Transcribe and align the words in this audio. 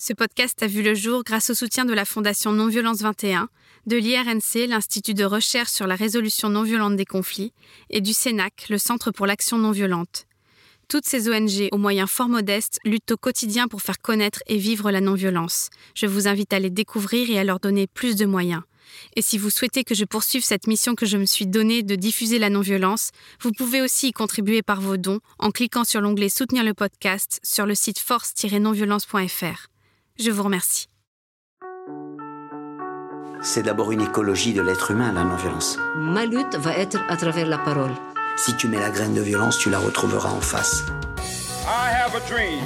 Ce 0.00 0.12
podcast 0.12 0.62
a 0.62 0.68
vu 0.68 0.84
le 0.84 0.94
jour 0.94 1.24
grâce 1.24 1.50
au 1.50 1.54
soutien 1.54 1.84
de 1.84 1.92
la 1.92 2.04
Fondation 2.04 2.52
Non-Violence 2.52 3.00
21, 3.00 3.48
de 3.86 3.96
l'IRNC, 3.96 4.68
l'Institut 4.68 5.12
de 5.12 5.24
recherche 5.24 5.72
sur 5.72 5.88
la 5.88 5.96
résolution 5.96 6.48
non 6.50 6.62
violente 6.62 6.94
des 6.94 7.04
conflits, 7.04 7.52
et 7.90 8.00
du 8.00 8.12
CENAC, 8.12 8.68
le 8.70 8.78
Centre 8.78 9.10
pour 9.10 9.26
l'action 9.26 9.58
non 9.58 9.72
violente. 9.72 10.26
Toutes 10.86 11.04
ces 11.04 11.28
ONG, 11.28 11.68
aux 11.72 11.78
moyens 11.78 12.08
fort 12.08 12.28
modestes, 12.28 12.78
luttent 12.84 13.10
au 13.10 13.16
quotidien 13.16 13.66
pour 13.66 13.82
faire 13.82 13.98
connaître 13.98 14.40
et 14.46 14.56
vivre 14.56 14.92
la 14.92 15.00
non-violence. 15.00 15.68
Je 15.96 16.06
vous 16.06 16.28
invite 16.28 16.52
à 16.52 16.60
les 16.60 16.70
découvrir 16.70 17.28
et 17.28 17.40
à 17.40 17.42
leur 17.42 17.58
donner 17.58 17.88
plus 17.88 18.14
de 18.14 18.24
moyens. 18.24 18.62
Et 19.16 19.20
si 19.20 19.36
vous 19.36 19.50
souhaitez 19.50 19.82
que 19.82 19.96
je 19.96 20.04
poursuive 20.04 20.44
cette 20.44 20.68
mission 20.68 20.94
que 20.94 21.06
je 21.06 21.16
me 21.16 21.26
suis 21.26 21.48
donnée 21.48 21.82
de 21.82 21.96
diffuser 21.96 22.38
la 22.38 22.50
non-violence, 22.50 23.10
vous 23.40 23.50
pouvez 23.50 23.82
aussi 23.82 24.10
y 24.10 24.12
contribuer 24.12 24.62
par 24.62 24.80
vos 24.80 24.96
dons 24.96 25.18
en 25.40 25.50
cliquant 25.50 25.82
sur 25.82 26.00
l'onglet 26.00 26.28
Soutenir 26.28 26.62
le 26.62 26.72
podcast 26.72 27.40
sur 27.42 27.66
le 27.66 27.74
site 27.74 27.98
force-nonviolence.fr. 27.98 29.68
Je 30.18 30.32
vous 30.32 30.42
remercie. 30.42 30.88
C'est 33.40 33.62
d'abord 33.62 33.92
une 33.92 34.00
écologie 34.00 34.52
de 34.52 34.60
l'être 34.60 34.90
humain, 34.90 35.12
la 35.12 35.22
non-violence. 35.22 35.78
Ma 35.96 36.26
lutte 36.26 36.56
va 36.56 36.76
être 36.76 36.98
à 37.08 37.16
travers 37.16 37.46
la 37.46 37.58
parole. 37.58 37.92
Si 38.36 38.56
tu 38.56 38.66
mets 38.66 38.80
la 38.80 38.90
graine 38.90 39.14
de 39.14 39.20
violence, 39.20 39.58
tu 39.58 39.70
la 39.70 39.78
retrouveras 39.78 40.30
en 40.30 40.40
face. 40.40 40.82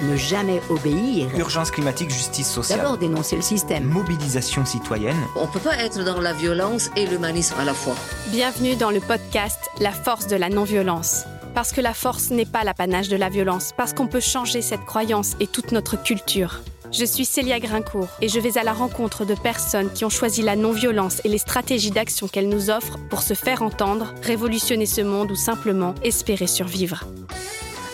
Ne 0.03 0.17
jamais 0.17 0.63
obéir. 0.71 1.29
Urgence 1.37 1.71
climatique, 1.71 2.09
justice 2.09 2.51
sociale. 2.51 2.79
D'abord 2.79 2.97
dénoncer 2.97 3.37
le 3.37 3.43
système. 3.43 3.85
Mobilisation 3.85 4.65
citoyenne. 4.65 5.21
On 5.37 5.47
ne 5.47 5.53
peut 5.53 5.61
pas 5.61 5.77
être 5.77 6.05
dans 6.05 6.23
la 6.23 6.33
violence 6.33 6.89
et 6.97 7.07
l'humanisme 7.07 7.57
à 7.61 7.67
la 7.67 7.75
fois. 7.75 7.97
Bienvenue 8.29 8.77
dans 8.77 8.91
le 8.91 9.01
podcast 9.01 9.59
La 9.79 9.93
force 9.93 10.27
de 10.27 10.37
la 10.37 10.49
non-violence. 10.49 11.25
Parce 11.55 11.73
que 11.73 11.83
la 11.83 11.93
force 11.93 12.31
n'est 12.31 12.47
pas 12.47 12.65
l'apanage 12.65 13.11
de 13.11 13.17
la 13.17 13.29
violence, 13.29 13.73
parce 13.77 13.93
qu'on 13.93 14.07
peut 14.07 14.21
changer 14.21 14.63
cette 14.63 14.87
croyance 14.87 15.37
et 15.39 15.47
toute 15.47 15.73
notre 15.73 16.03
culture. 16.03 16.63
Je 16.93 17.07
suis 17.07 17.25
Célia 17.25 17.59
Grincourt 17.59 18.11
et 18.21 18.29
je 18.29 18.39
vais 18.39 18.59
à 18.59 18.63
la 18.63 18.75
rencontre 18.75 19.25
de 19.25 19.35
personnes 19.35 19.91
qui 19.91 20.05
ont 20.05 20.11
choisi 20.11 20.43
la 20.43 20.57
non-violence 20.57 21.23
et 21.25 21.29
les 21.29 21.39
stratégies 21.39 21.91
d'action 21.91 22.29
qu'elle 22.29 22.51
nous 22.51 22.69
offre 22.69 22.99
pour 23.09 23.23
se 23.23 23.33
faire 23.33 23.63
entendre, 23.63 24.13
révolutionner 24.23 24.85
ce 24.85 25.01
monde 25.01 25.31
ou 25.31 25.35
simplement 25.35 25.95
espérer 26.05 26.47
survivre. 26.47 27.05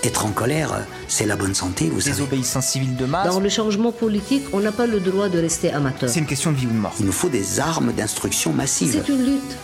Être 0.02 0.26
en 0.26 0.30
colère, 0.30 0.84
c'est 1.06 1.26
la 1.26 1.36
bonne 1.36 1.54
santé, 1.54 1.88
vous 1.88 2.00
savez. 2.00 2.16
Désobéissance 2.16 2.66
civile 2.66 2.96
de 2.96 3.04
masse. 3.04 3.32
Dans 3.32 3.38
le 3.38 3.48
changement 3.48 3.92
politique, 3.92 4.44
on 4.52 4.58
n'a 4.58 4.72
pas 4.72 4.86
le 4.86 4.98
droit 4.98 5.28
de 5.28 5.38
rester 5.38 5.70
amateur. 5.72 6.08
C'est 6.08 6.18
une 6.18 6.26
question 6.26 6.50
de 6.50 6.56
vie 6.56 6.66
ou 6.66 6.70
de 6.70 6.74
mort. 6.74 6.94
Il 6.98 7.06
nous 7.06 7.12
faut 7.12 7.28
des 7.28 7.60
armes 7.60 7.92
d'instruction 7.92 8.52
massive. 8.52 9.00
C'est 9.04 9.12
une 9.12 9.24
lutte. 9.24 9.56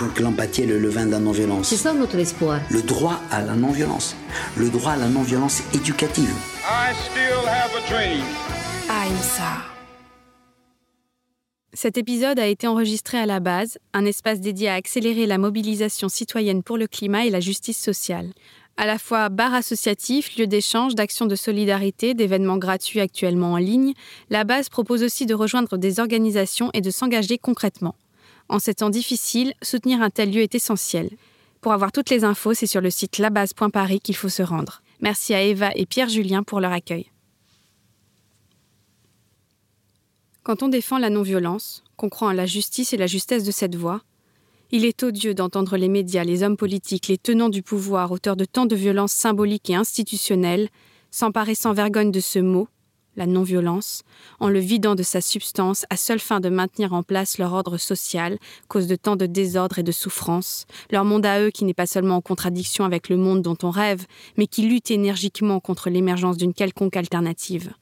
Donc 0.00 0.18
l'empathie 0.18 0.62
est 0.62 0.66
le 0.66 0.80
levain 0.80 1.06
de 1.06 1.12
la 1.12 1.20
non-violence. 1.20 1.68
C'est 1.68 1.76
ça 1.76 1.92
notre 1.92 2.18
espoir. 2.18 2.60
Le 2.70 2.82
droit 2.82 3.20
à 3.30 3.40
la 3.40 3.54
non-violence. 3.54 4.16
Le 4.56 4.68
droit 4.68 4.92
à 4.92 4.96
la 4.96 5.06
non-violence 5.06 5.62
éducative. 5.74 6.30
I 6.68 6.92
still 6.92 7.48
have 7.48 7.70
a 7.76 7.88
dream. 7.88 8.24
Cet 11.72 11.96
épisode 11.96 12.38
a 12.38 12.46
été 12.46 12.66
enregistré 12.66 13.16
à 13.16 13.24
la 13.24 13.40
base, 13.40 13.78
un 13.94 14.04
espace 14.04 14.40
dédié 14.40 14.68
à 14.68 14.74
accélérer 14.74 15.24
la 15.24 15.38
mobilisation 15.38 16.08
citoyenne 16.08 16.62
pour 16.62 16.76
le 16.76 16.86
climat 16.86 17.24
et 17.24 17.30
la 17.30 17.40
justice 17.40 17.78
sociale. 17.78 18.28
À 18.76 18.86
la 18.86 18.98
fois 18.98 19.28
bar 19.28 19.54
associatif, 19.54 20.36
lieu 20.36 20.46
d'échange, 20.46 20.94
d'actions 20.94 21.26
de 21.26 21.36
solidarité, 21.36 22.12
d'événements 22.12 22.58
gratuits 22.58 23.00
actuellement 23.00 23.52
en 23.52 23.56
ligne, 23.56 23.94
la 24.28 24.44
base 24.44 24.68
propose 24.68 25.02
aussi 25.02 25.24
de 25.24 25.34
rejoindre 25.34 25.76
des 25.76 26.00
organisations 26.00 26.70
et 26.74 26.80
de 26.80 26.90
s'engager 26.90 27.38
concrètement. 27.38 27.94
En 28.48 28.58
ces 28.58 28.74
temps 28.74 28.90
difficiles, 28.90 29.54
soutenir 29.62 30.02
un 30.02 30.10
tel 30.10 30.32
lieu 30.32 30.42
est 30.42 30.54
essentiel. 30.54 31.10
Pour 31.60 31.72
avoir 31.72 31.92
toutes 31.92 32.10
les 32.10 32.24
infos, 32.24 32.52
c'est 32.52 32.66
sur 32.66 32.80
le 32.80 32.90
site 32.90 33.18
labase.paris 33.18 34.00
qu'il 34.00 34.16
faut 34.16 34.28
se 34.28 34.42
rendre. 34.42 34.82
Merci 35.00 35.32
à 35.32 35.42
Eva 35.42 35.70
et 35.76 35.86
Pierre-Julien 35.86 36.42
pour 36.42 36.60
leur 36.60 36.72
accueil. 36.72 37.10
Quand 40.42 40.62
on 40.62 40.68
défend 40.68 40.96
la 40.96 41.10
non-violence, 41.10 41.84
qu'on 41.96 42.08
croit 42.08 42.28
en 42.28 42.32
la 42.32 42.46
justice 42.46 42.94
et 42.94 42.96
la 42.96 43.06
justesse 43.06 43.44
de 43.44 43.50
cette 43.50 43.76
voie, 43.76 44.00
il 44.70 44.86
est 44.86 45.02
odieux 45.02 45.34
d'entendre 45.34 45.76
les 45.76 45.88
médias, 45.88 46.24
les 46.24 46.42
hommes 46.42 46.56
politiques, 46.56 47.08
les 47.08 47.18
tenants 47.18 47.50
du 47.50 47.62
pouvoir, 47.62 48.10
auteurs 48.10 48.36
de 48.36 48.46
tant 48.46 48.64
de 48.64 48.74
violences 48.74 49.12
symboliques 49.12 49.68
et 49.68 49.74
institutionnelles, 49.74 50.70
s'emparer 51.10 51.54
sans 51.54 51.74
vergogne 51.74 52.10
de 52.10 52.20
ce 52.20 52.38
mot, 52.38 52.68
la 53.16 53.26
non-violence, 53.26 54.02
en 54.38 54.48
le 54.48 54.60
vidant 54.60 54.94
de 54.94 55.02
sa 55.02 55.20
substance 55.20 55.84
à 55.90 55.98
seule 55.98 56.20
fin 56.20 56.40
de 56.40 56.48
maintenir 56.48 56.94
en 56.94 57.02
place 57.02 57.36
leur 57.36 57.52
ordre 57.52 57.76
social, 57.76 58.38
cause 58.68 58.86
de 58.86 58.96
tant 58.96 59.16
de 59.16 59.26
désordre 59.26 59.80
et 59.80 59.82
de 59.82 59.92
souffrance, 59.92 60.64
leur 60.90 61.04
monde 61.04 61.26
à 61.26 61.42
eux 61.42 61.50
qui 61.50 61.66
n'est 61.66 61.74
pas 61.74 61.86
seulement 61.86 62.16
en 62.16 62.22
contradiction 62.22 62.86
avec 62.86 63.10
le 63.10 63.18
monde 63.18 63.42
dont 63.42 63.58
on 63.62 63.70
rêve, 63.70 64.06
mais 64.38 64.46
qui 64.46 64.62
lutte 64.62 64.90
énergiquement 64.90 65.60
contre 65.60 65.90
l'émergence 65.90 66.38
d'une 66.38 66.54
quelconque 66.54 66.96
alternative. 66.96 67.74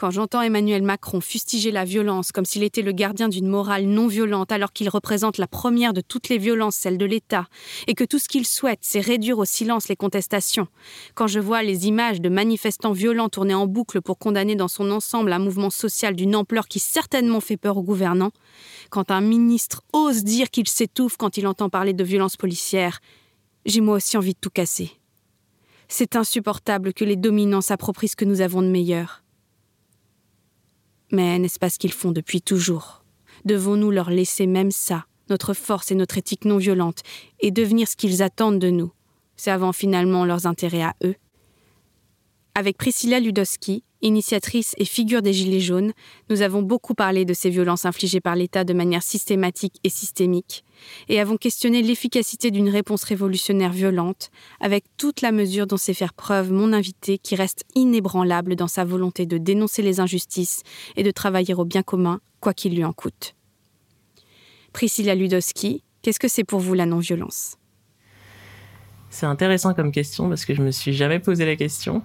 Quand 0.00 0.10
j'entends 0.10 0.40
Emmanuel 0.40 0.82
Macron 0.82 1.20
fustiger 1.20 1.70
la 1.70 1.84
violence 1.84 2.32
comme 2.32 2.46
s'il 2.46 2.62
était 2.62 2.80
le 2.80 2.92
gardien 2.92 3.28
d'une 3.28 3.46
morale 3.46 3.84
non 3.84 4.06
violente 4.06 4.50
alors 4.50 4.72
qu'il 4.72 4.88
représente 4.88 5.36
la 5.36 5.46
première 5.46 5.92
de 5.92 6.00
toutes 6.00 6.30
les 6.30 6.38
violences, 6.38 6.76
celle 6.76 6.96
de 6.96 7.04
l'État, 7.04 7.48
et 7.86 7.92
que 7.92 8.04
tout 8.04 8.18
ce 8.18 8.26
qu'il 8.26 8.46
souhaite, 8.46 8.78
c'est 8.80 9.00
réduire 9.00 9.38
au 9.38 9.44
silence 9.44 9.88
les 9.88 9.96
contestations, 9.96 10.68
quand 11.14 11.26
je 11.26 11.38
vois 11.38 11.62
les 11.62 11.86
images 11.86 12.22
de 12.22 12.30
manifestants 12.30 12.92
violents 12.92 13.28
tourner 13.28 13.52
en 13.52 13.66
boucle 13.66 14.00
pour 14.00 14.16
condamner 14.16 14.56
dans 14.56 14.68
son 14.68 14.90
ensemble 14.90 15.34
un 15.34 15.38
mouvement 15.38 15.68
social 15.68 16.16
d'une 16.16 16.34
ampleur 16.34 16.66
qui 16.66 16.78
certainement 16.78 17.40
fait 17.40 17.58
peur 17.58 17.76
aux 17.76 17.82
gouvernants, 17.82 18.32
quand 18.88 19.10
un 19.10 19.20
ministre 19.20 19.82
ose 19.92 20.24
dire 20.24 20.48
qu'il 20.48 20.66
s'étouffe 20.66 21.18
quand 21.18 21.36
il 21.36 21.46
entend 21.46 21.68
parler 21.68 21.92
de 21.92 22.04
violences 22.04 22.38
policières, 22.38 23.00
j'ai 23.66 23.82
moi 23.82 23.96
aussi 23.96 24.16
envie 24.16 24.32
de 24.32 24.40
tout 24.40 24.48
casser. 24.48 24.92
C'est 25.88 26.16
insupportable 26.16 26.94
que 26.94 27.04
les 27.04 27.16
dominants 27.16 27.60
s'approprient 27.60 28.08
ce 28.08 28.16
que 28.16 28.24
nous 28.24 28.40
avons 28.40 28.62
de 28.62 28.68
meilleur. 28.68 29.19
Mais 31.12 31.38
n'est-ce 31.38 31.58
pas 31.58 31.70
ce 31.70 31.78
qu'ils 31.78 31.92
font 31.92 32.12
depuis 32.12 32.42
toujours? 32.42 33.04
Devons-nous 33.44 33.90
leur 33.90 34.10
laisser 34.10 34.46
même 34.46 34.70
ça, 34.70 35.06
notre 35.28 35.54
force 35.54 35.90
et 35.90 35.94
notre 35.94 36.18
éthique 36.18 36.44
non 36.44 36.58
violente, 36.58 37.02
et 37.40 37.50
devenir 37.50 37.88
ce 37.88 37.96
qu'ils 37.96 38.22
attendent 38.22 38.58
de 38.58 38.70
nous, 38.70 38.92
servant 39.36 39.72
finalement 39.72 40.24
leurs 40.24 40.46
intérêts 40.46 40.82
à 40.82 40.94
eux. 41.04 41.16
Avec 42.54 42.76
Priscilla 42.76 43.20
Ludowski, 43.20 43.84
initiatrice 44.02 44.74
et 44.78 44.84
figure 44.84 45.22
des 45.22 45.32
Gilets 45.32 45.60
jaunes, 45.60 45.92
nous 46.28 46.42
avons 46.42 46.62
beaucoup 46.62 46.94
parlé 46.94 47.24
de 47.24 47.34
ces 47.34 47.50
violences 47.50 47.84
infligées 47.84 48.20
par 48.20 48.36
l'État 48.36 48.64
de 48.64 48.72
manière 48.72 49.02
systématique 49.02 49.80
et 49.84 49.88
systémique, 49.88 50.64
et 51.08 51.20
avons 51.20 51.36
questionné 51.36 51.82
l'efficacité 51.82 52.50
d'une 52.50 52.68
réponse 52.68 53.04
révolutionnaire 53.04 53.72
violente, 53.72 54.30
avec 54.60 54.84
toute 54.96 55.20
la 55.20 55.32
mesure 55.32 55.66
dont 55.66 55.76
sait 55.76 55.94
faire 55.94 56.14
preuve 56.14 56.52
mon 56.52 56.72
invité 56.72 57.18
qui 57.18 57.34
reste 57.34 57.64
inébranlable 57.74 58.56
dans 58.56 58.68
sa 58.68 58.84
volonté 58.84 59.26
de 59.26 59.38
dénoncer 59.38 59.82
les 59.82 60.00
injustices 60.00 60.62
et 60.96 61.02
de 61.02 61.10
travailler 61.10 61.54
au 61.54 61.64
bien 61.64 61.82
commun, 61.82 62.20
quoi 62.40 62.54
qu'il 62.54 62.74
lui 62.74 62.84
en 62.84 62.92
coûte. 62.92 63.34
Priscilla 64.72 65.14
Ludowski, 65.14 65.82
qu'est-ce 66.02 66.20
que 66.20 66.28
c'est 66.28 66.44
pour 66.44 66.60
vous 66.60 66.74
la 66.74 66.86
non-violence? 66.86 67.56
C'est 69.10 69.26
intéressant 69.26 69.74
comme 69.74 69.90
question 69.90 70.28
parce 70.28 70.44
que 70.44 70.54
je 70.54 70.62
me 70.62 70.70
suis 70.70 70.92
jamais 70.92 71.18
posé 71.18 71.44
la 71.44 71.56
question. 71.56 72.02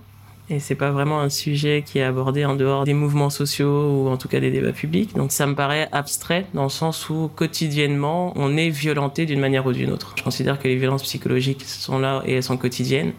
Et 0.50 0.60
c'est 0.60 0.76
pas 0.76 0.92
vraiment 0.92 1.22
un 1.22 1.30
sujet 1.30 1.84
qui 1.84 1.98
est 1.98 2.04
abordé 2.04 2.46
en 2.46 2.56
dehors 2.56 2.84
des 2.84 2.94
mouvements 2.94 3.32
sociaux 3.32 3.90
ou 3.90 4.10
en 4.10 4.18
tout 4.18 4.28
cas 4.28 4.40
des 4.40 4.52
débats 4.52 4.74
publics. 4.74 5.16
Donc 5.16 5.32
ça 5.32 5.48
me 5.48 5.56
paraît 5.56 5.90
abstrait 5.92 6.46
dans 6.54 6.64
le 6.64 6.70
sens 6.70 7.10
où 7.10 7.32
quotidiennement 7.36 8.32
on 8.36 8.56
est 8.56 8.70
violenté 8.70 9.26
d'une 9.26 9.40
manière 9.40 9.66
ou 9.66 9.74
d'une 9.74 9.92
autre. 9.92 10.14
Je 10.18 10.24
considère 10.24 10.60
que 10.60 10.68
les 10.68 10.76
violences 10.76 11.02
psychologiques 11.02 11.64
sont 11.64 11.98
là 11.98 12.22
et 12.26 12.34
elles 12.34 12.44
sont 12.44 12.58
quotidiennes. 12.58 13.14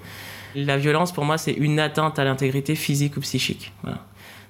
La 0.54 0.76
violence 0.76 1.10
pour 1.10 1.24
moi 1.24 1.36
c'est 1.36 1.52
une 1.52 1.80
atteinte 1.80 2.20
à 2.20 2.24
l'intégrité 2.24 2.76
physique 2.76 3.16
ou 3.16 3.20
psychique. 3.20 3.72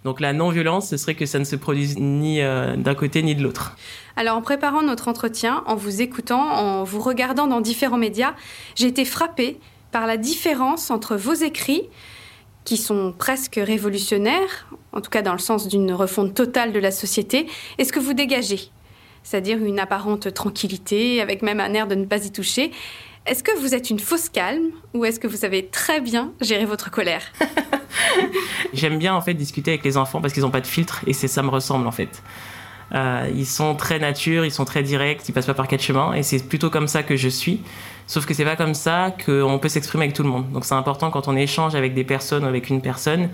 Donc 0.04 0.20
la 0.20 0.32
non-violence, 0.32 0.88
ce 0.88 0.96
serait 0.98 1.16
que 1.16 1.26
ça 1.26 1.40
ne 1.40 1.44
se 1.44 1.56
produise 1.56 1.98
ni 1.98 2.40
euh, 2.40 2.76
d'un 2.76 2.94
côté 2.94 3.24
ni 3.24 3.34
de 3.34 3.42
l'autre. 3.42 3.74
Alors 4.14 4.36
en 4.36 4.40
préparant 4.40 4.82
notre 4.82 5.08
entretien, 5.08 5.64
en 5.66 5.74
vous 5.74 6.00
écoutant, 6.00 6.42
en 6.42 6.84
vous 6.84 7.00
regardant 7.00 7.48
dans 7.48 7.60
différents 7.60 7.96
médias, 7.96 8.34
j'ai 8.76 8.86
été 8.86 9.04
frappée 9.04 9.58
par 9.90 10.06
la 10.06 10.16
différence 10.16 10.92
entre 10.92 11.16
vos 11.16 11.32
écrits 11.32 11.88
qui 12.66 12.76
sont 12.76 13.14
presque 13.16 13.58
révolutionnaires, 13.62 14.68
en 14.92 15.00
tout 15.00 15.08
cas 15.08 15.22
dans 15.22 15.32
le 15.32 15.38
sens 15.38 15.68
d'une 15.68 15.92
refonte 15.92 16.34
totale 16.34 16.72
de 16.72 16.78
la 16.78 16.90
société, 16.90 17.46
et 17.78 17.84
ce 17.84 17.92
que 17.92 18.00
vous 18.00 18.12
dégagez, 18.12 18.70
c'est-à-dire 19.22 19.64
une 19.64 19.78
apparente 19.78 20.34
tranquillité, 20.34 21.22
avec 21.22 21.42
même 21.42 21.60
un 21.60 21.72
air 21.72 21.86
de 21.86 21.94
ne 21.94 22.04
pas 22.04 22.24
y 22.26 22.30
toucher? 22.30 22.72
Est-ce 23.24 23.42
que 23.42 23.56
vous 23.58 23.74
êtes 23.74 23.90
une 23.90 23.98
fausse 23.98 24.28
calme 24.28 24.70
ou 24.94 25.04
est-ce 25.04 25.18
que 25.18 25.26
vous 25.26 25.38
savez 25.38 25.66
très 25.66 26.00
bien 26.00 26.32
gérer 26.40 26.64
votre 26.64 26.90
colère? 26.90 27.22
J'aime 28.72 28.98
bien 28.98 29.14
en 29.14 29.20
fait 29.20 29.34
discuter 29.34 29.72
avec 29.72 29.84
les 29.84 29.96
enfants 29.96 30.20
parce 30.20 30.32
qu'ils 30.32 30.42
n'ont 30.42 30.50
pas 30.50 30.60
de 30.60 30.66
filtre 30.66 31.02
et 31.06 31.12
c'est 31.12 31.28
ça 31.28 31.42
me 31.42 31.48
ressemble 31.50 31.86
en 31.86 31.92
fait. 31.92 32.22
Euh, 32.94 33.28
ils 33.34 33.46
sont 33.46 33.74
très 33.74 33.98
nature, 33.98 34.44
ils 34.44 34.52
sont 34.52 34.64
très 34.64 34.82
directs, 34.82 35.28
ils 35.28 35.32
passent 35.32 35.46
pas 35.46 35.54
par 35.54 35.68
quatre 35.68 35.82
chemins 35.82 36.12
et 36.12 36.22
c'est 36.22 36.46
plutôt 36.48 36.70
comme 36.70 36.88
ça 36.88 37.02
que 37.02 37.16
je 37.16 37.28
suis. 37.28 37.62
Sauf 38.06 38.26
que 38.26 38.34
c'est 38.34 38.44
pas 38.44 38.56
comme 38.56 38.74
ça 38.74 39.14
qu'on 39.24 39.58
peut 39.58 39.68
s'exprimer 39.68 40.04
avec 40.04 40.14
tout 40.14 40.22
le 40.22 40.28
monde. 40.28 40.50
Donc 40.52 40.64
c'est 40.64 40.74
important 40.74 41.10
quand 41.10 41.26
on 41.26 41.36
échange 41.36 41.74
avec 41.74 41.94
des 41.94 42.04
personnes 42.04 42.44
ou 42.44 42.48
avec 42.48 42.70
une 42.70 42.80
personne 42.80 43.30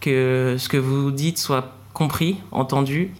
que 0.00 0.56
ce 0.58 0.68
que 0.68 0.76
vous 0.76 1.10
dites 1.10 1.38
soit 1.38 1.72
compris, 1.94 2.38
entendu. 2.50 3.12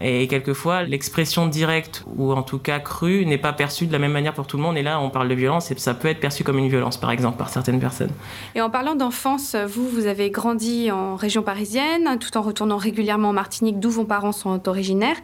Et 0.00 0.26
quelquefois, 0.26 0.82
l'expression 0.82 1.46
directe 1.46 2.04
ou 2.16 2.32
en 2.32 2.42
tout 2.42 2.58
cas 2.58 2.80
crue 2.80 3.24
n'est 3.26 3.38
pas 3.38 3.52
perçue 3.52 3.86
de 3.86 3.92
la 3.92 3.98
même 3.98 4.12
manière 4.12 4.34
pour 4.34 4.46
tout 4.46 4.56
le 4.56 4.62
monde. 4.62 4.76
Et 4.76 4.82
là, 4.82 5.00
on 5.00 5.08
parle 5.10 5.28
de 5.28 5.34
violence 5.34 5.70
et 5.70 5.78
ça 5.78 5.94
peut 5.94 6.08
être 6.08 6.20
perçu 6.20 6.42
comme 6.42 6.58
une 6.58 6.68
violence, 6.68 6.96
par 6.96 7.12
exemple, 7.12 7.38
par 7.38 7.48
certaines 7.48 7.78
personnes. 7.78 8.10
Et 8.54 8.60
en 8.60 8.70
parlant 8.70 8.96
d'enfance, 8.96 9.54
vous, 9.54 9.88
vous 9.88 10.06
avez 10.06 10.30
grandi 10.30 10.90
en 10.90 11.14
région 11.14 11.42
parisienne, 11.42 12.18
tout 12.18 12.36
en 12.36 12.42
retournant 12.42 12.76
régulièrement 12.76 13.28
en 13.28 13.32
Martinique, 13.32 13.78
d'où 13.78 13.90
vos 13.90 14.04
parents 14.04 14.32
sont 14.32 14.68
originaires. 14.68 15.16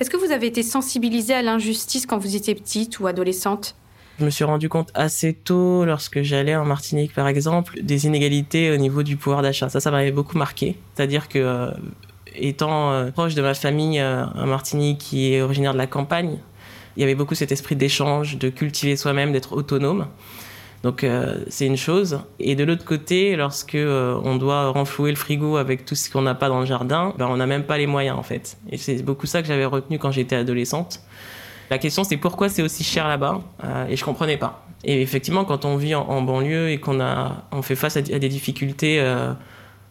Est-ce 0.00 0.10
que 0.10 0.16
vous 0.16 0.32
avez 0.32 0.48
été 0.48 0.62
sensibilisée 0.62 1.34
à 1.34 1.42
l'injustice 1.42 2.06
quand 2.06 2.18
vous 2.18 2.34
étiez 2.34 2.54
petite 2.54 2.98
ou 2.98 3.06
adolescente? 3.06 3.76
Je 4.18 4.24
me 4.24 4.30
suis 4.30 4.44
rendu 4.44 4.70
compte 4.70 4.90
assez 4.94 5.34
tôt, 5.34 5.84
lorsque 5.84 6.22
j'allais 6.22 6.56
en 6.56 6.64
Martinique 6.64 7.12
par 7.12 7.28
exemple, 7.28 7.78
des 7.82 8.06
inégalités 8.06 8.72
au 8.72 8.76
niveau 8.78 9.02
du 9.02 9.16
pouvoir 9.16 9.42
d'achat. 9.42 9.68
Ça, 9.68 9.78
ça 9.78 9.90
m'avait 9.90 10.10
beaucoup 10.10 10.38
marqué. 10.38 10.76
C'est-à-dire 10.94 11.28
que 11.28 11.38
euh, 11.38 11.70
étant 12.36 12.92
euh, 12.92 13.10
proche 13.10 13.34
de 13.34 13.42
ma 13.42 13.54
famille 13.54 14.00
euh, 14.00 14.24
en 14.24 14.46
Martinique 14.46 14.98
qui 14.98 15.32
est 15.32 15.42
originaire 15.42 15.72
de 15.72 15.78
la 15.78 15.86
campagne, 15.86 16.38
il 16.96 17.00
y 17.00 17.02
avait 17.02 17.14
beaucoup 17.14 17.34
cet 17.34 17.52
esprit 17.52 17.76
d'échange, 17.76 18.38
de 18.38 18.48
cultiver 18.48 18.96
soi-même, 18.96 19.32
d'être 19.32 19.52
autonome. 19.52 20.06
Donc 20.82 21.04
euh, 21.04 21.44
c'est 21.48 21.66
une 21.66 21.76
chose. 21.76 22.20
Et 22.38 22.54
de 22.54 22.64
l'autre 22.64 22.84
côté, 22.84 23.36
lorsque 23.36 23.76
on 23.76 24.36
doit 24.36 24.70
renflouer 24.70 25.10
le 25.10 25.16
frigo 25.16 25.56
avec 25.56 25.84
tout 25.84 25.94
ce 25.94 26.10
qu'on 26.10 26.22
n'a 26.22 26.34
pas 26.34 26.48
dans 26.48 26.60
le 26.60 26.66
jardin, 26.66 27.12
ben, 27.18 27.26
on 27.28 27.36
n'a 27.36 27.46
même 27.46 27.64
pas 27.64 27.76
les 27.76 27.86
moyens 27.86 28.18
en 28.18 28.22
fait. 28.22 28.56
Et 28.70 28.78
c'est 28.78 29.02
beaucoup 29.02 29.26
ça 29.26 29.42
que 29.42 29.48
j'avais 29.48 29.64
retenu 29.64 29.98
quand 29.98 30.10
j'étais 30.10 30.36
adolescente. 30.36 31.00
La 31.70 31.78
question 31.78 32.04
c'est 32.04 32.16
pourquoi 32.16 32.48
c'est 32.48 32.62
aussi 32.62 32.84
cher 32.84 33.08
là-bas 33.08 33.40
et 33.88 33.96
je 33.96 34.04
comprenais 34.04 34.36
pas. 34.36 34.64
Et 34.84 35.02
effectivement, 35.02 35.44
quand 35.44 35.64
on 35.64 35.76
vit 35.76 35.96
en, 35.96 36.22
banlieue 36.22 36.70
et 36.70 36.78
qu'on 36.78 37.00
a, 37.00 37.44
on 37.50 37.62
fait 37.62 37.74
face 37.74 37.96
à, 37.96 38.02
des 38.02 38.28
difficultés 38.28 39.00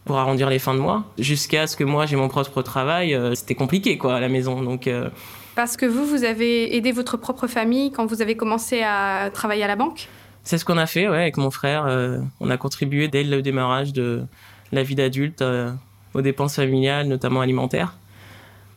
pour 0.05 0.17
arrondir 0.17 0.49
les 0.49 0.59
fins 0.59 0.75
de 0.75 0.79
mois. 0.79 1.03
Jusqu'à 1.17 1.67
ce 1.67 1.75
que 1.75 1.83
moi 1.83 2.05
j'ai 2.05 2.15
mon 2.15 2.27
propre 2.27 2.61
travail, 2.61 3.13
euh, 3.13 3.35
c'était 3.35 3.55
compliqué 3.55 3.97
quoi 3.97 4.15
à 4.15 4.19
la 4.19 4.29
maison. 4.29 4.61
Donc 4.61 4.87
euh, 4.87 5.09
parce 5.55 5.77
que 5.77 5.85
vous, 5.85 6.05
vous 6.05 6.23
avez 6.23 6.75
aidé 6.75 6.91
votre 6.91 7.17
propre 7.17 7.47
famille 7.47 7.91
quand 7.91 8.05
vous 8.05 8.21
avez 8.21 8.37
commencé 8.37 8.81
à 8.83 9.29
travailler 9.33 9.63
à 9.63 9.67
la 9.67 9.75
banque? 9.75 10.07
C'est 10.43 10.57
ce 10.57 10.65
qu'on 10.65 10.77
a 10.77 10.85
fait, 10.85 11.09
ouais, 11.09 11.17
avec 11.17 11.37
mon 11.37 11.49
frère. 11.49 11.85
Euh, 11.87 12.19
on 12.39 12.49
a 12.51 12.57
contribué 12.57 13.07
dès 13.07 13.23
le 13.23 13.41
démarrage 13.41 13.93
de 13.93 14.25
la 14.71 14.83
vie 14.83 14.95
d'adulte 14.95 15.43
aux 16.13 16.21
dépenses 16.21 16.55
familiales, 16.55 17.07
notamment 17.07 17.41
alimentaires. 17.41 17.95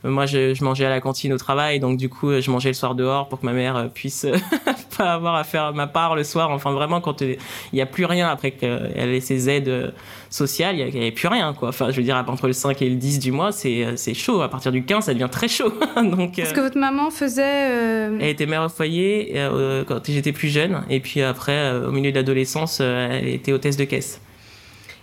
Moi, 0.04 0.26
je, 0.26 0.54
je, 0.54 0.64
mangeais 0.64 0.86
à 0.86 0.90
la 0.90 1.00
cantine 1.00 1.32
au 1.32 1.38
travail, 1.38 1.80
donc 1.80 1.98
du 1.98 2.08
coup, 2.08 2.40
je 2.40 2.50
mangeais 2.50 2.70
le 2.70 2.74
soir 2.74 2.94
dehors 2.94 3.28
pour 3.28 3.40
que 3.40 3.46
ma 3.46 3.52
mère 3.52 3.90
puisse 3.92 4.24
pas 4.98 5.14
avoir 5.14 5.36
à 5.36 5.44
faire 5.44 5.72
ma 5.72 5.86
part 5.86 6.14
le 6.14 6.24
soir. 6.24 6.50
Enfin, 6.50 6.72
vraiment, 6.72 7.00
quand 7.00 7.20
il 7.20 7.38
n'y 7.72 7.80
a 7.80 7.86
plus 7.86 8.04
rien 8.04 8.28
après 8.28 8.50
qu'elle 8.50 9.10
ait 9.10 9.20
ses 9.20 9.48
aides 9.48 9.94
sociales, 10.28 10.76
il 10.78 10.84
n'y 10.84 11.00
avait 11.00 11.12
plus 11.12 11.28
rien, 11.28 11.54
quoi. 11.54 11.68
Enfin, 11.68 11.90
je 11.90 11.96
veux 11.96 12.02
dire, 12.02 12.22
entre 12.26 12.46
le 12.46 12.52
5 12.52 12.82
et 12.82 12.90
le 12.90 12.96
10 12.96 13.18
du 13.20 13.32
mois, 13.32 13.52
c'est 13.52 14.14
chaud. 14.14 14.42
À 14.42 14.48
partir 14.48 14.72
du 14.72 14.84
15, 14.84 15.04
ça 15.04 15.14
devient 15.14 15.28
très 15.30 15.48
chaud. 15.48 15.72
donc, 15.96 16.38
Est-ce 16.38 16.52
que 16.52 16.60
votre 16.60 16.78
maman 16.78 17.10
faisait... 17.10 17.70
Euh, 17.70 18.18
elle 18.20 18.28
était 18.28 18.46
mère 18.46 18.64
au 18.64 18.68
foyer 18.68 19.32
euh, 19.36 19.84
quand 19.84 20.00
j'étais 20.06 20.32
plus 20.32 20.48
jeune. 20.48 20.82
Et 20.90 21.00
puis 21.00 21.22
après, 21.22 21.52
euh, 21.52 21.88
au 21.88 21.92
milieu 21.92 22.10
de 22.10 22.16
l'adolescence, 22.16 22.80
elle 22.80 23.28
était 23.28 23.52
hôtesse 23.52 23.76
de 23.76 23.84
caisse. 23.84 24.20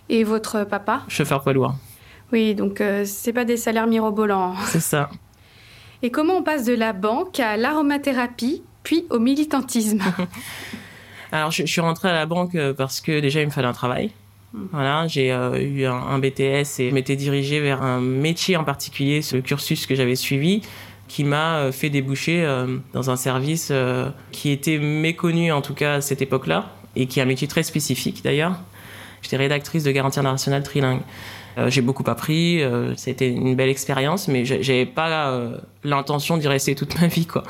Et 0.09 0.24
votre 0.24 0.65
papa? 0.65 1.03
Chauffeur 1.07 1.42
poids 1.42 1.53
lourd. 1.53 1.74
Oui, 2.31 2.56
donc 2.56 2.81
c'est 3.06 3.33
pas 3.33 3.45
des 3.45 3.57
salaires 3.57 3.88
mirobolants. 3.88 4.56
C'est 4.65 4.80
ça. 4.80 5.09
Et 6.01 6.12
comment 6.12 6.38
on 6.38 6.44
passe 6.44 6.65
de 6.65 6.74
la 6.74 6.94
banque 6.94 7.39
à 7.39 7.57
l'aromathérapie, 7.57 8.63
puis 8.86 9.06
au 9.10 9.20
militantisme 9.20 10.00
Alors, 11.34 11.52
je, 11.52 11.66
suis 11.66 11.82
rentrée 11.82 12.08
à 12.08 12.14
la 12.14 12.26
banque 12.26 12.56
euh, 12.56 12.74
parce 12.74 13.02
que 13.02 13.20
déjà, 13.20 13.42
il 13.42 13.48
me 13.48 13.52
fallait 13.52 13.68
un 13.68 13.74
travail. 13.74 14.12
Hmm. 14.54 14.68
Voilà, 14.72 15.08
j'ai 15.08 15.34
euh, 15.34 15.60
eu 15.60 15.86
un, 15.86 16.18
BTS 16.20 16.80
et 16.80 16.92
m'étais 16.92 17.18
dirigée 17.18 17.60
vers 17.60 17.82
un 17.82 18.00
métier 18.00 18.56
en 18.56 18.64
particulier, 18.64 19.22
ce 19.22 19.36
cursus 19.36 19.86
que 19.86 19.96
j'avais 19.96 20.16
suivi, 20.16 20.62
qui 21.10 21.26
m'a 21.26 21.58
euh, 21.58 21.72
fait 21.74 21.90
déboucher 21.90 22.48
dans 22.94 23.10
un 23.10 23.18
service 23.18 23.74
qui 24.32 24.52
était 24.52 24.78
méconnu 24.78 25.52
en 25.52 25.62
tout 25.62 25.74
cas 25.74 25.96
à 25.96 26.02
cette 26.02 26.22
époque-là 26.22 26.72
et 26.96 27.08
qui 27.08 27.20
est 27.20 27.24
un 27.24 27.28
métier 27.28 27.48
très 27.48 27.64
spécifique 27.64 28.24
d'ailleurs. 28.24 28.58
J'étais 29.22 29.38
rédactrice 29.38 29.84
de 29.84 29.92
Garantie 29.92 30.20
internationale 30.20 30.64
trilingue. 30.64 31.02
j'ai 31.68 31.81
beaucoup 31.81 32.04
appris, 32.08 32.62
c'était 32.96 33.28
une 33.28 33.56
belle 33.56 33.70
expérience, 33.70 34.28
mais 34.28 34.46
j'avais 34.46 34.86
pas 34.86 35.42
l'intention 35.84 36.38
d'y 36.38 36.48
rester 36.48 36.76
toute 36.76 37.02
ma 37.02 37.08
vie, 37.08 37.26
quoi. 37.26 37.44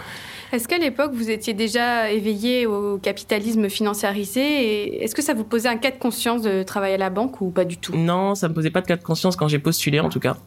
Est-ce 0.56 0.70
qu'à 0.70 0.78
l'époque, 0.78 1.12
vous 1.14 1.30
étiez 1.30 1.54
déjà 1.54 2.10
éveillé 2.10 2.66
au 2.66 2.98
capitalisme 2.98 3.68
financiarisé 3.68 5.04
est-ce 5.04 5.14
que 5.14 5.22
ça 5.22 5.34
vous 5.34 5.44
posait 5.44 5.68
un 5.68 5.76
cas 5.76 5.92
de 5.92 5.98
conscience 5.98 6.42
de 6.42 6.64
travailler 6.64 6.96
à 6.96 6.98
la 6.98 7.10
banque 7.10 7.42
ou 7.42 7.50
pas 7.50 7.66
du 7.66 7.76
tout? 7.76 7.94
Non, 7.94 8.36
ça 8.36 8.48
me 8.48 8.54
posait 8.54 8.70
pas 8.70 8.80
de 8.80 8.88
cas 8.88 8.96
de 8.96 9.04
conscience 9.04 9.36
quand 9.36 9.50
j'ai 9.50 9.60
postulé 9.60 10.00
en 10.00 10.08
tout 10.08 10.22
cas. 10.22 10.38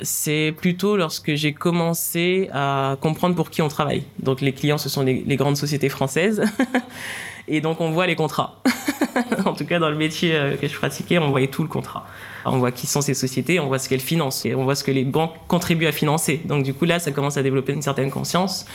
C'est 0.00 0.54
plutôt 0.56 0.96
lorsque 0.96 1.34
j'ai 1.34 1.52
commencé 1.52 2.48
à 2.50 2.96
comprendre 3.02 3.36
pour 3.36 3.50
qui 3.50 3.60
on 3.60 3.68
travaille. 3.68 4.04
Donc 4.20 4.40
les 4.40 4.52
clients, 4.52 4.78
ce 4.78 4.88
sont 4.88 5.02
les, 5.02 5.36
grandes 5.36 5.58
sociétés 5.58 5.90
françaises. 5.90 6.42
et 7.48 7.60
donc 7.60 7.80
on 7.80 7.90
voit 7.90 8.06
les 8.06 8.16
contrats. 8.16 8.62
en 9.44 9.54
tout 9.54 9.64
cas, 9.64 9.78
dans 9.78 9.90
le 9.90 9.96
métier 9.96 10.34
euh, 10.34 10.56
que 10.56 10.66
je 10.66 10.76
pratiquais, 10.76 11.18
on 11.18 11.30
voyait 11.30 11.48
tout 11.48 11.62
le 11.62 11.68
contrat. 11.68 12.06
On 12.44 12.58
voit 12.58 12.72
qui 12.72 12.86
sont 12.86 13.00
ces 13.00 13.14
sociétés, 13.14 13.60
on 13.60 13.66
voit 13.66 13.78
ce 13.78 13.88
qu'elles 13.88 14.00
financent 14.00 14.44
et 14.46 14.54
on 14.54 14.64
voit 14.64 14.74
ce 14.74 14.84
que 14.84 14.90
les 14.90 15.04
banques 15.04 15.34
contribuent 15.48 15.86
à 15.86 15.92
financer. 15.92 16.40
Donc 16.44 16.64
du 16.64 16.74
coup 16.74 16.84
là, 16.84 16.98
ça 16.98 17.12
commence 17.12 17.36
à 17.36 17.42
développer 17.42 17.72
une 17.72 17.82
certaine 17.82 18.10
conscience. 18.10 18.66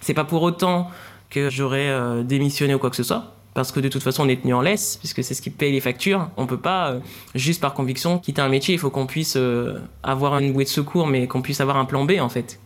C'est 0.00 0.14
pas 0.14 0.24
pour 0.24 0.42
autant 0.42 0.90
que 1.30 1.50
j'aurais 1.50 1.88
euh, 1.88 2.22
démissionné 2.22 2.74
ou 2.74 2.78
quoi 2.78 2.90
que 2.90 2.96
ce 2.96 3.02
soit. 3.02 3.32
Parce 3.54 3.70
que 3.70 3.78
de 3.78 3.88
toute 3.88 4.02
façon, 4.02 4.24
on 4.24 4.28
est 4.28 4.42
tenu 4.42 4.52
en 4.52 4.62
laisse, 4.62 4.96
puisque 4.96 5.22
c'est 5.22 5.32
ce 5.32 5.40
qui 5.40 5.50
paye 5.50 5.70
les 5.70 5.80
factures. 5.80 6.28
On 6.36 6.44
peut 6.46 6.58
pas, 6.58 6.90
euh, 6.90 6.98
juste 7.36 7.60
par 7.60 7.72
conviction, 7.72 8.18
quitter 8.18 8.42
un 8.42 8.48
métier. 8.48 8.74
Il 8.74 8.78
faut 8.78 8.90
qu'on 8.90 9.06
puisse 9.06 9.38
avoir 10.02 10.38
une 10.38 10.52
bouée 10.52 10.64
de 10.64 10.68
secours, 10.68 11.06
mais 11.06 11.28
qu'on 11.28 11.40
puisse 11.40 11.60
avoir 11.60 11.76
un 11.76 11.84
plan 11.84 12.04
B, 12.04 12.14
en 12.20 12.28
fait 12.28 12.58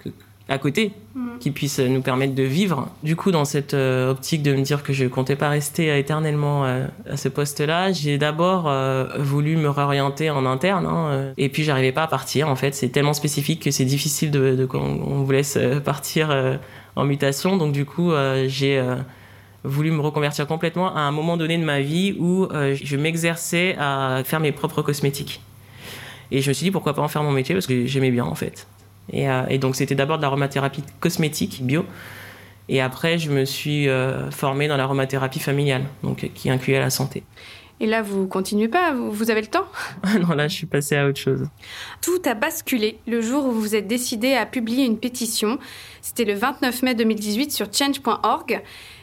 à 0.49 0.59
côté 0.59 0.93
mm. 1.15 1.39
qui 1.41 1.50
puisse 1.50 1.79
nous 1.79 2.00
permettre 2.00 2.35
de 2.35 2.43
vivre. 2.43 2.89
Du 3.03 3.17
coup, 3.17 3.31
dans 3.31 3.45
cette 3.45 3.75
euh, 3.75 4.11
optique 4.11 4.43
de 4.43 4.55
me 4.55 4.62
dire 4.62 4.83
que 4.83 4.93
je 4.93 5.05
comptais 5.05 5.37
pas 5.37 5.50
rester 5.50 5.97
éternellement 5.99 6.65
euh, 6.65 6.87
à 7.09 7.17
ce 7.17 7.29
poste-là, 7.29 7.93
j'ai 7.93 8.19
d'abord 8.19 8.65
euh, 8.67 9.06
voulu 9.19 9.56
me 9.56 9.69
réorienter 9.69 10.31
en 10.31 10.47
interne. 10.47 10.87
Hein, 10.87 11.33
et 11.37 11.49
puis, 11.49 11.65
j'arrivais 11.65 11.93
pas 11.93 12.05
à 12.05 12.06
partir. 12.06 12.49
En 12.49 12.56
fait, 12.56 12.75
c'est 12.75 12.89
tellement 12.89 13.12
spécifique 13.12 13.62
que 13.62 13.71
c'est 13.71 13.85
difficile 13.85 14.31
de, 14.31 14.55
de 14.55 14.65
qu'on 14.65 15.23
vous 15.23 15.31
laisse 15.31 15.59
partir 15.85 16.35
en 16.97 17.05
mutation. 17.05 17.56
Donc, 17.56 17.73
du 17.73 17.85
coup, 17.85 18.12
j'ai 18.47 18.83
voulu 19.65 19.91
me 19.91 20.01
reconvertir 20.01 20.47
complètement 20.47 20.94
à 20.94 21.01
un 21.01 21.11
moment 21.11 21.37
donné 21.37 21.59
de 21.59 21.65
ma 21.65 21.81
vie 21.81 22.17
où 22.19 22.49
je 22.51 22.97
m'exerçais 22.97 23.77
à 23.79 24.23
faire 24.25 24.41
mes 24.41 24.53
propres 24.53 24.83
cosmétiques. 24.83 25.41
Et 26.31 26.41
je 26.41 26.49
me 26.49 26.55
suis 26.55 26.65
dit 26.65 26.71
pourquoi 26.71 26.94
pas 26.94 27.03
en 27.03 27.09
faire 27.09 27.23
mon 27.23 27.33
métier 27.33 27.55
parce 27.55 27.67
que 27.67 27.87
j'aimais 27.87 28.11
bien 28.11 28.25
en 28.25 28.35
fait. 28.35 28.67
Euh, 29.14 29.46
et, 29.49 29.58
donc 29.58 29.76
c'était 29.76 29.94
d'abord 29.94 30.19
de 30.19 30.22
l'aromathérapie 30.22 30.84
cosmétique 31.00 31.62
bio. 31.62 31.84
Et 32.69 32.81
après, 32.81 33.19
je 33.19 33.31
me 33.31 33.44
suis 33.44 33.88
euh, 33.88 34.31
formée 34.31 34.69
dans 34.69 34.76
l'aromathérapie 34.76 35.40
familiale, 35.40 35.84
donc 36.02 36.31
qui 36.34 36.50
incluait 36.50 36.81
la 36.81 36.90
santé. 36.90 37.22
Et 37.81 37.87
là, 37.87 38.02
vous 38.02 38.26
continuez 38.26 38.69
pas 38.69 38.93
Vous 38.93 39.31
avez 39.31 39.40
le 39.40 39.46
temps? 39.46 39.66
Non, 40.20 40.34
là, 40.34 40.49
je 40.49 40.55
suis 40.55 40.66
passée 40.66 40.96
à 40.96 41.06
autre 41.06 41.20
chose. 41.20 41.46
Tout 42.02 42.20
a 42.25 42.34
basculé 42.34 42.99
le 43.06 43.20
jour 43.20 43.46
où 43.46 43.52
vous 43.52 43.60
vous 43.60 43.76
êtes 43.76 43.87
décidé 43.87 44.34
à 44.34 44.46
publier 44.46 44.84
une 44.84 44.98
pétition. 44.98 45.58
C'était 46.03 46.24
le 46.24 46.34
29 46.34 46.82
mai 46.82 46.94
2018 46.94 47.53
sur 47.53 47.72
change.org. 47.72 48.62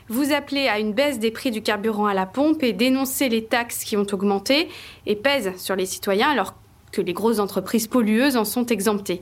Vous 0.09 0.33
appelez 0.33 0.67
à 0.67 0.79
une 0.79 0.93
baisse 0.93 1.19
des 1.19 1.31
prix 1.31 1.51
du 1.51 1.62
carburant 1.62 2.05
à 2.05 2.13
la 2.13 2.25
pompe 2.25 2.62
et 2.63 2.74
dénoncez 2.74 3.29
les 3.29 3.45
taxes 3.45 3.83
qui 3.83 3.97
ont 3.97 4.05
augmenté 4.12 4.67
et 5.05 5.15
pèsent 5.15 5.53
sur 5.57 5.75
les 5.75 5.85
citoyens 5.85 6.29
alors 6.29 6.53
que 6.91 7.01
les 7.01 7.13
grosses 7.13 7.39
entreprises 7.39 7.88
pollueuses 7.88 8.38
en 8.38 8.45
sont 8.45 8.65
exemptées. 8.67 9.21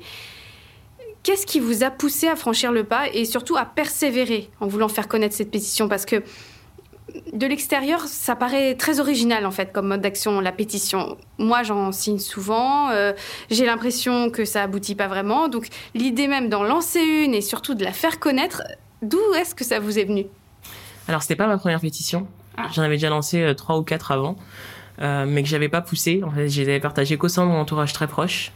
Qu'est-ce 1.23 1.45
qui 1.45 1.61
vous 1.61 1.83
a 1.83 1.89
poussé 1.89 2.27
à 2.27 2.35
franchir 2.35 2.73
le 2.73 2.83
pas 2.83 3.07
et 3.07 3.23
surtout 3.23 3.55
à 3.55 3.63
persévérer 3.63 4.49
en 4.59 4.67
voulant 4.67 4.89
faire 4.89 5.07
connaître 5.07 5.33
cette 5.33 5.51
pétition? 5.51 5.87
Parce 5.87 6.05
que 6.05 6.21
de 7.31 7.47
l'extérieur, 7.47 8.01
ça 8.01 8.35
paraît 8.35 8.75
très 8.75 8.99
original 8.99 9.45
en 9.45 9.51
fait 9.51 9.71
comme 9.71 9.87
mode 9.87 10.01
d'action, 10.01 10.41
la 10.41 10.51
pétition. 10.51 11.17
Moi, 11.37 11.63
j'en 11.63 11.93
signe 11.93 12.19
souvent, 12.19 12.89
euh, 12.89 13.13
j'ai 13.49 13.65
l'impression 13.65 14.29
que 14.31 14.43
ça 14.43 14.63
aboutit 14.63 14.95
pas 14.95 15.07
vraiment. 15.07 15.47
Donc 15.47 15.69
l'idée 15.95 16.27
même 16.27 16.49
d'en 16.49 16.63
lancer 16.63 16.99
une 16.99 17.33
et 17.33 17.41
surtout 17.41 17.73
de 17.73 17.85
la 17.85 17.93
faire 17.93 18.19
connaître, 18.19 18.61
d'où 19.01 19.21
est-ce 19.37 19.55
que 19.55 19.63
ça 19.63 19.79
vous 19.79 19.97
est 19.97 20.05
venu? 20.05 20.25
Alors, 21.07 21.21
c'était 21.21 21.37
pas 21.37 21.47
ma 21.47 21.57
première 21.57 21.79
pétition. 21.79 22.27
Ah. 22.57 22.67
J'en 22.73 22.81
avais 22.81 22.95
déjà 22.95 23.09
lancé 23.09 23.41
euh, 23.41 23.53
trois 23.53 23.77
ou 23.77 23.83
quatre 23.83 24.11
avant, 24.11 24.35
euh, 25.01 25.25
mais 25.25 25.41
que 25.41 25.49
j'avais 25.49 25.69
pas 25.69 25.81
poussé. 25.81 26.21
En 26.23 26.31
fait, 26.31 26.49
je 26.49 26.61
les 26.61 26.67
avais 26.67 26.79
partagées 26.81 27.17
qu'au 27.17 27.29
sein 27.29 27.45
de 27.45 27.51
mon 27.51 27.59
entourage 27.59 27.93
très 27.93 28.07
proche. 28.07 28.51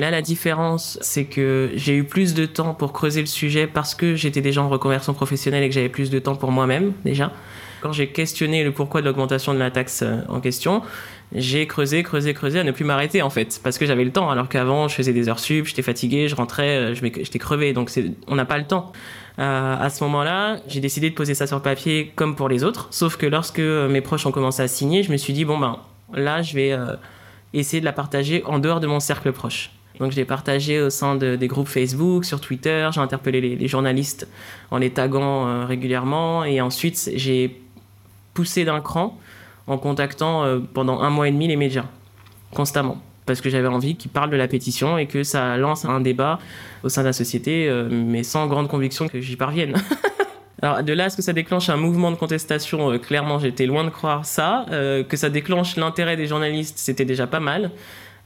Là, 0.00 0.10
la 0.10 0.22
différence, 0.22 0.98
c'est 1.02 1.26
que 1.26 1.72
j'ai 1.74 1.94
eu 1.94 2.04
plus 2.04 2.32
de 2.32 2.46
temps 2.46 2.72
pour 2.72 2.94
creuser 2.94 3.20
le 3.20 3.26
sujet 3.26 3.66
parce 3.66 3.94
que 3.94 4.14
j'étais 4.14 4.40
déjà 4.40 4.62
en 4.62 4.70
reconversion 4.70 5.12
professionnelle 5.12 5.62
et 5.62 5.68
que 5.68 5.74
j'avais 5.74 5.90
plus 5.90 6.08
de 6.08 6.18
temps 6.18 6.36
pour 6.36 6.52
moi-même 6.52 6.94
déjà. 7.04 7.30
Quand 7.82 7.92
j'ai 7.92 8.06
questionné 8.06 8.64
le 8.64 8.72
pourquoi 8.72 9.02
de 9.02 9.06
l'augmentation 9.06 9.52
de 9.52 9.58
la 9.58 9.70
taxe 9.70 10.00
euh, 10.00 10.22
en 10.30 10.40
question, 10.40 10.80
j'ai 11.34 11.66
creusé, 11.66 12.02
creusé, 12.02 12.32
creusé 12.32 12.60
à 12.60 12.64
ne 12.64 12.72
plus 12.72 12.86
m'arrêter 12.86 13.20
en 13.20 13.28
fait, 13.28 13.60
parce 13.62 13.76
que 13.76 13.84
j'avais 13.84 14.04
le 14.04 14.10
temps, 14.10 14.30
alors 14.30 14.48
qu'avant 14.48 14.88
je 14.88 14.94
faisais 14.94 15.12
des 15.12 15.28
heures 15.28 15.38
sup, 15.38 15.66
j'étais 15.66 15.82
fatigué, 15.82 16.28
je 16.28 16.34
rentrais, 16.34 16.78
euh, 16.78 16.94
j'étais 16.94 17.38
crevé, 17.38 17.74
donc 17.74 17.92
on 18.26 18.36
n'a 18.36 18.46
pas 18.46 18.56
le 18.56 18.64
temps. 18.64 18.92
Euh, 19.38 19.76
à 19.78 19.90
ce 19.90 20.02
moment-là, 20.04 20.60
j'ai 20.66 20.80
décidé 20.80 21.10
de 21.10 21.14
poser 21.14 21.34
ça 21.34 21.46
sur 21.46 21.60
papier 21.60 22.10
comme 22.16 22.36
pour 22.36 22.48
les 22.48 22.64
autres, 22.64 22.88
sauf 22.90 23.18
que 23.18 23.26
lorsque 23.26 23.60
mes 23.60 24.00
proches 24.00 24.24
ont 24.24 24.32
commencé 24.32 24.62
à 24.62 24.68
signer, 24.68 25.02
je 25.02 25.12
me 25.12 25.18
suis 25.18 25.34
dit 25.34 25.44
bon 25.44 25.58
ben 25.58 25.76
là 26.14 26.40
je 26.40 26.54
vais 26.54 26.74
essayer 27.52 27.80
de 27.80 27.84
la 27.84 27.92
partager 27.92 28.42
en 28.46 28.60
dehors 28.60 28.80
de 28.80 28.86
mon 28.86 28.98
cercle 28.98 29.30
proche. 29.32 29.70
Donc 30.00 30.12
je 30.12 30.16
l'ai 30.16 30.24
partagé 30.24 30.80
au 30.80 30.88
sein 30.88 31.14
de, 31.14 31.36
des 31.36 31.46
groupes 31.46 31.68
Facebook, 31.68 32.24
sur 32.24 32.40
Twitter, 32.40 32.88
j'ai 32.92 33.00
interpellé 33.00 33.40
les, 33.54 33.68
journalistes 33.68 34.26
en 34.70 34.78
les 34.78 34.90
taguant 34.90 35.46
euh, 35.46 35.66
régulièrement 35.66 36.42
et 36.42 36.62
ensuite 36.62 37.10
j'ai 37.14 37.60
poussé 38.32 38.64
d'un 38.64 38.80
cran 38.80 39.18
en 39.66 39.76
contactant 39.76 40.42
euh, 40.42 40.58
pendant 40.58 41.00
un 41.00 41.10
mois 41.10 41.28
et 41.28 41.32
demi 41.32 41.48
les 41.48 41.56
médias, 41.56 41.84
constamment. 42.54 42.96
Parce 43.26 43.42
que 43.42 43.50
j'avais 43.50 43.68
envie 43.68 43.94
qu'ils 43.94 44.10
parlent 44.10 44.30
de 44.30 44.36
la 44.36 44.48
pétition 44.48 44.96
et 44.96 45.06
que 45.06 45.22
ça 45.22 45.58
lance 45.58 45.84
un 45.84 46.00
débat 46.00 46.38
au 46.82 46.88
sein 46.88 47.02
de 47.02 47.08
la 47.08 47.12
société, 47.12 47.68
euh, 47.68 47.86
mais 47.90 48.22
sans 48.22 48.46
grande 48.46 48.68
conviction 48.68 49.06
que 49.06 49.20
j'y 49.20 49.36
parvienne. 49.36 49.74
Alors 50.62 50.82
de 50.82 50.92
là 50.94 51.04
à 51.04 51.10
ce 51.10 51.16
que 51.16 51.22
ça 51.22 51.34
déclenche 51.34 51.68
un 51.68 51.76
mouvement 51.76 52.10
de 52.10 52.16
contestation, 52.16 52.98
clairement 52.98 53.38
j'étais 53.38 53.64
loin 53.64 53.82
de 53.82 53.88
croire 53.88 54.26
ça. 54.26 54.66
Que 54.68 55.16
ça 55.16 55.30
déclenche 55.30 55.76
l'intérêt 55.76 56.18
des 56.18 56.26
journalistes, 56.26 56.76
c'était 56.76 57.06
déjà 57.06 57.26
pas 57.26 57.40
mal. 57.40 57.70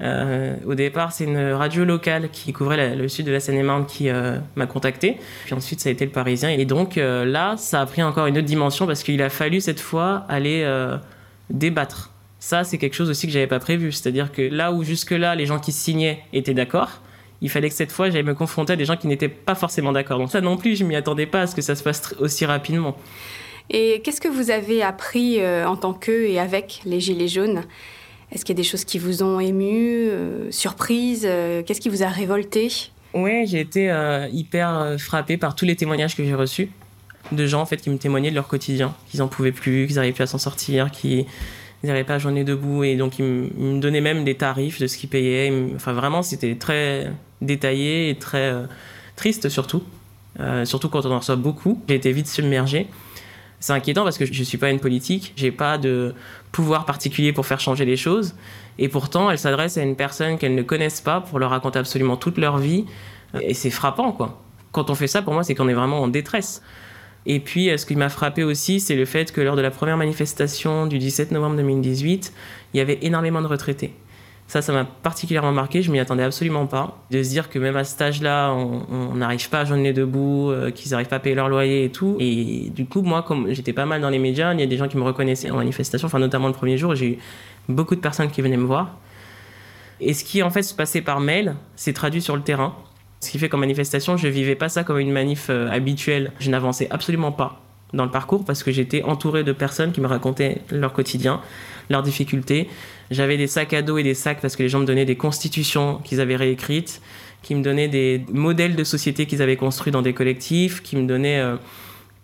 Euh, 0.00 0.56
au 0.66 0.74
départ, 0.74 1.12
c'est 1.12 1.24
une 1.24 1.52
radio 1.52 1.84
locale 1.84 2.28
qui 2.30 2.52
couvrait 2.52 2.96
le 2.96 3.08
sud 3.08 3.26
de 3.26 3.32
la 3.32 3.40
Seine-et-Marne 3.40 3.86
qui 3.86 4.08
euh, 4.08 4.38
m'a 4.56 4.66
contacté. 4.66 5.18
Puis 5.44 5.54
ensuite, 5.54 5.80
ça 5.80 5.88
a 5.88 5.92
été 5.92 6.04
le 6.04 6.10
Parisien. 6.10 6.50
Et 6.50 6.64
donc 6.64 6.98
euh, 6.98 7.24
là, 7.24 7.56
ça 7.56 7.80
a 7.80 7.86
pris 7.86 8.02
encore 8.02 8.26
une 8.26 8.36
autre 8.36 8.46
dimension 8.46 8.86
parce 8.86 9.02
qu'il 9.02 9.22
a 9.22 9.30
fallu 9.30 9.60
cette 9.60 9.80
fois 9.80 10.24
aller 10.28 10.66
débattre. 11.50 12.10
Ça, 12.38 12.64
c'est 12.64 12.76
quelque 12.78 12.94
chose 12.94 13.08
aussi 13.08 13.26
que 13.26 13.32
j'avais 13.32 13.46
pas 13.46 13.60
prévu. 13.60 13.92
C'est-à-dire 13.92 14.32
que 14.32 14.42
là 14.42 14.72
où 14.72 14.82
jusque-là, 14.82 15.34
les 15.34 15.46
gens 15.46 15.58
qui 15.58 15.72
signaient 15.72 16.20
étaient 16.32 16.54
d'accord, 16.54 17.00
il 17.40 17.50
fallait 17.50 17.68
que 17.68 17.74
cette 17.74 17.92
fois, 17.92 18.10
j'allais 18.10 18.22
me 18.22 18.34
confronter 18.34 18.74
à 18.74 18.76
des 18.76 18.84
gens 18.84 18.96
qui 18.96 19.06
n'étaient 19.06 19.28
pas 19.28 19.54
forcément 19.54 19.92
d'accord. 19.92 20.18
Donc 20.18 20.30
ça 20.30 20.40
non 20.40 20.56
plus, 20.56 20.76
je 20.76 20.84
m'y 20.84 20.96
attendais 20.96 21.26
pas 21.26 21.42
à 21.42 21.46
ce 21.46 21.54
que 21.54 21.62
ça 21.62 21.74
se 21.74 21.82
passe 21.82 22.14
aussi 22.18 22.44
rapidement. 22.44 22.96
Et 23.70 24.02
qu'est-ce 24.04 24.20
que 24.20 24.28
vous 24.28 24.50
avez 24.50 24.82
appris 24.82 25.40
en 25.64 25.76
tant 25.76 25.94
qu'eux 25.94 26.26
et 26.26 26.38
avec 26.38 26.80
les 26.84 27.00
Gilets 27.00 27.28
jaunes? 27.28 27.62
Est-ce 28.33 28.45
qu'il 28.45 28.54
y 28.54 28.57
a 28.57 28.62
des 28.62 28.69
choses 28.69 28.85
qui 28.85 28.99
vous 28.99 29.23
ont 29.23 29.40
ému, 29.40 30.09
euh, 30.09 30.50
surprise 30.50 31.25
euh, 31.25 31.62
Qu'est-ce 31.62 31.81
qui 31.81 31.88
vous 31.88 32.02
a 32.02 32.09
révolté? 32.09 32.71
Ouais, 33.12 33.45
j'ai 33.47 33.61
été 33.61 33.90
euh, 33.90 34.28
hyper 34.33 34.97
frappée 34.99 35.37
par 35.37 35.54
tous 35.54 35.64
les 35.64 35.76
témoignages 35.76 36.16
que 36.16 36.25
j'ai 36.25 36.35
reçus 36.35 36.71
de 37.33 37.47
gens 37.47 37.62
en 37.62 37.66
fait 37.66 37.78
qui 37.78 37.90
me 37.90 37.99
témoignaient 37.99 38.31
de 38.31 38.35
leur 38.35 38.49
quotidien, 38.49 38.95
qu'ils 39.11 39.23
en 39.23 39.28
pouvaient 39.28 39.52
plus, 39.52 39.87
qu'ils 39.87 39.97
n'arrivaient 39.97 40.12
plus 40.12 40.25
à 40.25 40.26
s'en 40.26 40.38
sortir, 40.38 40.90
qu'ils 40.90 41.26
n'arrivaient 41.83 42.04
pas 42.04 42.14
à 42.14 42.19
journée 42.19 42.45
debout 42.45 42.85
et 42.85 42.97
donc 42.97 43.19
ils 43.19 43.25
me, 43.25 43.81
donnaient 43.81 44.00
même 44.00 44.25
des 44.25 44.35
tarifs 44.35 44.81
de 44.81 44.87
ce 44.87 44.97
qu'ils 44.97 45.09
payaient. 45.09 45.52
Enfin 45.75 45.93
vraiment, 45.93 46.23
c'était 46.23 46.54
très 46.57 47.11
détaillé 47.40 48.11
et 48.11 48.14
très 48.16 48.50
euh, 48.50 48.64
triste 49.16 49.49
surtout. 49.49 49.83
Euh, 50.40 50.64
surtout 50.64 50.88
quand 50.88 51.07
on 51.07 51.12
en 51.12 51.19
reçoit 51.19 51.37
beaucoup. 51.37 51.81
J'ai 51.88 51.95
été 51.95 52.12
vite 52.12 52.26
submergé. 52.26 52.88
C'est 53.64 53.73
inquiétant 53.73 54.04
parce 54.04 54.18
que 54.18 54.26
je 54.26 54.42
suis 54.42 54.59
pas 54.59 54.68
une 54.68 54.78
politique, 54.78 55.33
j'ai 55.37 55.50
pas 55.50 55.78
de 55.78 56.14
pouvoir 56.52 56.85
particulier 56.85 57.33
pour 57.33 57.47
faire 57.47 57.61
changer 57.61 57.87
les 57.87 57.97
choses, 57.97 58.35
et 58.78 58.90
pourtant 58.90 59.30
elles 59.30 59.38
s'adressent 59.38 59.78
à 59.78 59.83
une 59.83 59.97
personne 59.97 60.37
qu'elles 60.37 60.54
ne 60.54 60.61
connaissent 60.61 61.00
pas 61.00 61.23
pour 61.23 61.38
leur 61.38 61.49
raconter 61.49 61.78
absolument 61.78 62.18
toute 62.18 62.37
leur 62.37 62.59
vie, 62.59 62.85
et 63.40 63.54
c'est 63.54 63.71
frappant 63.71 64.12
quoi. 64.12 64.42
Quand 64.71 64.90
on 64.90 64.94
fait 64.94 65.06
ça, 65.06 65.23
pour 65.23 65.33
moi, 65.33 65.44
c'est 65.44 65.54
qu'on 65.54 65.68
est 65.68 65.73
vraiment 65.75 66.02
en 66.02 66.09
détresse. 66.09 66.61
Et 67.25 67.40
puis, 67.40 67.71
ce 67.78 67.87
qui 67.87 67.97
m'a 67.97 68.11
frappé 68.11 68.44
aussi, 68.44 68.80
c'est 68.80 68.97
le 68.97 69.06
fait 69.06 69.33
que 69.33 69.40
lors 69.40 69.56
de 69.56 69.62
la 69.62 69.71
première 69.71 69.97
manifestation 69.97 70.87
du 70.87 70.99
17 70.99 71.30
novembre 71.30 71.56
2018, 71.56 72.35
il 72.75 72.76
y 72.76 72.80
avait 72.83 72.99
énormément 73.00 73.40
de 73.40 73.47
retraités. 73.47 73.94
Ça, 74.46 74.60
ça 74.60 74.72
m'a 74.72 74.84
particulièrement 74.84 75.52
marqué. 75.52 75.82
Je 75.82 75.90
m'y 75.90 75.98
attendais 75.98 76.22
absolument 76.22 76.66
pas. 76.66 76.98
De 77.10 77.22
se 77.22 77.30
dire 77.30 77.48
que 77.48 77.58
même 77.58 77.76
à 77.76 77.84
cet 77.84 78.00
âge-là, 78.02 78.52
on 78.52 79.14
n'arrive 79.14 79.48
pas 79.48 79.60
à 79.60 79.64
joindre 79.64 79.90
debout, 79.92 80.50
euh, 80.50 80.70
qu'ils 80.70 80.92
n'arrivent 80.92 81.08
pas 81.08 81.16
à 81.16 81.20
payer 81.20 81.34
leur 81.34 81.48
loyer 81.48 81.84
et 81.84 81.90
tout. 81.90 82.16
Et 82.20 82.70
du 82.74 82.86
coup, 82.86 83.02
moi, 83.02 83.22
comme 83.22 83.52
j'étais 83.52 83.72
pas 83.72 83.86
mal 83.86 84.00
dans 84.00 84.10
les 84.10 84.18
médias, 84.18 84.52
il 84.52 84.60
y 84.60 84.62
a 84.62 84.66
des 84.66 84.76
gens 84.76 84.88
qui 84.88 84.96
me 84.96 85.02
reconnaissaient 85.02 85.50
en 85.50 85.56
manifestation, 85.56 86.06
enfin 86.06 86.18
notamment 86.18 86.48
le 86.48 86.54
premier 86.54 86.76
jour, 86.76 86.94
j'ai 86.94 87.12
eu 87.12 87.18
beaucoup 87.68 87.94
de 87.94 88.00
personnes 88.00 88.30
qui 88.30 88.42
venaient 88.42 88.56
me 88.56 88.66
voir. 88.66 88.98
Et 90.00 90.12
ce 90.12 90.24
qui 90.24 90.42
en 90.42 90.50
fait 90.50 90.62
se 90.62 90.74
passait 90.74 91.00
par 91.00 91.20
mail, 91.20 91.54
s'est 91.76 91.92
traduit 91.92 92.20
sur 92.20 92.36
le 92.36 92.42
terrain. 92.42 92.74
Ce 93.20 93.30
qui 93.30 93.38
fait 93.38 93.48
qu'en 93.48 93.58
manifestation, 93.58 94.18
je 94.18 94.28
vivais 94.28 94.56
pas 94.56 94.68
ça 94.68 94.84
comme 94.84 94.98
une 94.98 95.12
manif 95.12 95.46
euh, 95.48 95.70
habituelle. 95.70 96.32
Je 96.38 96.50
n'avançais 96.50 96.88
absolument 96.90 97.32
pas 97.32 97.62
dans 97.94 98.04
le 98.04 98.10
parcours 98.10 98.44
parce 98.44 98.62
que 98.62 98.72
j'étais 98.72 99.02
entouré 99.02 99.44
de 99.44 99.52
personnes 99.52 99.92
qui 99.92 100.00
me 100.00 100.06
racontaient 100.06 100.62
leur 100.70 100.92
quotidien, 100.92 101.40
leurs 101.90 102.02
difficultés. 102.02 102.68
J'avais 103.10 103.36
des 103.36 103.46
sacs 103.46 103.72
à 103.72 103.82
dos 103.82 103.98
et 103.98 104.02
des 104.02 104.14
sacs 104.14 104.40
parce 104.40 104.56
que 104.56 104.62
les 104.62 104.68
gens 104.68 104.80
me 104.80 104.86
donnaient 104.86 105.04
des 105.04 105.16
constitutions 105.16 106.00
qu'ils 106.04 106.20
avaient 106.20 106.36
réécrites, 106.36 107.00
qui 107.42 107.54
me 107.54 107.62
donnaient 107.62 107.88
des 107.88 108.24
modèles 108.32 108.76
de 108.76 108.84
société 108.84 109.26
qu'ils 109.26 109.42
avaient 109.42 109.56
construits 109.56 109.92
dans 109.92 110.02
des 110.02 110.14
collectifs, 110.14 110.82
qui 110.82 110.96
me 110.96 111.06
donnaient 111.06 111.40
euh, 111.40 111.56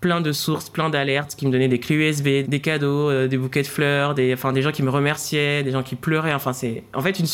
plein 0.01 0.21
de 0.21 0.33
sources, 0.33 0.71
plein 0.71 0.89
d'alertes, 0.89 1.35
qui 1.37 1.47
me 1.47 1.53
donnaient 1.53 1.69
des 1.69 1.79
clés 1.79 1.97
USB, 1.97 2.49
des 2.49 2.61
cadeaux, 2.61 3.11
euh, 3.11 3.29
des 3.29 3.37
bouquets 3.37 3.63
de 3.63 3.67
fleurs, 3.67 4.15
des, 4.15 4.33
enfin, 4.33 4.53
des 4.53 4.63
gens 4.63 4.73
qui 4.73 4.83
me 4.83 4.91
remerciaient, 4.91 5.63
des 5.63 5.73
gens 5.73 5.83
qui 5.83 5.95
pleuraient. 5.95 6.33
Enfin, 6.33 6.55
c'est 6.55 6.83
en 6.95 7.03
fait 7.03 7.19
une, 7.19 7.27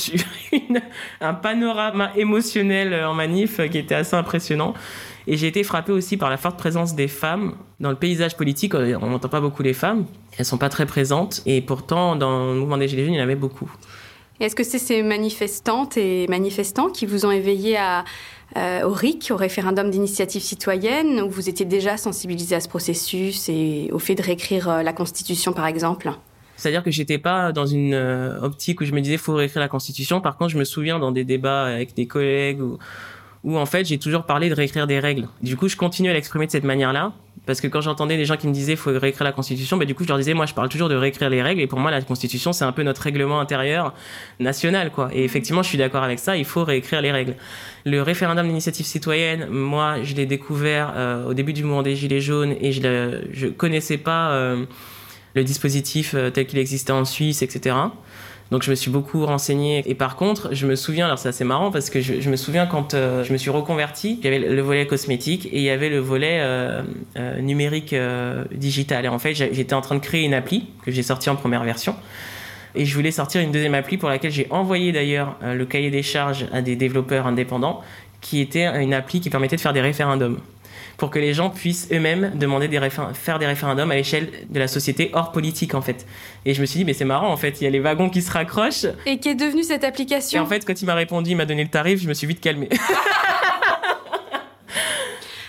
une, 0.53 0.83
un 1.21 1.35
panorama 1.35 2.11
émotionnel 2.17 3.05
en 3.05 3.15
manif 3.15 3.61
qui 3.71 3.79
était 3.79 3.95
assez 3.95 4.17
impressionnant. 4.17 4.75
Et 5.27 5.37
j'ai 5.37 5.49
été 5.49 5.65
frappé 5.65 5.93
aussi 5.93 6.17
par 6.17 6.31
la 6.31 6.37
forte 6.37 6.57
présence 6.57 6.95
des 6.95 7.09
femmes 7.09 7.55
dans 7.81 7.91
le 7.91 7.97
paysage 7.97 8.37
politique. 8.37 8.75
On 8.75 9.11
n'entend 9.11 9.29
pas 9.29 9.41
beaucoup 9.41 9.63
les 9.63 9.73
femmes, 9.73 10.07
elles 10.39 10.45
sont 10.45 10.59
pas 10.59 10.69
très 10.69 10.87
présentes. 10.87 11.43
Et 11.47 11.61
pourtant, 11.61 12.17
dans 12.17 12.53
le 12.53 12.61
mouvement 12.61 12.79
des 12.79 12.89
Gilets 12.89 13.05
jaunes, 13.05 13.15
il 13.15 13.19
y 13.19 13.21
en 13.21 13.25
avait 13.25 13.35
beaucoup. 13.35 13.71
Est-ce 14.39 14.55
que 14.55 14.65
c'est 14.65 14.79
ces 14.79 15.03
manifestantes 15.03 15.97
et 15.97 16.27
manifestants 16.29 16.91
qui 16.91 17.07
vous 17.07 17.25
ont 17.25 17.31
éveillé 17.31 17.79
à, 17.79 18.05
euh, 18.57 18.83
au 18.83 18.93
RIC, 18.93 19.31
au 19.31 19.37
référendum 19.37 19.91
d'initiative 19.91 20.43
citoyenne, 20.43 21.21
où 21.23 21.31
vous 21.31 21.49
étiez 21.49 21.65
déjà 21.65 21.97
sensibilisé 21.97 22.55
à 22.55 22.61
ce 22.61 22.69
processus 22.69 23.49
et 23.49 23.89
au 23.93 23.99
fait 23.99 24.15
de 24.15 24.23
réécrire 24.23 24.69
euh, 24.69 24.83
la 24.83 24.93
Constitution, 24.93 25.53
par 25.53 25.67
exemple? 25.67 26.11
C'est-à-dire 26.57 26.83
que 26.83 26.91
j'étais 26.91 27.19
pas 27.19 27.53
dans 27.53 27.67
une 27.67 27.95
euh, 27.95 28.41
optique 28.41 28.81
où 28.81 28.85
je 28.85 28.93
me 28.93 29.01
disais 29.01 29.17
faut 29.17 29.35
réécrire 29.35 29.61
la 29.61 29.69
Constitution. 29.69 30.21
Par 30.21 30.37
contre, 30.37 30.53
je 30.53 30.59
me 30.59 30.65
souviens 30.65 30.99
dans 30.99 31.13
des 31.13 31.25
débats 31.25 31.65
avec 31.65 31.95
des 31.95 32.07
collègues 32.07 32.61
ou 32.61 32.79
où 33.47 33.57
en 33.57 33.65
fait 33.65 33.87
j'ai 33.87 33.97
toujours 33.97 34.25
parlé 34.25 34.51
de 34.51 34.55
réécrire 34.55 34.89
des 34.89 34.99
règles. 34.99 35.29
Du 35.41 35.57
coup, 35.57 35.69
je 35.69 35.77
continue 35.77 36.11
à 36.11 36.13
l'exprimer 36.13 36.47
de 36.47 36.51
cette 36.51 36.65
manière-là, 36.65 37.13
parce 37.47 37.61
que 37.61 37.69
quand 37.69 37.81
j'entendais 37.81 38.17
des 38.17 38.25
gens 38.25 38.37
qui 38.37 38.49
me 38.49 38.53
disaient 38.53 38.75
faut 38.75 38.91
réécrire 38.91 39.23
la 39.23 39.31
Constitution, 39.31 39.77
bah, 39.77 39.85
du 39.85 39.95
coup 39.95 40.03
je 40.03 40.09
leur 40.09 40.19
disais 40.19 40.35
moi 40.35 40.47
je 40.47 40.53
parle 40.53 40.69
toujours 40.69 40.89
de 40.89 40.97
réécrire 40.97 41.31
les 41.31 41.41
règles, 41.41 41.61
et 41.61 41.69
pour 41.69 41.79
moi 41.79 41.93
la 41.93 42.03
Constitution 42.03 42.53
c'est 42.53 42.65
un 42.65 42.73
peu 42.73 42.83
notre 42.83 43.01
règlement 43.03 43.39
intérieur 43.39 43.95
national, 44.41 44.91
quoi. 44.91 45.11
Et 45.13 45.23
effectivement, 45.23 45.63
je 45.63 45.69
suis 45.69 45.79
d'accord 45.79 46.03
avec 46.03 46.19
ça, 46.19 46.37
il 46.37 46.45
faut 46.45 46.65
réécrire 46.65 47.01
les 47.01 47.13
règles. 47.13 47.37
Le 47.85 48.03
référendum 48.03 48.49
d'initiative 48.49 48.85
citoyenne, 48.85 49.47
moi 49.49 50.03
je 50.03 50.17
l'ai 50.17 50.27
découvert 50.27 50.93
euh, 50.97 51.27
au 51.27 51.33
début 51.35 51.53
du 51.53 51.63
mouvement 51.63 51.83
des 51.83 51.95
Gilets 51.95 52.21
jaunes, 52.21 52.57
et 52.61 52.73
je, 52.73 53.23
je 53.31 53.47
connaissais 53.47 53.97
pas 53.99 54.33
euh, 54.33 54.65
le 55.37 55.45
dispositif 55.45 56.15
euh, 56.15 56.31
tel 56.31 56.47
qu'il 56.47 56.59
existait 56.59 56.93
en 56.93 57.05
Suisse, 57.05 57.43
etc. 57.43 57.77
Donc 58.51 58.63
je 58.63 58.71
me 58.71 58.77
suis 58.77 58.91
beaucoup 58.91 59.27
renseigné. 59.27 59.83
Et 59.87 59.95
par 59.95 60.17
contre, 60.17 60.55
je 60.55 60.67
me 60.67 60.77
souviens, 60.77 61.07
alors 61.07 61.19
c'est 61.19 61.29
assez 61.29 61.45
marrant 61.45 61.71
parce 61.71 61.91
que 61.91 62.01
je, 62.01 62.31
me 62.31 62.37
souviens 62.37 62.67
quand 62.67 62.95
euh, 62.95 63.25
je 63.25 63.33
me 63.33 63.39
suis 63.39 63.51
reconverti, 63.51 64.19
il 64.21 64.25
y 64.25 64.29
avait 64.29 64.39
le 64.39 64.63
volet 64.63 64.87
cosmétique 64.87 65.47
et 65.47 65.59
il 65.59 65.63
y 65.63 65.71
avait 65.71 65.89
le 65.89 65.99
volet 65.99 66.39
euh, 66.41 66.83
euh, 67.17 67.41
numérique 67.41 67.95
digital. 68.53 69.05
Et 69.05 69.09
en 69.09 69.19
fait, 69.19 69.35
j'étais 69.35 69.75
en 69.75 69.81
train 69.81 69.97
de 69.97 70.01
créer 70.01 70.25
une 70.25 70.35
appli 70.35 70.67
que 70.85 70.91
j'ai 70.91 71.03
sortie 71.03 71.31
en 71.31 71.37
première 71.37 71.65
version. 71.65 71.97
Et 72.75 72.85
je 72.85 72.95
voulais 72.95 73.11
sortir 73.11 73.41
une 73.41 73.53
deuxième 73.53 73.75
appli 73.75 73.97
pour 73.97 74.11
laquelle 74.11 74.31
j'ai 74.31 74.47
envoyé 74.51 74.93
d'ailleurs 74.93 75.37
le 75.43 75.65
cahier 75.65 75.91
des 75.91 76.03
charges 76.03 76.47
à 76.53 76.61
des 76.61 76.77
développeurs 76.77 77.27
indépendants, 77.27 77.81
qui 78.21 78.41
était 78.41 78.67
une 78.83 78.93
appli 78.93 79.21
qui 79.21 79.31
permettait 79.31 79.57
de 79.57 79.63
faire 79.63 79.73
des 79.73 79.81
référendums 79.81 80.39
pour 80.97 81.11
que 81.11 81.19
les 81.19 81.35
gens 81.35 81.51
puissent 81.51 81.89
eux-mêmes 81.93 82.33
demander 82.35 82.69
des 82.69 82.81
faire 83.15 83.39
des 83.39 83.47
référendums 83.47 83.91
à 83.91 83.95
l'échelle 83.95 84.29
de 84.49 84.59
la 84.59 84.69
société 84.69 85.11
hors 85.15 85.33
politique 85.33 85.75
en 85.75 85.83
fait. 85.83 86.07
Et 86.47 86.55
je 86.55 86.61
me 86.61 86.67
suis 86.67 86.79
dit 86.79 86.85
mais 86.85 86.95
c'est 86.95 87.05
marrant 87.05 87.31
en 87.31 87.37
fait, 87.37 87.61
il 87.61 87.65
y 87.65 87.67
a 87.67 87.71
les 87.71 87.81
wagons 87.81 88.09
qui 88.09 88.23
se 88.23 88.31
raccrochent. 88.31 88.87
Et 89.05 89.19
qui 89.19 89.29
est 89.29 89.35
devenue 89.35 89.65
cette 89.65 89.83
application 89.85 90.39
Et 90.39 90.41
en 90.41 90.47
fait 90.47 90.65
quand 90.65 90.81
il 90.81 90.87
m'a 90.87 90.95
répondu, 90.95 91.31
il 91.31 91.37
m'a 91.37 91.45
donné 91.45 91.65
le 91.65 91.71
tarif, 91.71 92.01
je 92.01 92.09
me 92.09 92.15
suis 92.15 92.29
vite 92.29 92.41
calmé. 92.41 92.69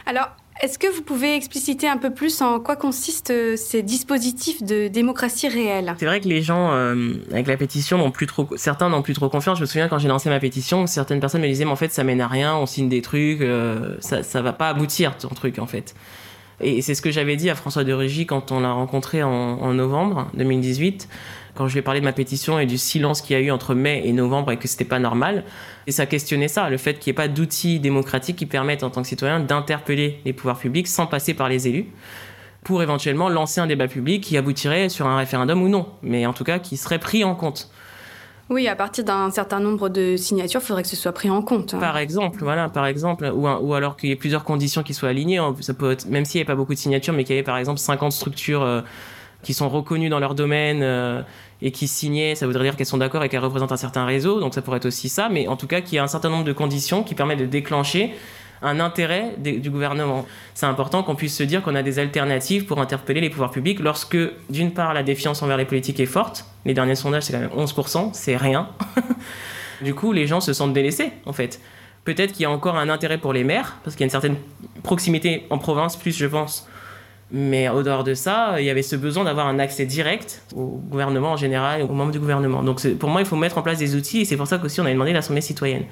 Alors 0.08 0.30
est-ce 0.60 0.80
que 0.80 0.88
vous 0.88 1.04
pouvez 1.04 1.36
expliciter 1.36 1.88
un 1.88 1.98
peu 1.98 2.12
plus 2.12 2.42
en 2.42 2.60
quoi 2.60 2.76
consistent 2.76 3.30
euh, 3.30 3.56
ces 3.56 3.84
dispositifs 3.84 4.64
de 4.64 4.88
démocratie 4.88 5.48
réelle? 5.48 5.96
C'est 6.00 6.08
vrai 6.08 6.20
que 6.20 6.28
les 6.28 6.42
gens, 6.42 6.72
euh, 6.72 7.14
avec 7.32 7.46
la 7.46 7.58
pétition, 7.58 8.00
n'ont 8.00 8.10
plus 8.10 8.26
trop, 8.26 8.50
certains 8.56 8.90
n'ont 8.90 9.04
plus 9.04 9.14
trop 9.14 9.30
confiance. 9.30 9.60
Je 9.60 9.62
me 9.62 9.68
souviens 9.68 9.88
quand 9.88 10.00
j'ai 10.00 10.08
lancé 10.08 10.30
ma 10.30 10.40
pétition, 10.40 10.88
certaines 10.88 11.20
personnes 11.20 11.42
me 11.42 11.48
disaient, 11.48 11.66
mais 11.66 11.72
en 11.72 11.76
fait, 11.76 11.92
ça 11.92 12.04
mène 12.04 12.22
à 12.22 12.28
rien, 12.28 12.56
on 12.56 12.66
signe 12.66 12.90
des 12.90 13.04
trucs, 13.04 13.42
euh, 13.42 13.98
ça, 14.00 14.24
ça 14.24 14.42
va 14.42 14.52
pas 14.52 14.70
aboutir, 14.70 15.16
ton 15.18 15.28
truc, 15.30 15.60
en 15.60 15.68
fait. 15.68 15.94
Et 16.60 16.82
c'est 16.82 16.96
ce 16.96 17.02
que 17.02 17.12
j'avais 17.12 17.36
dit 17.36 17.50
à 17.50 17.56
François 17.56 17.84
de 17.84 17.94
Rugy 17.94 18.26
quand 18.26 18.52
on 18.52 18.60
l'a 18.60 18.72
rencontré 18.72 19.22
en, 19.22 19.74
novembre 19.74 20.28
2018 20.34 21.08
quand 21.54 21.68
je 21.68 21.74
lui 21.74 21.80
ai 21.80 21.82
parlé 21.82 22.00
de 22.00 22.06
ma 22.06 22.14
pétition 22.14 22.60
et 22.60 22.68
du 22.68 22.78
silence 22.78 23.22
qu'il 23.22 23.36
y 23.36 23.40
a 23.40 23.42
eu 23.42 23.50
entre 23.50 23.74
mai 23.74 24.04
et 24.06 24.14
novembre 24.14 24.52
et 24.52 24.58
que 24.58 24.68
c'était 24.68 24.86
pas 24.86 25.00
normal. 25.00 25.44
Et 25.88 25.92
ça 25.92 26.06
questionnait 26.06 26.48
ça, 26.48 26.70
le 26.70 26.78
fait 26.78 27.00
qu'il 27.00 27.12
n'y 27.12 27.16
ait 27.16 27.22
pas 27.22 27.28
d'outils 27.28 27.80
démocratiques 27.80 28.36
qui 28.36 28.46
permettent 28.46 28.84
en 28.84 28.92
tant 28.92 29.02
que 29.02 29.08
citoyen 29.08 29.40
d'interpeller 29.40 30.20
les 30.24 30.34
pouvoirs 30.34 30.60
publics 30.60 30.88
sans 30.88 31.08
passer 31.08 31.34
par 31.34 31.50
les 31.50 31.68
élus 31.68 31.88
pour 32.64 32.84
éventuellement 32.84 33.30
lancer 33.30 33.60
un 33.60 33.66
débat 33.66 33.88
public 33.88 34.24
qui 34.24 34.38
aboutirait 34.38 34.90
sur 34.90 35.08
un 35.08 35.18
référendum 35.18 35.64
ou 35.64 35.70
non, 35.70 35.88
mais 36.04 36.26
en 36.26 36.34
tout 36.34 36.44
cas 36.44 36.60
qui 36.60 36.78
serait 36.78 37.00
pris 37.00 37.24
en 37.24 37.34
compte. 37.34 37.72
Oui, 38.50 38.68
à 38.68 38.76
partir 38.76 39.04
d'un 39.04 39.30
certain 39.30 39.60
nombre 39.60 39.90
de 39.90 40.16
signatures, 40.16 40.62
il 40.62 40.66
faudrait 40.66 40.84
que 40.84 40.90
ce 40.90 40.96
soit 40.96 41.12
pris 41.12 41.30
en 41.30 41.42
compte. 41.42 41.74
Hein. 41.74 41.80
Par 41.80 41.98
exemple, 41.98 42.40
voilà, 42.42 42.70
par 42.70 42.86
exemple, 42.86 43.30
ou, 43.34 43.74
alors 43.74 43.98
qu'il 43.98 44.10
y 44.10 44.12
ait 44.14 44.16
plusieurs 44.16 44.46
conditions 44.46 44.84
qui 44.84 44.94
soient 44.94 45.10
alignées. 45.10 45.42
Ça 45.62 45.74
peut 45.74 45.92
être, 45.92 46.08
même 46.08 46.24
s'il 46.24 46.40
n'y 46.40 46.42
avait 46.42 46.54
pas 46.54 46.56
beaucoup 46.56 46.74
de 46.74 46.80
signatures, 46.80 47.14
mais 47.14 47.24
qu'il 47.24 47.36
y 47.36 47.38
avait 47.38 47.46
par 47.46 47.58
exemple 47.58 47.80
50 47.80 48.12
structures 48.14 48.64
euh, 48.64 48.82
qui 49.44 49.54
sont 49.54 49.70
reconnues 49.70 50.10
dans 50.10 50.20
leur 50.20 50.34
domaine 50.34 50.80
euh, 50.82 51.22
et 51.62 51.72
qui 51.72 51.88
signaient, 51.88 52.36
ça 52.36 52.48
voudrait 52.48 52.64
dire 52.64 52.76
qu'elles 52.78 52.86
sont 52.86 52.98
d'accord 52.98 53.24
et 53.24 53.30
qu'elles 53.30 53.44
représentent 53.44 53.72
un 53.72 53.78
certain 53.78 54.06
réseau, 54.06 54.40
donc 54.40 54.54
ça 54.54 54.62
pourrait 54.62 54.78
être 54.78 54.86
aussi 54.86 55.10
ça, 55.10 55.30
mais 55.30 55.48
en 55.48 55.56
tout 55.56 55.68
cas 55.68 55.82
qu'il 55.82 55.96
y 55.96 56.00
a 56.00 56.04
un 56.04 56.08
certain 56.08 56.30
nombre 56.30 56.44
de 56.44 56.54
conditions 56.54 57.04
qui 57.04 57.16
permettent 57.16 57.40
de 57.40 57.46
déclencher 57.46 58.14
un 58.62 58.80
intérêt 58.80 59.36
du 59.38 59.70
gouvernement. 59.70 60.26
C'est 60.54 60.66
important 60.66 61.04
qu'on 61.04 61.16
puisse 61.16 61.36
se 61.36 61.44
dire 61.44 61.62
qu'on 61.62 61.76
a 61.76 61.84
des 61.84 62.00
alternatives 62.00 62.66
pour 62.66 62.80
interpeller 62.80 63.22
les 63.22 63.30
pouvoirs 63.30 63.52
publics 63.52 63.80
lorsque, 63.80 64.18
d'une 64.50 64.74
part, 64.74 64.94
la 64.94 65.04
défiance 65.04 65.42
envers 65.42 65.58
les 65.58 65.66
politiques 65.66 66.00
est 66.00 66.06
forte. 66.06 66.46
Les 66.66 66.74
derniers 66.74 66.96
sondages, 66.96 67.24
c'est 67.24 67.34
quand 67.34 67.40
même 67.40 67.50
11%, 67.50 68.10
c'est 68.14 68.38
rien. 68.38 68.70
du 69.82 69.94
coup, 69.94 70.12
les 70.12 70.28
gens 70.28 70.42
se 70.42 70.54
sentent 70.54 70.74
délaissés, 70.74 71.12
en 71.26 71.34
fait. 71.34 71.60
Peut-être 72.04 72.32
qu'il 72.32 72.44
y 72.44 72.46
a 72.46 72.52
encore 72.52 72.78
un 72.78 72.90
intérêt 72.90 73.18
pour 73.18 73.34
les 73.34 73.44
maires, 73.44 73.78
parce 73.84 73.96
qu'il 73.96 74.02
y 74.02 74.06
a 74.06 74.08
une 74.08 74.12
certaine 74.12 74.38
proximité 74.84 75.46
en 75.50 75.58
province, 75.58 75.98
plus 75.98 76.18
je 76.18 76.26
pense, 76.26 76.68
mais 77.32 77.68
au 77.68 77.84
dehors 77.84 78.04
de 78.04 78.14
ça, 78.14 78.56
il 78.60 78.66
y 78.66 78.70
avait 78.70 78.82
ce 78.82 78.96
besoin 78.96 79.26
d'avoir 79.26 79.48
un 79.48 79.60
accès 79.60 79.86
direct 79.86 80.42
au 80.56 80.82
gouvernement 80.90 81.34
en 81.34 81.38
général 81.38 81.82
aux 81.82 81.94
membres 81.94 82.14
du 82.14 82.20
gouvernement. 82.20 82.64
Donc 82.64 82.86
pour 82.96 83.10
moi, 83.10 83.22
il 83.22 83.28
faut 83.28 83.36
mettre 83.36 83.58
en 83.58 83.62
place 83.62 83.80
des 83.80 83.96
outils 83.96 84.22
et 84.22 84.26
c'est 84.26 84.38
pour 84.38 84.48
ça 84.48 84.58
qu'aussi 84.58 84.80
on 84.80 84.86
a 84.86 84.92
demandé 84.92 85.12
l'Assemblée 85.12 85.42
citoyenne 85.42 85.84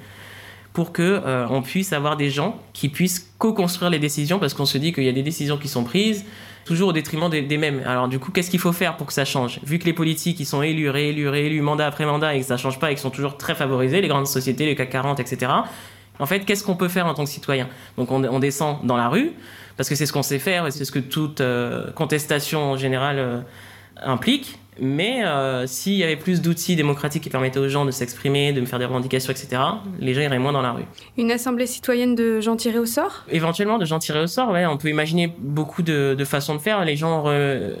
pour 0.76 0.92
que 0.92 1.22
euh, 1.24 1.46
on 1.48 1.62
puisse 1.62 1.94
avoir 1.94 2.18
des 2.18 2.28
gens 2.28 2.60
qui 2.74 2.90
puissent 2.90 3.32
co-construire 3.38 3.88
les 3.88 3.98
décisions 3.98 4.38
parce 4.38 4.52
qu'on 4.52 4.66
se 4.66 4.76
dit 4.76 4.92
qu'il 4.92 5.04
y 5.04 5.08
a 5.08 5.12
des 5.12 5.22
décisions 5.22 5.56
qui 5.56 5.68
sont 5.68 5.84
prises 5.84 6.26
toujours 6.66 6.90
au 6.90 6.92
détriment 6.92 7.30
des, 7.30 7.56
mêmes. 7.56 7.82
Alors 7.86 8.08
du 8.08 8.18
coup, 8.18 8.30
qu'est-ce 8.30 8.50
qu'il 8.50 8.60
faut 8.60 8.74
faire 8.74 8.98
pour 8.98 9.06
que 9.06 9.14
ça 9.14 9.24
change? 9.24 9.58
Vu 9.64 9.78
que 9.78 9.86
les 9.86 9.94
politiques, 9.94 10.38
ils 10.38 10.44
sont 10.44 10.60
élus, 10.60 10.90
réélus, 10.90 11.30
réélus, 11.30 11.62
mandat 11.62 11.86
après 11.86 12.04
mandat 12.04 12.34
et 12.34 12.40
que 12.40 12.44
ça 12.44 12.58
change 12.58 12.78
pas 12.78 12.90
et 12.90 12.94
qu'ils 12.94 13.00
sont 13.00 13.08
toujours 13.08 13.38
très 13.38 13.54
favorisés, 13.54 14.02
les 14.02 14.08
grandes 14.08 14.26
sociétés, 14.26 14.66
les 14.66 14.74
CAC 14.74 14.90
40, 14.90 15.18
etc. 15.18 15.50
En 16.18 16.26
fait, 16.26 16.40
qu'est-ce 16.40 16.62
qu'on 16.62 16.76
peut 16.76 16.88
faire 16.88 17.06
en 17.06 17.14
tant 17.14 17.24
que 17.24 17.30
citoyen? 17.30 17.68
Donc 17.96 18.10
on, 18.10 18.38
descend 18.38 18.84
dans 18.84 18.98
la 18.98 19.08
rue, 19.08 19.32
parce 19.78 19.88
que 19.88 19.94
c'est 19.94 20.04
ce 20.04 20.12
qu'on 20.12 20.22
sait 20.22 20.38
faire, 20.38 20.66
et 20.66 20.70
c'est 20.72 20.84
ce 20.84 20.92
que 20.92 20.98
toute 20.98 21.40
euh, 21.40 21.90
contestation 21.92 22.72
en 22.72 22.76
général 22.76 23.18
euh, 23.18 23.40
implique. 24.02 24.58
Mais 24.80 25.24
euh, 25.24 25.66
s'il 25.66 25.94
y 25.94 26.04
avait 26.04 26.16
plus 26.16 26.42
d'outils 26.42 26.76
démocratiques 26.76 27.22
qui 27.22 27.30
permettaient 27.30 27.58
aux 27.58 27.68
gens 27.68 27.84
de 27.84 27.90
s'exprimer, 27.90 28.52
de 28.52 28.60
me 28.60 28.66
faire 28.66 28.78
des 28.78 28.84
revendications, 28.84 29.32
etc., 29.32 29.62
les 29.98 30.14
gens 30.14 30.20
iraient 30.20 30.38
moins 30.38 30.52
dans 30.52 30.62
la 30.62 30.72
rue. 30.72 30.84
Une 31.16 31.30
assemblée 31.30 31.66
citoyenne 31.66 32.14
de 32.14 32.40
gens 32.40 32.56
tirés 32.56 32.78
au 32.78 32.86
sort? 32.86 33.24
Éventuellement, 33.30 33.78
de 33.78 33.84
gens 33.84 33.98
tirés 33.98 34.22
au 34.22 34.26
sort, 34.26 34.50
ouais. 34.50 34.66
On 34.66 34.76
peut 34.76 34.88
imaginer 34.88 35.32
beaucoup 35.38 35.82
de, 35.82 36.16
façons 36.24 36.54
de 36.54 36.60
faire. 36.60 36.84
Les 36.84 36.96
gens 36.96 37.24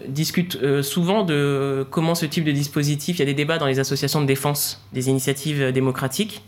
discutent 0.08 0.58
souvent 0.82 1.22
de 1.22 1.86
comment 1.90 2.14
ce 2.14 2.26
type 2.26 2.44
de 2.44 2.52
dispositif, 2.52 3.16
il 3.16 3.20
y 3.20 3.22
a 3.22 3.26
des 3.26 3.34
débats 3.34 3.58
dans 3.58 3.66
les 3.66 3.78
associations 3.78 4.20
de 4.20 4.26
défense 4.26 4.86
des 4.92 5.08
initiatives 5.08 5.72
démocratiques 5.72 6.42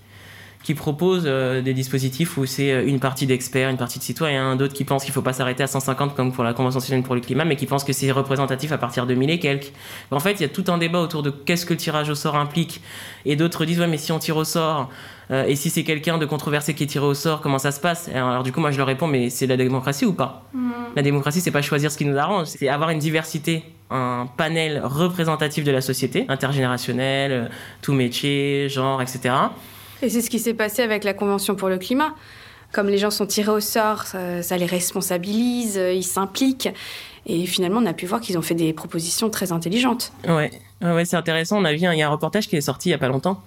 qui 0.69 0.75
proposent 0.75 1.25
euh, 1.25 1.63
des 1.63 1.73
dispositifs 1.73 2.37
où 2.37 2.45
c'est 2.45 2.73
euh, 2.73 2.87
une 2.87 3.01
partie 3.01 3.25
d'experts, 3.25 3.71
une 3.71 3.79
partie 3.79 3.99
de 3.99 4.05
citoyens, 4.05 4.55
d'autres 4.55 4.75
qui 4.75 4.85
pensent 4.85 5.03
qu'il 5.03 5.13
ne 5.13 5.15
faut 5.15 5.23
pas 5.23 5.33
s'arrêter 5.33 5.63
à 5.63 5.67
150 5.67 6.15
comme 6.15 6.31
pour 6.31 6.45
la 6.45 6.53
Convention 6.53 6.79
citoyenne 6.79 7.03
pour 7.03 7.15
le 7.15 7.23
climat, 7.23 7.47
mais 7.47 7.57
qui 7.57 7.65
pensent 7.65 7.85
que 7.85 7.95
c'est 7.95 8.13
représentatif 8.13 8.71
à 8.71 8.77
partir 8.77 9.07
de 9.07 9.15
1000 9.15 9.31
et 9.31 9.39
quelques. 9.39 9.73
En 10.11 10.21
fait, 10.21 10.33
il 10.33 10.43
y 10.43 10.45
a 10.45 10.51
tout 10.51 10.65
un 10.69 10.77
débat 10.77 11.01
autour 11.01 11.23
de 11.23 11.31
qu'est-ce 11.31 11.65
que 11.65 11.73
le 11.73 11.79
tirage 11.79 12.11
au 12.11 12.15
sort 12.15 12.37
implique, 12.37 12.83
et 13.25 13.35
d'autres 13.35 13.65
disent 13.65 13.81
ouais 13.81 13.87
mais 13.87 13.97
si 13.97 14.13
on 14.13 14.19
tire 14.19 14.37
au 14.37 14.45
sort, 14.45 14.91
euh, 15.31 15.47
et 15.47 15.57
si 15.57 15.71
c'est 15.71 15.85
quelqu'un 15.85 16.19
de 16.19 16.27
controversé 16.27 16.75
qui 16.75 16.85
est 16.85 16.87
tiré 16.87 17.07
au 17.07 17.15
sort, 17.15 17.41
comment 17.41 17.59
ça 17.59 17.73
se 17.73 17.81
passe? 17.81 18.11
Alors, 18.15 18.43
du 18.43 18.53
coup 18.53 18.61
moi 18.61 18.71
je 18.71 18.77
leur 18.77 18.89
réponds 18.89 19.07
mais 19.07 19.31
c'est 19.31 19.47
la 19.47 19.57
démocratie 19.57 20.05
ou 20.05 20.13
pas? 20.13 20.43
Mm. 20.53 20.71
La 20.97 21.03
démocratie 21.03 21.41
c'est 21.41 21.51
pas 21.51 21.63
choisir 21.63 21.91
ce 21.91 21.97
qui 21.97 22.05
nous 22.05 22.19
arrange, 22.19 22.49
c'est 22.49 22.69
avoir 22.69 22.91
une 22.91 22.99
diversité 22.99 23.63
un 23.91 24.29
panel 24.37 24.83
représentatif 24.85 25.65
de 25.65 25.71
la 25.71 25.81
société, 25.81 26.27
intergénérationnel, 26.29 27.51
tout 27.81 27.95
métier, 27.95 28.69
genre, 28.69 29.01
etc. 29.01 29.33
Et 30.03 30.09
c'est 30.09 30.21
ce 30.21 30.31
qui 30.31 30.39
s'est 30.39 30.55
passé 30.55 30.83
avec 30.83 31.05
la 31.05 31.15
Convention 31.15 31.55
pour 31.55 31.69
le 31.69 31.79
climat. 31.79 32.15
Comme 32.73 32.89
les 32.89 32.99
gens 32.99 33.11
sont 33.11 33.27
tirés 33.27 33.51
au 33.51 33.61
sort, 33.61 34.05
ça, 34.05 34.57
les 34.57 34.67
responsabilise, 34.67 35.77
ils 35.77 36.05
s'impliquent. 36.05 36.69
Et 37.27 37.47
finalement, 37.47 37.81
on 37.83 37.87
a 37.87 37.95
pu 37.95 38.07
voir 38.07 38.21
qu'ils 38.21 38.37
ont 38.37 38.43
fait 38.43 38.55
des 38.55 38.75
propositions 38.75 39.31
très 39.31 39.53
intelligentes. 39.53 40.13
Ouais, 40.27 40.51
ouais 40.83 41.05
c'est 41.07 41.17
intéressant. 41.17 41.59
On 41.59 41.65
a 41.65 41.73
vu, 41.73 41.79
il 41.79 41.99
y 41.99 42.03
a 42.03 42.07
un 42.07 42.11
reportage 42.11 42.47
qui 42.47 42.57
est 42.57 42.61
sorti 42.61 42.91
il 42.91 42.93
y 42.93 42.95
a 42.95 42.99
pas 42.99 43.09
longtemps 43.09 43.43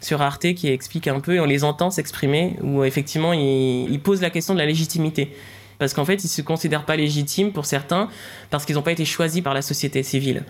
sur 0.00 0.22
Arte 0.22 0.54
qui 0.54 0.68
explique 0.68 1.08
un 1.08 1.20
peu, 1.20 1.34
et 1.34 1.40
on 1.40 1.44
les 1.44 1.64
entend 1.64 1.90
s'exprimer, 1.90 2.56
où 2.62 2.84
effectivement, 2.84 3.32
ils, 3.32 4.00
posent 4.02 4.20
la 4.20 4.30
question 4.30 4.54
de 4.54 4.58
la 4.58 4.66
légitimité. 4.66 5.34
Parce 5.78 5.92
qu'en 5.92 6.04
fait, 6.04 6.24
ils 6.24 6.28
se 6.28 6.40
considèrent 6.42 6.84
pas 6.84 6.96
légitimes 6.96 7.52
pour 7.52 7.66
certains, 7.66 8.08
parce 8.50 8.64
qu'ils 8.64 8.76
n'ont 8.76 8.82
pas 8.82 8.92
été 8.92 9.04
choisis 9.04 9.42
par 9.42 9.52
la 9.52 9.62
société 9.62 10.02
civile. 10.02 10.44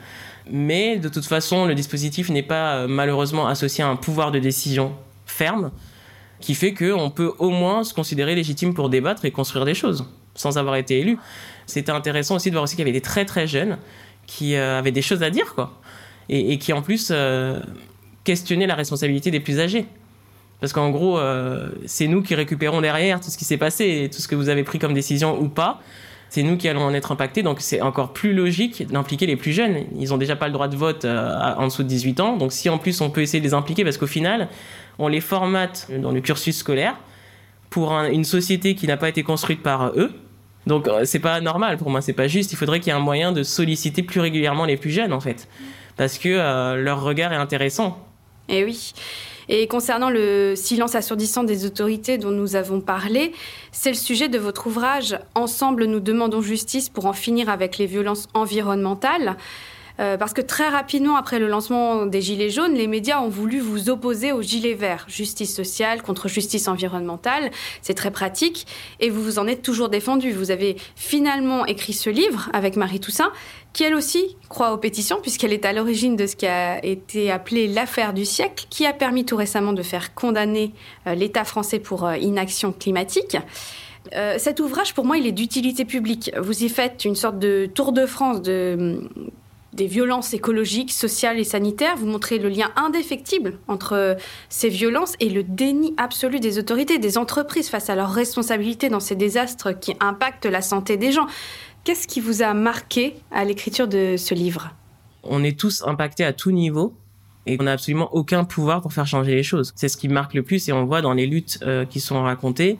Mais 0.50 0.98
de 0.98 1.08
toute 1.08 1.26
façon, 1.26 1.66
le 1.66 1.74
dispositif 1.74 2.30
n'est 2.30 2.44
pas 2.44 2.76
euh, 2.76 2.86
malheureusement 2.88 3.48
associé 3.48 3.82
à 3.82 3.88
un 3.88 3.96
pouvoir 3.96 4.30
de 4.30 4.38
décision 4.38 4.94
ferme 5.26 5.70
qui 6.40 6.54
fait 6.54 6.74
qu'on 6.74 7.10
peut 7.10 7.32
au 7.38 7.50
moins 7.50 7.84
se 7.84 7.94
considérer 7.94 8.34
légitime 8.34 8.74
pour 8.74 8.88
débattre 8.88 9.24
et 9.24 9.30
construire 9.30 9.64
des 9.64 9.74
choses 9.74 10.06
sans 10.34 10.58
avoir 10.58 10.76
été 10.76 11.00
élu. 11.00 11.18
C'était 11.66 11.92
intéressant 11.92 12.36
aussi 12.36 12.50
de 12.50 12.54
voir 12.54 12.64
aussi 12.64 12.76
qu'il 12.76 12.86
y 12.86 12.88
avait 12.88 12.96
des 12.96 13.00
très 13.00 13.24
très 13.24 13.46
jeunes 13.46 13.78
qui 14.26 14.54
euh, 14.54 14.78
avaient 14.78 14.92
des 14.92 15.02
choses 15.02 15.22
à 15.22 15.30
dire 15.30 15.54
quoi 15.54 15.80
et, 16.28 16.58
qui 16.58 16.72
en 16.72 16.82
plus 16.82 17.08
euh, 17.10 17.60
questionnaient 18.24 18.66
la 18.66 18.74
responsabilité 18.74 19.30
des 19.30 19.40
plus 19.40 19.60
âgés. 19.60 19.86
Parce 20.60 20.72
qu'en 20.72 20.90
gros, 20.90 21.18
euh, 21.18 21.68
c'est 21.84 22.08
nous 22.08 22.22
qui 22.22 22.34
récupérons 22.34 22.80
derrière 22.80 23.20
tout 23.20 23.30
ce 23.30 23.38
qui 23.38 23.44
s'est 23.44 23.58
passé, 23.58 24.10
tout 24.12 24.20
ce 24.20 24.26
que 24.26 24.34
vous 24.34 24.48
avez 24.48 24.64
pris 24.64 24.78
comme 24.78 24.94
décision 24.94 25.40
ou 25.40 25.48
pas 25.48 25.80
c'est 26.28 26.42
nous 26.42 26.56
qui 26.56 26.68
allons 26.68 26.82
en 26.82 26.94
être 26.94 27.12
impactés. 27.12 27.42
Donc 27.42 27.60
c'est 27.60 27.80
encore 27.80 28.12
plus 28.12 28.32
logique 28.32 28.86
d'impliquer 28.88 29.26
les 29.26 29.36
plus 29.36 29.52
jeunes. 29.52 29.84
Ils 29.98 30.10
n'ont 30.10 30.18
déjà 30.18 30.36
pas 30.36 30.46
le 30.46 30.52
droit 30.52 30.68
de 30.68 30.76
vote 30.76 31.04
euh, 31.04 31.54
en 31.56 31.66
dessous 31.66 31.82
de 31.82 31.88
18 31.88 32.20
ans. 32.20 32.36
Donc 32.36 32.52
si 32.52 32.68
en 32.68 32.78
plus 32.78 33.00
on 33.00 33.10
peut 33.10 33.22
essayer 33.22 33.40
de 33.40 33.44
les 33.44 33.54
impliquer, 33.54 33.84
parce 33.84 33.98
qu'au 33.98 34.06
final, 34.06 34.48
on 34.98 35.08
les 35.08 35.20
formate 35.20 35.88
dans 36.00 36.12
le 36.12 36.20
cursus 36.20 36.56
scolaire 36.56 36.96
pour 37.70 37.92
une 37.92 38.24
société 38.24 38.74
qui 38.74 38.86
n'a 38.86 38.96
pas 38.96 39.08
été 39.08 39.22
construite 39.22 39.62
par 39.62 39.92
eux. 39.96 40.12
Donc 40.66 40.88
euh, 40.88 41.04
c'est 41.04 41.20
pas 41.20 41.40
normal 41.40 41.76
pour 41.76 41.90
moi, 41.90 42.00
c'est 42.00 42.12
pas 42.12 42.28
juste. 42.28 42.52
Il 42.52 42.56
faudrait 42.56 42.80
qu'il 42.80 42.88
y 42.88 42.90
ait 42.90 42.98
un 42.98 43.02
moyen 43.02 43.32
de 43.32 43.42
solliciter 43.42 44.02
plus 44.02 44.20
régulièrement 44.20 44.64
les 44.64 44.76
plus 44.76 44.90
jeunes 44.90 45.12
en 45.12 45.20
fait, 45.20 45.48
parce 45.96 46.18
que 46.18 46.28
euh, 46.28 46.76
leur 46.76 47.02
regard 47.02 47.32
est 47.32 47.36
intéressant. 47.36 47.98
Eh 48.48 48.64
oui. 48.64 48.92
Et 49.48 49.66
concernant 49.66 50.10
le 50.10 50.54
silence 50.56 50.94
assourdissant 50.94 51.44
des 51.44 51.64
autorités 51.64 52.18
dont 52.18 52.30
nous 52.30 52.56
avons 52.56 52.80
parlé, 52.80 53.32
c'est 53.72 53.90
le 53.90 53.96
sujet 53.96 54.28
de 54.28 54.38
votre 54.38 54.66
ouvrage 54.66 55.18
Ensemble, 55.34 55.84
nous 55.84 56.00
demandons 56.00 56.40
justice 56.40 56.88
pour 56.88 57.06
en 57.06 57.12
finir 57.12 57.48
avec 57.48 57.78
les 57.78 57.86
violences 57.86 58.28
environnementales. 58.34 59.36
Euh, 59.98 60.16
parce 60.16 60.34
que 60.34 60.42
très 60.42 60.68
rapidement 60.68 61.16
après 61.16 61.38
le 61.38 61.48
lancement 61.48 62.04
des 62.06 62.20
Gilets 62.20 62.50
jaunes, 62.50 62.74
les 62.74 62.86
médias 62.86 63.20
ont 63.20 63.28
voulu 63.28 63.60
vous 63.60 63.88
opposer 63.88 64.32
aux 64.32 64.42
Gilets 64.42 64.74
verts, 64.74 65.06
justice 65.08 65.54
sociale 65.54 66.02
contre 66.02 66.28
justice 66.28 66.68
environnementale. 66.68 67.50
C'est 67.80 67.94
très 67.94 68.10
pratique 68.10 68.66
et 69.00 69.08
vous 69.08 69.22
vous 69.22 69.38
en 69.38 69.46
êtes 69.46 69.62
toujours 69.62 69.88
défendu. 69.88 70.32
Vous 70.32 70.50
avez 70.50 70.76
finalement 70.96 71.64
écrit 71.64 71.94
ce 71.94 72.10
livre 72.10 72.50
avec 72.52 72.76
Marie 72.76 73.00
Toussaint, 73.00 73.32
qui 73.76 73.84
elle 73.84 73.94
aussi 73.94 74.38
croit 74.48 74.72
aux 74.72 74.78
pétitions 74.78 75.20
puisqu'elle 75.20 75.52
est 75.52 75.66
à 75.66 75.74
l'origine 75.74 76.16
de 76.16 76.26
ce 76.26 76.34
qui 76.34 76.46
a 76.46 76.82
été 76.82 77.30
appelé 77.30 77.68
l'affaire 77.68 78.14
du 78.14 78.24
siècle, 78.24 78.64
qui 78.70 78.86
a 78.86 78.94
permis 78.94 79.26
tout 79.26 79.36
récemment 79.36 79.74
de 79.74 79.82
faire 79.82 80.14
condamner 80.14 80.72
euh, 81.06 81.14
l'État 81.14 81.44
français 81.44 81.78
pour 81.78 82.06
euh, 82.06 82.16
inaction 82.16 82.72
climatique. 82.72 83.36
cet 84.38 84.60
ouvrage, 84.60 84.94
pour 84.94 85.04
moi, 85.04 85.18
il 85.18 85.26
est 85.26 85.32
d'utilité 85.32 85.84
publique. 85.84 86.30
Vous 86.40 86.64
y 86.64 86.70
faites 86.70 87.04
une 87.04 87.16
sorte 87.16 87.38
de 87.38 87.66
tour 87.66 87.92
de 87.92 88.06
France 88.06 88.40
de, 88.40 89.00
des 89.76 89.86
violences 89.86 90.34
écologiques, 90.34 90.90
sociales 90.90 91.38
et 91.38 91.44
sanitaires. 91.44 91.96
Vous 91.96 92.06
montrez 92.06 92.38
le 92.38 92.48
lien 92.48 92.70
indéfectible 92.76 93.58
entre 93.68 94.16
ces 94.48 94.68
violences 94.68 95.14
et 95.20 95.28
le 95.28 95.42
déni 95.42 95.94
absolu 95.98 96.40
des 96.40 96.58
autorités, 96.58 96.98
des 96.98 97.18
entreprises 97.18 97.68
face 97.68 97.90
à 97.90 97.94
leurs 97.94 98.12
responsabilités 98.12 98.88
dans 98.88 99.00
ces 99.00 99.14
désastres 99.14 99.78
qui 99.78 99.94
impactent 100.00 100.46
la 100.46 100.62
santé 100.62 100.96
des 100.96 101.12
gens. 101.12 101.26
Qu'est-ce 101.86 102.08
qui 102.08 102.20
vous 102.20 102.42
a 102.42 102.52
marqué 102.52 103.14
à 103.30 103.44
l'écriture 103.44 103.86
de 103.86 104.16
ce 104.18 104.34
livre? 104.34 104.74
On 105.22 105.44
est 105.44 105.56
tous 105.56 105.84
impactés 105.86 106.24
à 106.24 106.32
tout 106.32 106.50
niveau 106.50 106.96
et 107.46 107.56
on 107.60 107.62
n'a 107.62 107.70
absolument 107.70 108.12
aucun 108.12 108.42
pouvoir 108.42 108.82
pour 108.82 108.92
faire 108.92 109.06
changer 109.06 109.36
les 109.36 109.44
choses. 109.44 109.72
C'est 109.76 109.86
ce 109.86 109.96
qui 109.96 110.08
marque 110.08 110.34
le 110.34 110.42
plus 110.42 110.68
et 110.68 110.72
on 110.72 110.84
voit 110.84 111.00
dans 111.00 111.12
les 111.12 111.28
luttes 111.28 111.60
euh, 111.62 111.84
qui 111.84 112.00
sont 112.00 112.20
racontées 112.20 112.76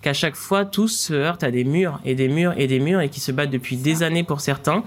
qu'à 0.00 0.14
chaque 0.14 0.36
fois 0.36 0.64
tous 0.64 0.88
se 0.88 1.12
heurtent 1.12 1.44
à 1.44 1.50
des 1.50 1.64
murs 1.64 2.00
et 2.06 2.14
des 2.14 2.28
murs 2.28 2.54
et 2.56 2.66
des 2.66 2.80
murs 2.80 3.02
et 3.02 3.10
qui 3.10 3.20
se 3.20 3.30
battent 3.30 3.50
depuis 3.50 3.76
des 3.76 4.02
années 4.02 4.24
pour 4.24 4.40
certains 4.40 4.84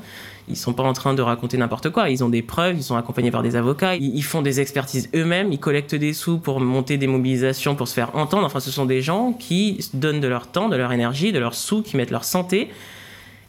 ils 0.47 0.57
sont 0.57 0.73
pas 0.73 0.81
en 0.81 0.93
train 0.93 1.13
de 1.13 1.21
raconter 1.21 1.57
n'importe 1.57 1.91
quoi. 1.91 2.09
Ils 2.09 2.23
ont 2.23 2.29
des 2.29 2.41
preuves, 2.41 2.75
ils 2.75 2.83
sont 2.83 2.95
accompagnés 2.95 3.29
par 3.29 3.43
des 3.43 3.55
avocats, 3.55 3.95
ils, 3.95 4.23
font 4.23 4.41
des 4.41 4.59
expertises 4.59 5.07
eux-mêmes, 5.13 5.53
ils 5.53 5.59
collectent 5.59 5.93
des 5.93 6.13
sous 6.13 6.39
pour 6.39 6.59
monter 6.59 6.97
des 6.97 7.05
mobilisations, 7.05 7.75
pour 7.75 7.87
se 7.87 7.93
faire 7.93 8.15
entendre. 8.15 8.47
Enfin, 8.47 8.59
ce 8.59 8.71
sont 8.71 8.85
des 8.85 9.03
gens 9.03 9.33
qui 9.33 9.87
donnent 9.93 10.21
de 10.21 10.27
leur 10.27 10.47
temps, 10.47 10.67
de 10.67 10.75
leur 10.75 10.91
énergie, 10.91 11.31
de 11.31 11.37
leurs 11.37 11.53
sous, 11.53 11.83
qui 11.83 11.97
mettent 11.97 12.09
leur 12.09 12.23
santé 12.23 12.69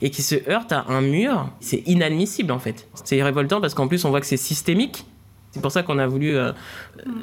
et 0.03 0.11
qui 0.11 0.23
se 0.23 0.37
heurtent 0.51 0.73
à 0.73 0.87
un 0.89 1.01
mur. 1.01 1.51
C'est 1.61 1.83
inadmissible 1.87 2.53
en 2.53 2.59
fait. 2.59 2.89
C'est 3.05 3.23
révoltant 3.23 3.61
parce 3.61 3.75
qu'en 3.75 3.89
plus 3.89 4.05
on 4.05 4.11
voit 4.11 4.21
que 4.21 4.27
c'est 4.27 4.37
systémique. 4.37 5.05
C'est 5.53 5.61
pour 5.61 5.73
ça 5.73 5.83
qu'on 5.83 5.99
a 5.99 6.07
voulu 6.07 6.37
euh, 6.37 6.53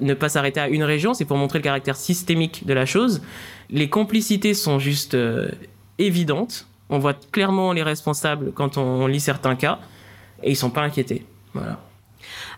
ne 0.01 0.13
pas 0.13 0.27
s'arrêter 0.27 0.59
à 0.59 0.67
une 0.67 0.83
région, 0.83 1.13
c'est 1.13 1.23
pour 1.23 1.37
montrer 1.37 1.59
le 1.59 1.63
caractère 1.63 1.95
systémique 1.95 2.65
de 2.65 2.73
la 2.73 2.85
chose. 2.85 3.21
Les 3.69 3.89
complicités 3.89 4.53
sont 4.53 4.79
juste 4.79 5.13
euh, 5.13 5.49
évidentes 5.97 6.67
on 6.89 6.99
voit 6.99 7.15
clairement 7.31 7.73
les 7.73 7.83
responsables 7.83 8.51
quand 8.53 8.77
on 8.77 9.07
lit 9.07 9.19
certains 9.19 9.55
cas 9.55 9.79
et 10.43 10.51
ils 10.51 10.55
sont 10.55 10.69
pas 10.69 10.81
inquiétés. 10.81 11.25
Voilà. 11.53 11.79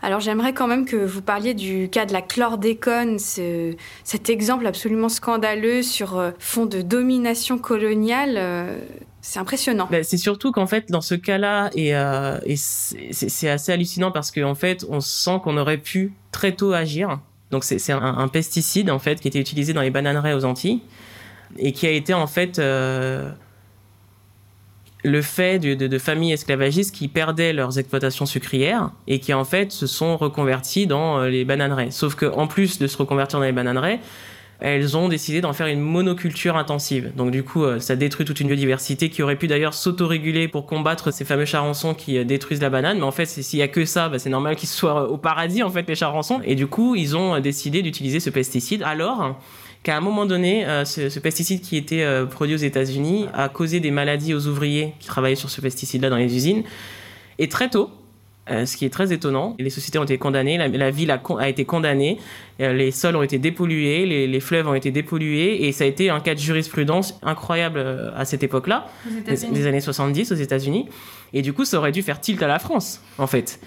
Alors 0.01 0.19
j'aimerais 0.19 0.53
quand 0.53 0.67
même 0.67 0.85
que 0.85 0.95
vous 0.95 1.21
parliez 1.21 1.53
du 1.53 1.89
cas 1.89 2.05
de 2.05 2.13
la 2.13 2.21
chlordécone, 2.21 3.17
cet 3.19 4.29
exemple 4.29 4.65
absolument 4.65 5.09
scandaleux 5.09 5.83
sur 5.83 6.17
euh, 6.17 6.31
fond 6.39 6.65
de 6.65 6.81
domination 6.81 7.57
coloniale. 7.57 8.37
C'est 9.21 9.39
impressionnant. 9.39 9.87
Ben, 9.91 10.03
c'est 10.03 10.17
surtout 10.17 10.51
qu'en 10.51 10.67
fait, 10.67 10.89
dans 10.89 11.01
ce 11.01 11.15
cas-là, 11.15 11.69
et, 11.75 11.95
euh, 11.95 12.39
c'est 12.55 13.49
assez 13.49 13.71
hallucinant 13.71 14.11
parce 14.11 14.31
qu'en 14.31 14.55
fait, 14.55 14.85
on 14.89 15.01
sent 15.01 15.39
qu'on 15.43 15.57
aurait 15.57 15.77
pu 15.77 16.13
très 16.31 16.53
tôt 16.53 16.71
agir. 16.71 17.19
Donc 17.51 17.63
c'est 17.63 17.91
un, 17.91 18.27
pesticide 18.27 18.91
en 18.91 18.99
fait 18.99 19.19
qui 19.19 19.27
était 19.27 19.39
utilisé 19.39 19.73
dans 19.73 19.81
les 19.81 19.89
bananeraies 19.89 20.33
aux 20.33 20.45
Antilles 20.45 20.81
et 21.57 21.71
qui 21.71 21.87
a 21.87 21.89
été 21.89 22.13
en 22.13 22.27
fait 22.27 22.59
euh, 22.59 23.31
le 25.03 25.21
fait 25.23 25.57
de, 25.57 25.97
familles 25.97 26.33
esclavagistes 26.33 26.93
qui 26.93 27.07
perdaient 27.07 27.53
leurs 27.53 27.79
exploitations 27.79 28.27
sucrières 28.27 28.91
et 29.07 29.19
qui 29.19 29.33
en 29.33 29.45
fait 29.45 29.71
se 29.71 29.87
sont 29.87 30.15
reconverties 30.15 30.85
dans 30.85 31.19
euh, 31.19 31.29
les 31.29 31.43
bananeraies. 31.43 31.89
Sauf 31.89 32.13
qu'en 32.13 32.45
plus 32.45 32.77
de 32.77 32.85
se 32.85 32.97
reconvertir 32.97 33.39
dans 33.39 33.45
les 33.45 33.51
bananeraies, 33.51 33.99
elles 34.59 34.97
ont 34.97 35.07
décidé 35.07 35.39
d'en 35.39 35.53
faire 35.53 35.67
une 35.67 35.79
monoculture 35.79 36.57
intensive. 36.57 37.11
Donc 37.15 37.31
du 37.31 37.43
coup, 37.43 37.63
euh, 37.63 37.79
ça 37.79 37.95
détruit 37.95 38.25
toute 38.25 38.39
une 38.41 38.47
biodiversité 38.47 39.09
qui 39.09 39.23
aurait 39.23 39.37
pu 39.37 39.47
d'ailleurs 39.47 39.73
s'autoréguler 39.73 40.49
pour 40.49 40.65
combattre 40.65 41.11
ces 41.11 41.23
fameux 41.23 41.45
charançons 41.45 41.93
qui 41.93 42.17
euh, 42.17 42.25
détruisent 42.25 42.61
la 42.61 42.69
banane. 42.69 42.97
Mais 42.97 43.03
en 43.03 43.11
fait, 43.11 43.25
s'il 43.25 43.59
y 43.59 43.61
a 43.61 43.69
que 43.69 43.85
ça, 43.85 44.09
bah, 44.09 44.19
c'est 44.19 44.29
normal 44.29 44.57
qu'ils 44.57 44.67
soient 44.67 45.03
euh, 45.03 45.07
au 45.07 45.17
paradis 45.17 45.63
en 45.63 45.69
fait 45.69 45.87
les 45.87 45.95
charançons. 45.95 46.41
Et 46.43 46.55
du 46.55 46.67
coup, 46.67 46.95
ils 46.95 47.15
ont 47.15 47.39
décidé 47.39 47.81
d'utiliser 47.81 48.19
ce 48.19 48.29
pesticide. 48.29 48.83
Alors 48.83 49.39
qu'à 49.83 49.95
un 49.95 50.01
moment 50.01 50.25
donné, 50.25 50.65
ce, 50.83 51.07
ce, 51.07 51.19
pesticide 51.19 51.61
qui 51.61 51.77
était 51.77 52.05
produit 52.29 52.53
aux 52.53 52.57
États-Unis 52.57 53.27
a 53.33 53.47
causé 53.47 53.79
des 53.79 53.91
maladies 53.91 54.33
aux 54.33 54.45
ouvriers 54.47 54.93
qui 54.99 55.07
travaillaient 55.07 55.35
sur 55.35 55.49
ce 55.49 55.61
pesticide-là 55.61 56.09
dans 56.09 56.17
les 56.17 56.35
usines. 56.35 56.63
Et 57.37 57.47
très 57.47 57.69
tôt, 57.69 57.89
euh, 58.51 58.65
ce 58.65 58.77
qui 58.77 58.85
est 58.85 58.89
très 58.89 59.13
étonnant. 59.13 59.55
Les 59.59 59.69
sociétés 59.69 59.99
ont 59.99 60.03
été 60.03 60.17
condamnées, 60.17 60.57
la, 60.57 60.91
ville 60.91 61.11
a, 61.11 61.21
a, 61.39 61.49
été 61.49 61.65
condamnée, 61.65 62.17
euh, 62.61 62.73
les 62.73 62.91
sols 62.91 63.15
ont 63.15 63.21
été 63.21 63.37
dépollués, 63.37 64.05
les, 64.05 64.27
les, 64.27 64.39
fleuves 64.39 64.67
ont 64.67 64.73
été 64.73 64.91
dépollués, 64.91 65.67
et 65.67 65.71
ça 65.71 65.83
a 65.83 65.87
été 65.87 66.09
un 66.09 66.19
cas 66.19 66.33
de 66.33 66.39
jurisprudence 66.39 67.19
incroyable 67.21 67.79
euh, 67.79 68.11
à 68.15 68.25
cette 68.25 68.41
époque-là, 68.41 68.87
des, 69.25 69.67
années 69.67 69.81
70 69.81 70.31
aux 70.31 70.35
États-Unis. 70.35 70.87
Et 71.33 71.41
du 71.41 71.53
coup, 71.53 71.63
ça 71.63 71.77
aurait 71.77 71.91
dû 71.91 72.01
faire 72.01 72.19
tilt 72.19 72.41
à 72.41 72.47
la 72.47 72.59
France, 72.59 73.01
en 73.17 73.27
fait. 73.27 73.59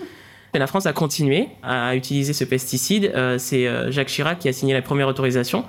Et 0.54 0.58
la 0.58 0.66
France 0.66 0.86
a 0.86 0.92
continué 0.92 1.48
à 1.62 1.94
utiliser 1.94 2.32
ce 2.32 2.44
pesticide. 2.44 3.10
C'est 3.38 3.90
Jacques 3.90 4.08
Chirac 4.08 4.38
qui 4.38 4.48
a 4.48 4.52
signé 4.52 4.74
la 4.74 4.82
première 4.82 5.08
autorisation 5.08 5.64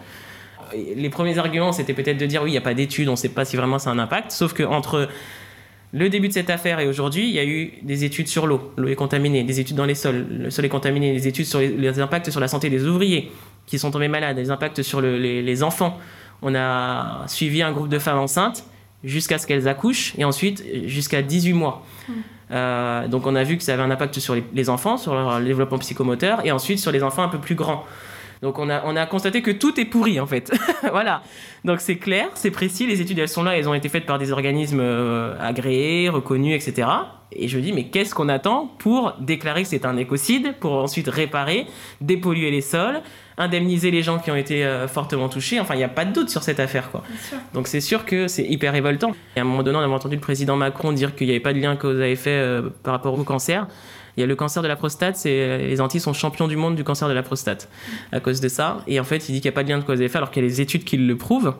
les 0.73 1.09
premiers 1.09 1.37
arguments, 1.37 1.71
c'était 1.71 1.93
peut-être 1.93 2.17
de 2.17 2.25
dire 2.25 2.41
oui, 2.41 2.49
il 2.49 2.53
n'y 2.53 2.57
a 2.57 2.61
pas 2.61 2.73
d'études, 2.73 3.07
on 3.07 3.11
ne 3.11 3.17
sait 3.17 3.29
pas 3.29 3.45
si 3.45 3.55
vraiment 3.55 3.77
ça 3.77 3.91
a 3.91 3.93
un 3.93 3.99
impact. 3.99 4.31
Sauf 4.31 4.53
que 4.53 4.63
entre 4.63 5.07
le 5.93 6.09
début 6.09 6.27
de 6.27 6.33
cette 6.33 6.49
affaire 6.49 6.79
et 6.79 6.87
aujourd'hui, 6.87 7.29
il 7.29 7.35
y 7.35 7.39
a 7.39 7.45
eu 7.45 7.73
des 7.83 8.03
études 8.03 8.27
sur 8.27 8.47
l'eau. 8.47 8.73
L'eau 8.77 8.87
est 8.87 8.95
contaminée, 8.95 9.43
des 9.43 9.59
études 9.59 9.75
dans 9.75 9.85
les 9.85 9.93
sols, 9.93 10.25
le 10.27 10.49
sol 10.49 10.65
est 10.65 10.69
contaminé, 10.69 11.13
des 11.13 11.27
études 11.27 11.45
sur 11.45 11.59
les, 11.59 11.99
impacts 11.99 12.31
sur 12.31 12.39
la 12.39 12.47
santé 12.47 12.71
des 12.71 12.87
ouvriers 12.87 13.31
qui 13.67 13.77
sont 13.77 13.91
tombés 13.91 14.07
malades, 14.07 14.35
des 14.35 14.49
impacts 14.49 14.81
sur 14.81 15.01
le, 15.01 15.17
les, 15.17 15.43
les, 15.43 15.63
enfants. 15.63 15.99
On 16.41 16.55
a 16.55 17.23
suivi 17.27 17.61
un 17.61 17.71
groupe 17.71 17.89
de 17.89 17.99
femmes 17.99 18.17
enceintes 18.17 18.65
jusqu'à 19.03 19.37
ce 19.37 19.45
qu'elles 19.45 19.67
accouchent 19.67 20.15
et 20.17 20.25
ensuite 20.25 20.63
jusqu'à 20.87 21.21
18 21.21 21.53
mois. 21.53 21.85
Mmh. 22.09 22.11
Euh, 22.51 23.07
donc 23.07 23.27
on 23.27 23.35
a 23.35 23.43
vu 23.43 23.57
que 23.57 23.63
ça 23.63 23.73
avait 23.73 23.83
un 23.83 23.91
impact 23.91 24.19
sur 24.19 24.33
les, 24.33 24.43
les 24.51 24.69
enfants, 24.69 24.97
sur 24.97 25.13
leur 25.13 25.39
développement 25.41 25.77
psychomoteur 25.77 26.43
et 26.43 26.51
ensuite 26.51 26.79
sur 26.79 26.91
les 26.91 27.03
enfants 27.03 27.21
un 27.21 27.29
peu 27.29 27.39
plus 27.39 27.55
grands. 27.55 27.85
Donc 28.43 28.59
on 28.59 28.69
a, 28.69 28.83
on 28.85 28.97
a 28.97 29.05
constaté 29.05 29.41
que 29.41 29.51
tout 29.51 29.79
est 29.79 29.85
pourri 29.85 30.19
en 30.19 30.27
fait. 30.27 30.51
voilà. 30.91 31.23
Donc 31.63 31.79
c'est 31.79 31.95
clair, 31.95 32.27
c'est 32.35 32.51
précis, 32.51 32.85
les 32.85 32.99
études 32.99 33.17
elles 33.17 33.29
sont 33.29 33.43
là, 33.43 33.57
elles 33.57 33.69
ont 33.69 33.73
été 33.73 33.87
faites 33.87 34.05
par 34.05 34.19
des 34.19 34.33
organismes 34.33 34.81
euh, 34.81 35.33
agréés, 35.39 36.09
reconnus, 36.09 36.53
etc. 36.53 36.89
Et 37.31 37.47
je 37.47 37.57
me 37.57 37.63
dis, 37.63 37.71
mais 37.71 37.85
qu'est-ce 37.85 38.13
qu'on 38.13 38.27
attend 38.29 38.67
pour 38.79 39.13
déclarer 39.19 39.63
que 39.63 39.69
c'est 39.69 39.85
un 39.85 39.95
écoside, 39.95 40.55
pour 40.59 40.73
ensuite 40.73 41.07
réparer, 41.07 41.65
dépolluer 42.01 42.51
les 42.51 42.61
sols, 42.61 43.01
indemniser 43.37 43.91
les 43.91 44.03
gens 44.03 44.19
qui 44.19 44.29
ont 44.29 44.35
été 44.35 44.65
euh, 44.65 44.89
fortement 44.89 45.29
touchés? 45.29 45.59
Enfin, 45.61 45.75
il 45.75 45.77
n'y 45.77 45.83
a 45.85 45.89
pas 45.89 46.03
de 46.03 46.11
doute 46.11 46.29
sur 46.29 46.43
cette 46.43 46.59
affaire, 46.59 46.91
quoi. 46.91 47.01
Donc 47.53 47.67
c'est 47.67 47.81
sûr 47.81 48.05
que 48.05 48.27
c'est 48.27 48.43
hyper 48.43 48.73
révoltant. 48.73 49.13
Et 49.37 49.39
à 49.39 49.43
un 49.43 49.45
moment 49.45 49.63
donné, 49.63 49.77
on 49.77 49.81
avait 49.81 49.93
entendu 49.93 50.15
le 50.15 50.21
président 50.21 50.57
Macron 50.57 50.91
dire 50.91 51.15
qu'il 51.15 51.27
n'y 51.27 51.33
avait 51.33 51.39
pas 51.39 51.53
de 51.53 51.59
lien 51.59 51.77
vous 51.81 51.87
avez 51.87 52.17
fait 52.17 52.31
euh, 52.31 52.69
par 52.83 52.93
rapport 52.93 53.17
au 53.17 53.23
cancer. 53.23 53.67
Il 54.17 54.21
y 54.21 54.23
a 54.23 54.27
le 54.27 54.35
cancer 54.35 54.61
de 54.61 54.67
la 54.67 54.75
prostate, 54.75 55.15
c'est 55.15 55.57
les 55.57 55.81
Antilles 55.81 55.99
sont 55.99 56.13
champions 56.13 56.47
du 56.47 56.55
monde 56.55 56.75
du 56.75 56.83
cancer 56.83 57.07
de 57.07 57.13
la 57.13 57.23
prostate 57.23 57.69
à 58.11 58.19
cause 58.19 58.41
de 58.41 58.47
ça. 58.47 58.81
Et 58.87 58.99
en 58.99 59.03
fait, 59.03 59.27
il 59.29 59.33
dit 59.33 59.41
qu'il 59.41 59.49
n'y 59.49 59.53
a 59.53 59.55
pas 59.55 59.63
de 59.63 59.69
lien 59.69 59.79
de 59.79 59.83
cause 59.83 60.01
à 60.01 60.03
effet 60.03 60.17
alors 60.17 60.29
qu'il 60.29 60.43
y 60.43 60.45
a 60.45 60.49
des 60.49 60.61
études 60.61 60.83
qui 60.83 60.97
le 60.97 61.17
prouvent. 61.17 61.55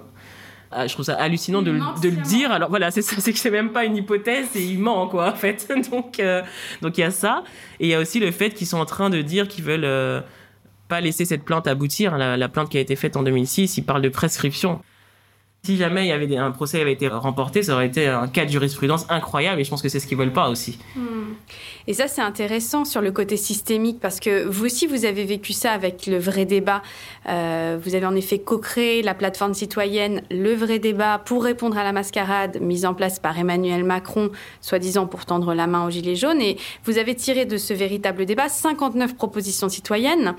Ah, 0.75 0.87
je 0.87 0.93
trouve 0.93 1.05
ça 1.05 1.13
hallucinant 1.15 1.61
de, 1.61 1.71
de 1.71 2.09
le 2.09 2.21
dire. 2.23 2.51
Alors 2.51 2.69
voilà, 2.69 2.91
c'est 2.91 3.01
c'est 3.01 3.31
que 3.31 3.39
c'est 3.39 3.51
même 3.51 3.71
pas 3.71 3.85
une 3.85 3.95
hypothèse, 3.95 4.55
et 4.55 4.63
il 4.63 4.79
ment 4.79 5.07
quoi 5.07 5.31
en 5.31 5.35
fait. 5.35 5.71
donc 5.91 6.19
euh, 6.19 6.41
donc 6.81 6.97
il 6.97 7.01
y 7.01 7.03
a 7.03 7.11
ça 7.11 7.43
et 7.79 7.87
il 7.87 7.89
y 7.89 7.93
a 7.93 7.99
aussi 7.99 8.19
le 8.19 8.31
fait 8.31 8.51
qu'ils 8.51 8.67
sont 8.67 8.79
en 8.79 8.85
train 8.85 9.09
de 9.09 9.21
dire 9.21 9.47
qu'ils 9.47 9.63
veulent 9.63 9.85
euh, 9.85 10.21
pas 10.87 11.01
laisser 11.01 11.25
cette 11.25 11.43
plante 11.43 11.67
aboutir. 11.67 12.17
La, 12.17 12.37
la, 12.37 12.49
plainte 12.49 12.69
qui 12.69 12.77
a 12.77 12.81
été 12.81 12.95
faite 12.95 13.15
en 13.17 13.23
2006, 13.23 13.77
ils 13.77 13.83
parlent 13.83 14.01
de 14.01 14.09
prescription. 14.09 14.81
Si 15.65 15.77
jamais 15.77 16.03
il 16.03 16.09
y 16.09 16.11
avait 16.11 16.35
un 16.35 16.51
procès 16.51 16.81
avait 16.81 16.91
été 16.91 17.07
remporté, 17.07 17.63
ça 17.63 17.75
aurait 17.75 17.87
été 17.87 18.05
un 18.07 18.27
cas 18.27 18.43
de 18.43 18.49
jurisprudence 18.49 19.05
incroyable 19.07 19.61
et 19.61 19.63
je 19.63 19.69
pense 19.69 19.81
que 19.81 19.87
c'est 19.87 20.01
ce 20.01 20.07
qu'ils 20.07 20.17
veulent 20.17 20.33
pas 20.33 20.49
aussi. 20.49 20.77
Hmm. 20.97 21.35
Et 21.87 21.93
ça, 21.93 22.09
c'est 22.09 22.21
intéressant 22.21 22.83
sur 22.83 22.99
le 22.99 23.13
côté 23.13 23.37
systémique 23.37 24.01
parce 24.01 24.19
que 24.19 24.43
vous 24.43 24.65
aussi, 24.65 24.87
vous 24.87 25.05
avez 25.05 25.23
vécu 25.23 25.53
ça 25.53 25.71
avec 25.71 26.05
le 26.05 26.17
vrai 26.17 26.43
débat. 26.43 26.81
Euh, 27.29 27.77
vous 27.81 27.95
avez 27.95 28.05
en 28.05 28.15
effet 28.15 28.39
co-créé 28.39 29.01
la 29.03 29.13
plateforme 29.13 29.53
citoyenne 29.53 30.23
Le 30.29 30.53
vrai 30.53 30.79
débat 30.79 31.17
pour 31.19 31.45
répondre 31.45 31.77
à 31.77 31.83
la 31.85 31.93
mascarade 31.93 32.59
mise 32.59 32.85
en 32.85 32.93
place 32.93 33.19
par 33.19 33.39
Emmanuel 33.39 33.85
Macron, 33.85 34.31
soi-disant 34.59 35.07
pour 35.07 35.25
tendre 35.25 35.53
la 35.53 35.65
main 35.65 35.87
aux 35.87 35.89
Gilets 35.89 36.17
jaunes. 36.17 36.41
Et 36.41 36.57
vous 36.83 36.97
avez 36.97 37.15
tiré 37.15 37.45
de 37.45 37.55
ce 37.55 37.73
véritable 37.73 38.25
débat 38.25 38.49
59 38.49 39.15
propositions 39.15 39.69
citoyennes, 39.69 40.35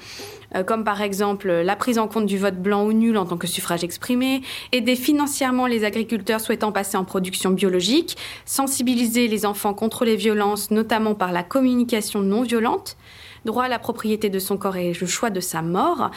comme 0.63 0.85
par 0.85 1.03
exemple 1.03 1.51
la 1.51 1.77
prise 1.77 1.99
en 1.99 2.09
compte 2.09 2.27
du 2.27 2.39
vote 2.39 2.57
blanc 2.57 2.85
ou 2.85 2.93
nul 2.93 3.17
en 3.17 3.27
tant 3.27 3.37
que 3.37 3.47
suffrage 3.47 3.85
exprimé, 3.85 4.43
aider 4.73 4.97
financièrement 4.97 5.67
les 5.67 5.85
agriculteurs 5.85 6.41
souhaitant 6.41 6.73
passer 6.73 6.97
en 6.97 7.05
production 7.05 7.51
biologique, 7.51 8.17
sensibiliser 8.45 9.29
les 9.29 9.47
enfants 9.47 9.75
contre 9.75 10.05
les 10.05 10.17
violences, 10.17 10.71
notamment 10.71 11.15
par 11.15 11.33
la 11.33 11.43
communication 11.43 12.21
non 12.21 12.43
violente, 12.43 12.97
droit 13.45 13.65
à 13.65 13.69
la 13.69 13.79
propriété 13.79 14.31
de 14.31 14.39
son 14.39 14.57
corps 14.57 14.77
et 14.77 14.93
le 14.93 15.07
choix 15.07 15.31
de 15.31 15.41
sa 15.41 15.63
mort. 15.63 16.11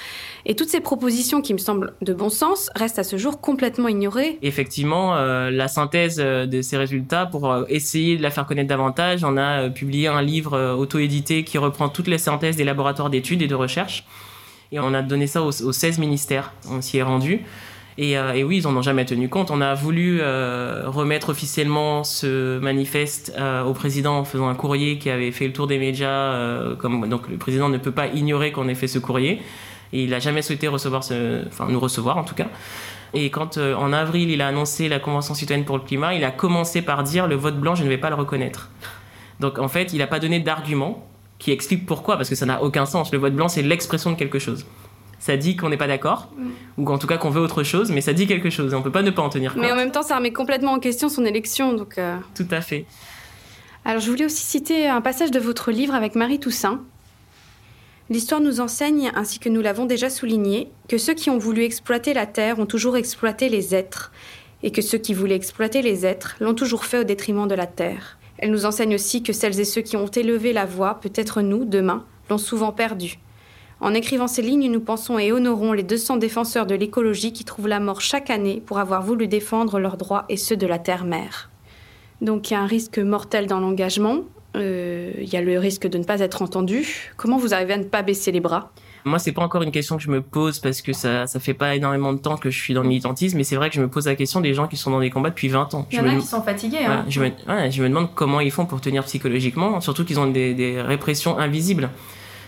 Et 0.46 0.56
toutes 0.56 0.70
ces 0.70 0.80
propositions 0.80 1.42
qui 1.42 1.54
me 1.54 1.58
semblent 1.58 1.94
de 2.02 2.13
bon 2.13 2.30
sens 2.30 2.70
restent 2.76 3.00
à 3.00 3.04
ce 3.04 3.18
jour 3.18 3.42
complètement 3.42 3.88
ignorées. 3.88 4.40
Effectivement, 4.42 5.16
euh, 5.16 5.50
la 5.50 5.68
synthèse 5.68 6.18
euh, 6.20 6.46
de 6.46 6.62
ces 6.62 6.78
résultats, 6.78 7.26
pour 7.26 7.52
euh, 7.52 7.66
essayer 7.70 8.18
de 8.18 8.24
la 8.24 8.32
faire 8.32 8.46
connaître 8.46 8.70
davantage, 8.70 9.24
on 9.24 9.38
a 9.38 9.70
publié 9.70 10.08
un 10.08 10.22
livre 10.22 10.76
auto-édité 10.76 11.44
qui 11.44 11.58
reprend 11.58 11.90
toutes 11.90 12.08
les 12.08 12.18
synthèses 12.18 12.56
des 12.56 12.63
laboratoires 12.63 13.10
d'études 13.10 13.42
et 13.42 13.48
de 13.48 13.56
recherche. 13.56 14.06
Et 14.72 14.80
on 14.80 14.94
a 14.94 15.02
donné 15.02 15.28
ça 15.28 15.42
aux, 15.44 15.62
aux 15.63 15.72
16 15.72 16.00
ministères. 16.00 16.54
On 16.70 16.82
s'y 16.82 16.98
est 16.98 17.04
rendu. 17.04 17.42
Et, 17.97 18.17
euh, 18.17 18.33
et, 18.33 18.43
oui, 18.43 18.57
ils 18.57 18.67
en 18.67 18.75
ont 18.75 18.81
jamais 18.81 19.05
tenu 19.05 19.27
compte. 19.27 19.49
On 19.49 19.60
a 19.60 19.73
voulu 19.73 20.19
euh, 20.21 20.83
remettre 20.86 21.29
officiellement 21.29 22.03
ce 22.03 22.60
manifeste 22.60 23.33
euh, 23.38 23.63
au 23.63 23.73
président 23.73 24.19
en 24.19 24.23
faisant 24.23 24.47
un 24.47 24.55
courrier 24.55 24.99
qui 24.99 25.10
avait 25.10 25.31
fait 25.31 25.47
le 25.47 25.53
tour 25.53 25.65
des 25.67 25.79
médias. 25.79 26.38
Donc 26.75 27.27
le 27.27 27.38
président 27.38 27.69
ne 27.69 27.77
peut 27.77 27.91
pas 27.91 28.07
ignorer 28.07 28.51
qu'on 28.51 28.67
ait 28.67 28.75
fait 28.75 28.88
ce 28.88 28.99
courrier. 28.99 29.41
Et 29.93 30.03
il 30.03 30.10
n'a 30.12 30.19
jamais 30.19 30.41
souhaité 30.41 30.67
recevoir 30.67 31.03
ce, 31.03 31.47
enfin 31.47 31.67
nous 31.69 31.79
recevoir 31.79 32.17
en 32.17 32.23
tout 32.23 32.36
cas. 32.36 32.47
Et 33.13 33.29
quand 33.29 33.57
en 33.57 33.93
avril 33.93 34.29
il 34.29 34.41
a 34.41 34.47
annoncé 34.47 34.89
la 34.89 34.99
Convention 34.99 35.33
citoyenne 35.33 35.65
pour 35.65 35.77
le 35.77 35.83
climat, 35.83 36.13
il 36.13 36.25
a 36.25 36.31
commencé 36.31 36.81
par 36.81 37.03
dire 37.03 37.25
le 37.25 37.36
vote 37.36 37.57
blanc, 37.57 37.73
je 37.73 37.83
ne 37.83 37.89
vais 37.89 37.97
pas 37.97 38.10
le 38.10 38.15
reconnaître. 38.15 38.69
Donc 39.39 39.60
en 39.60 39.69
fait, 39.69 39.93
il 39.93 39.99
n'a 39.99 40.07
pas 40.07 40.19
donné 40.19 40.39
d'argument 40.39 41.07
qui 41.39 41.51
explique 41.51 41.86
pourquoi, 41.86 42.17
parce 42.17 42.29
que 42.29 42.36
ça 42.36 42.45
n'a 42.45 42.62
aucun 42.62 42.86
sens. 42.86 43.12
Le 43.13 43.17
vote 43.17 43.33
blanc, 43.33 43.47
c'est 43.47 43.62
l'expression 43.62 44.12
de 44.12 44.17
quelque 44.17 44.39
chose 44.39 44.65
ça 45.19 45.38
dit 45.38 45.56
qu'on 45.56 45.69
n'est 45.69 45.77
pas 45.77 45.88
d'accord, 45.88 46.32
mm. 46.38 46.49
ou 46.77 46.89
en 46.89 46.97
tout 46.97 47.08
cas 47.08 47.17
qu'on 47.17 47.30
veut 47.30 47.41
autre 47.41 47.63
chose, 47.63 47.91
mais 47.91 48.01
ça 48.01 48.13
dit 48.13 48.27
quelque 48.27 48.49
chose, 48.49 48.73
et 48.73 48.75
on 48.75 48.82
peut 48.82 48.91
pas 48.91 49.01
ne 49.01 49.12
pas 49.12 49.21
en 49.21 49.30
tenir 49.30 49.53
compte. 49.53 49.62
Mais 49.62 49.71
en 49.71 49.75
même 49.75 49.91
temps, 49.91 50.03
ça 50.03 50.17
remet 50.17 50.32
complètement 50.32 50.73
en 50.73 50.80
question 50.80 51.10
son 51.10 51.25
élection, 51.25 51.73
donc... 51.73 51.97
Euh... 51.97 52.17
Tout 52.36 52.47
à 52.51 52.62
fait. 52.62 52.86
Alors 53.86 54.01
je 54.01 54.10
voulais 54.10 54.25
aussi 54.25 54.43
citer 54.43 54.88
un 54.88 55.01
passage 55.01 55.32
de 55.32 55.39
votre 55.39 55.71
livre 55.71 55.95
avec 55.95 56.15
Marie 56.15 56.39
Toussaint. 56.39 56.82
L'histoire 58.10 58.41
nous 58.41 58.62
enseigne, 58.62 59.12
ainsi 59.15 59.39
que 59.39 59.49
nous 59.49 59.62
l'avons 59.62 59.86
déjà 59.86 60.10
souligné, 60.10 60.69
que 60.88 60.97
ceux 60.97 61.13
qui 61.13 61.30
ont 61.30 61.38
voulu 61.38 61.63
exploiter 61.63 62.13
la 62.13 62.25
terre 62.25 62.60
ont 62.60 62.65
toujours 62.65 62.97
exploité 62.97 63.49
les 63.49 63.75
êtres, 63.75 64.12
et 64.63 64.71
que 64.71 64.82
ceux 64.82 64.97
qui 64.97 65.13
voulaient 65.13 65.36
exploiter 65.36 65.82
les 65.82 66.06
êtres 66.06 66.36
l'ont 66.39 66.53
toujours 66.53 66.86
fait 66.86 66.99
au 66.99 67.03
détriment 67.03 67.47
de 67.47 67.56
la 67.56 67.67
terre. 67.67 68.17
Elle 68.38 68.51
nous 68.51 68.65
enseigne 68.65 68.95
aussi 68.95 69.23
que 69.23 69.34
celles 69.34 69.60
et 69.60 69.65
ceux 69.65 69.82
qui 69.82 69.97
ont 69.97 70.08
élevé 70.08 70.53
la 70.53 70.65
voix, 70.65 70.99
peut-être 71.01 71.41
nous, 71.41 71.65
demain, 71.65 72.06
l'ont 72.30 72.38
souvent 72.38 72.71
perdue. 72.71 73.19
En 73.80 73.94
écrivant 73.94 74.28
ces 74.28 74.42
lignes, 74.42 74.72
nous 74.72 74.80
pensons 74.80 75.20
et 75.20 75.32
honorons 75.32 75.72
les 75.72 75.84
200 75.84 76.18
défenseurs 76.18 76.66
de 76.66 76.74
l'écologie 76.74 77.32
qui 77.32 77.46
trouvent 77.46 77.68
la 77.68 77.80
mort 77.80 78.02
chaque 78.02 78.30
année 78.30 78.62
pour 78.66 78.80
avoir 78.80 79.04
voulu 79.04 79.28
défendre 79.28 79.80
leurs 79.80 79.98
droits 79.98 80.26
et 80.30 80.38
ceux 80.38 80.58
de 80.58 80.66
la 80.66 80.80
terre-mère. 80.80 81.52
Donc 82.22 82.50
il 82.50 82.54
y 82.54 82.58
a 82.58 82.62
un 82.62 82.66
risque 82.66 82.98
mortel 82.98 83.46
dans 83.46 83.60
l'engagement, 83.60 84.24
euh, 84.56 85.12
il 85.20 85.32
y 85.32 85.38
a 85.38 85.42
le 85.42 85.60
risque 85.60 85.88
de 85.88 85.98
ne 86.00 86.04
pas 86.04 86.20
être 86.20 86.42
entendu. 86.42 87.12
Comment 87.18 87.38
vous 87.38 87.54
arrivez 87.54 87.74
à 87.74 87.78
ne 87.78 87.84
pas 87.84 88.02
baisser 88.02 88.32
les 88.32 88.40
bras? 88.40 88.72
Moi, 89.06 89.20
c'est 89.20 89.32
pas 89.32 89.44
encore 89.44 89.62
une 89.62 89.72
question 89.72 89.96
que 89.96 90.04
je 90.04 90.10
me 90.10 90.22
pose 90.22 90.60
parce 90.60 90.82
que 90.82 90.92
ça, 90.92 91.28
ça 91.28 91.40
fait 91.40 91.54
pas 91.54 91.76
énormément 91.76 92.12
de 92.12 92.18
temps 92.18 92.36
que 92.36 92.50
je 92.50 92.60
suis 92.60 92.74
dans 92.74 92.82
le 92.82 92.90
militantisme, 92.90 93.38
mais 93.38 93.44
c'est 93.44 93.56
vrai 93.56 93.70
que 93.70 93.76
je 93.76 93.82
me 93.82 93.88
pose 93.88 94.08
la 94.08 94.16
question 94.16 94.42
des 94.42 94.54
gens 94.54 94.68
qui 94.68 94.76
sont 94.76 94.92
dans 94.92 95.00
des 95.00 95.12
combats 95.12 95.30
depuis 95.30 95.48
20 95.48 95.76
ans. 95.76 95.88
Il 95.92 95.98
y 95.98 96.00
en 96.00 96.04
je 96.04 96.10
a 96.10 96.12
me... 96.13 96.20
qui 96.20 96.26
sont 96.26 96.42
fatigués. 96.42 96.80
Hein. 96.86 97.06
Je, 97.08 97.22
me... 97.22 97.28
Ouais, 97.48 97.72
je 97.72 97.84
me 97.84 97.88
demande 97.88 98.10
comment 98.16 98.42
ils 98.42 98.52
font 98.52 98.66
pour 98.66 98.82
tenir 98.82 99.04
psychologiquement, 99.06 99.80
surtout 99.80 100.04
qu'ils 100.04 100.20
ont 100.20 100.28
des, 100.28 100.54
des 100.54 100.82
répressions 100.82 101.38
invisibles. 101.38 101.90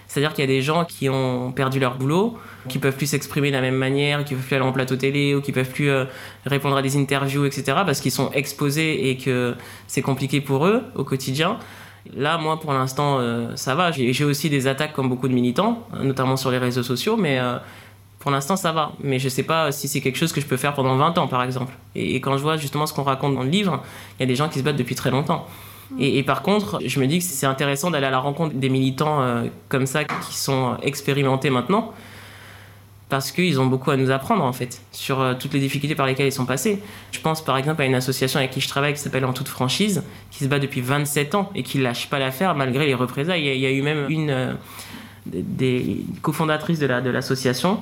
C'est-à-dire 0.10 0.34
qu'il 0.34 0.42
y 0.42 0.48
a 0.48 0.48
des 0.48 0.64
gens 0.64 0.86
qui 0.86 1.08
ont 1.08 1.52
perdu 1.52 1.80
leur 1.80 1.96
boulot, 1.96 2.36
qui 2.68 2.80
peuvent 2.80 2.98
plus 2.98 3.06
s'exprimer 3.06 3.50
de 3.52 3.56
la 3.56 3.62
même 3.62 3.76
manière, 3.76 4.26
qui 4.26 4.34
peuvent 4.34 4.44
plus 4.44 4.56
aller 4.56 4.66
en 4.66 4.72
plateau 4.72 4.96
télé 4.96 5.36
ou 5.36 5.42
qui 5.42 5.52
peuvent 5.52 5.70
plus 5.70 5.92
euh, 5.92 6.06
répondre 6.48 6.76
à 6.76 6.82
des 6.82 6.98
interviews, 6.98 7.46
etc. 7.46 7.64
parce 7.86 8.02
qu'ils 8.02 8.12
sont 8.12 8.32
exposés 8.32 9.12
et 9.12 9.18
que 9.18 9.56
c'est 9.86 10.02
compliqué 10.02 10.42
pour 10.42 10.66
eux 10.66 10.82
au 10.96 11.04
quotidien. 11.04 11.60
Là, 12.16 12.40
moi, 12.40 12.60
pour 12.60 12.74
l'instant, 12.74 13.20
euh, 13.20 13.56
ça 13.56 13.76
va. 13.76 13.92
J'ai 13.92 14.26
aussi 14.26 14.50
des 14.50 14.66
attaques 14.66 14.94
comme 14.94 15.10
beaucoup 15.10 15.28
de 15.28 15.34
militants, 15.34 15.88
notamment 16.02 16.38
sur 16.38 16.50
les 16.50 16.58
réseaux 16.58 16.82
sociaux, 16.82 17.16
mais 17.16 17.40
euh, 17.40 17.58
pour 18.18 18.32
l'instant, 18.32 18.56
ça 18.56 18.72
va. 18.72 18.94
Mais 19.04 19.20
je 19.20 19.30
sais 19.30 19.44
pas 19.44 19.72
si 19.72 19.88
c'est 19.88 20.02
quelque 20.02 20.18
chose 20.18 20.34
que 20.34 20.42
je 20.42 20.48
peux 20.48 20.58
faire 20.58 20.74
pendant 20.74 20.96
20 20.96 21.20
ans, 21.20 21.28
par 21.28 21.44
exemple. 21.44 21.74
Et, 21.94 22.20
quand 22.20 22.36
je 22.36 22.42
vois 22.42 22.58
justement 22.58 22.88
ce 22.88 22.94
qu'on 22.94 23.04
raconte 23.04 23.36
dans 23.36 23.44
le 23.44 23.50
livre, 23.50 23.84
il 24.18 24.22
y 24.22 24.24
a 24.24 24.26
des 24.26 24.36
gens 24.36 24.50
qui 24.50 24.58
se 24.58 24.64
battent 24.64 24.76
depuis 24.76 24.96
très 24.96 25.12
longtemps. 25.12 25.48
Et, 25.98 26.22
par 26.24 26.44
contre, 26.44 26.80
je 26.86 27.00
me 27.00 27.08
dis 27.08 27.18
que 27.18 27.24
c'est 27.24 27.48
intéressant 27.48 27.90
d'aller 27.90 28.06
à 28.06 28.12
la 28.12 28.20
rencontre 28.20 28.54
des 28.54 28.70
militants 28.70 29.44
comme 29.70 29.88
ça 29.88 30.04
qui 30.04 30.38
sont 30.38 30.78
expérimentés 30.84 31.50
maintenant 31.50 31.94
parce 33.10 33.32
qu'ils 33.32 33.60
ont 33.60 33.66
beaucoup 33.66 33.90
à 33.92 33.98
nous 33.98 34.12
apprendre 34.12 34.44
en 34.44 34.54
fait 34.54 34.82
sur 34.92 35.20
euh, 35.20 35.34
toutes 35.38 35.54
les 35.54 35.60
difficultés 35.60 35.96
par 35.96 36.06
lesquelles 36.06 36.28
ils 36.28 36.32
sont 36.32 36.46
passés. 36.46 36.82
Je 37.12 37.20
pense 37.20 37.44
par 37.44 37.58
exemple 37.58 37.82
à 37.82 37.86
une 37.86 37.96
association 37.96 38.40
avec 38.40 38.52
qui 38.52 38.62
je 38.62 38.68
travaille 38.68 38.94
qui 38.94 39.00
s'appelle 39.00 39.26
En 39.26 39.34
toute 39.34 39.48
franchise, 39.48 40.04
qui 40.30 40.44
se 40.44 40.50
bat 40.50 40.60
depuis 40.60 40.82
27 40.82 41.36
ans 41.36 41.50
et 41.56 41.64
qui 41.64 41.80
lâche 41.80 42.10
pas 42.10 42.20
l'affaire 42.20 42.56
malgré 42.56 42.86
les 42.86 42.94
représailles. 42.94 43.42
Il 43.42 43.60
y, 43.60 43.66
a, 43.66 43.72
eu 43.72 43.82
même 43.82 44.06
une 44.10 44.30
euh, 44.30 44.54
des 45.26 46.06
cofondatrices 46.22 46.80
de 46.80 46.86
l'association 46.86 47.82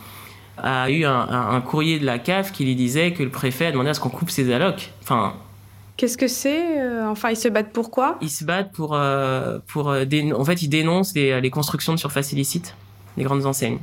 a 0.58 0.89
eu 0.89 1.06
un, 1.06 1.62
courrier 1.62 2.00
de 2.00 2.06
la 2.06 2.17
CAF 2.17 2.52
qui 2.52 2.65
lui 2.65 2.74
disait 2.74 3.12
que 3.12 3.22
le 3.22 3.30
préfet 3.30 3.67
a 3.67 3.72
demandé 3.72 3.91
à 3.91 3.93
ce 3.93 4.00
qu'on 4.00 4.10
coupe 4.10 4.32
ses 4.32 4.52
allocs. 4.52 4.89
Enfin, 5.04 5.36
Qu'est-ce 5.98 6.18
que 6.18 6.28
c'est 6.28 6.80
euh, 6.80 7.10
Enfin, 7.10 7.32
ils 7.32 7.38
se 7.38 7.48
battent 7.48 7.74
pour 7.74 7.92
quoi? 7.92 8.18
Ils 8.22 8.30
se 8.30 8.44
battent 8.44 8.72
pour, 8.72 8.98
pour 9.68 9.88
en 9.88 10.46
fait, 10.46 10.62
ils 10.62 10.70
dénoncent 10.70 11.16
les, 11.16 11.42
les 11.42 11.50
constructions 11.50 11.94
de 11.94 12.00
surface 12.00 12.32
illicite 12.32 12.76
des 13.18 13.24
grandes 13.24 13.46
enseignes. 13.46 13.80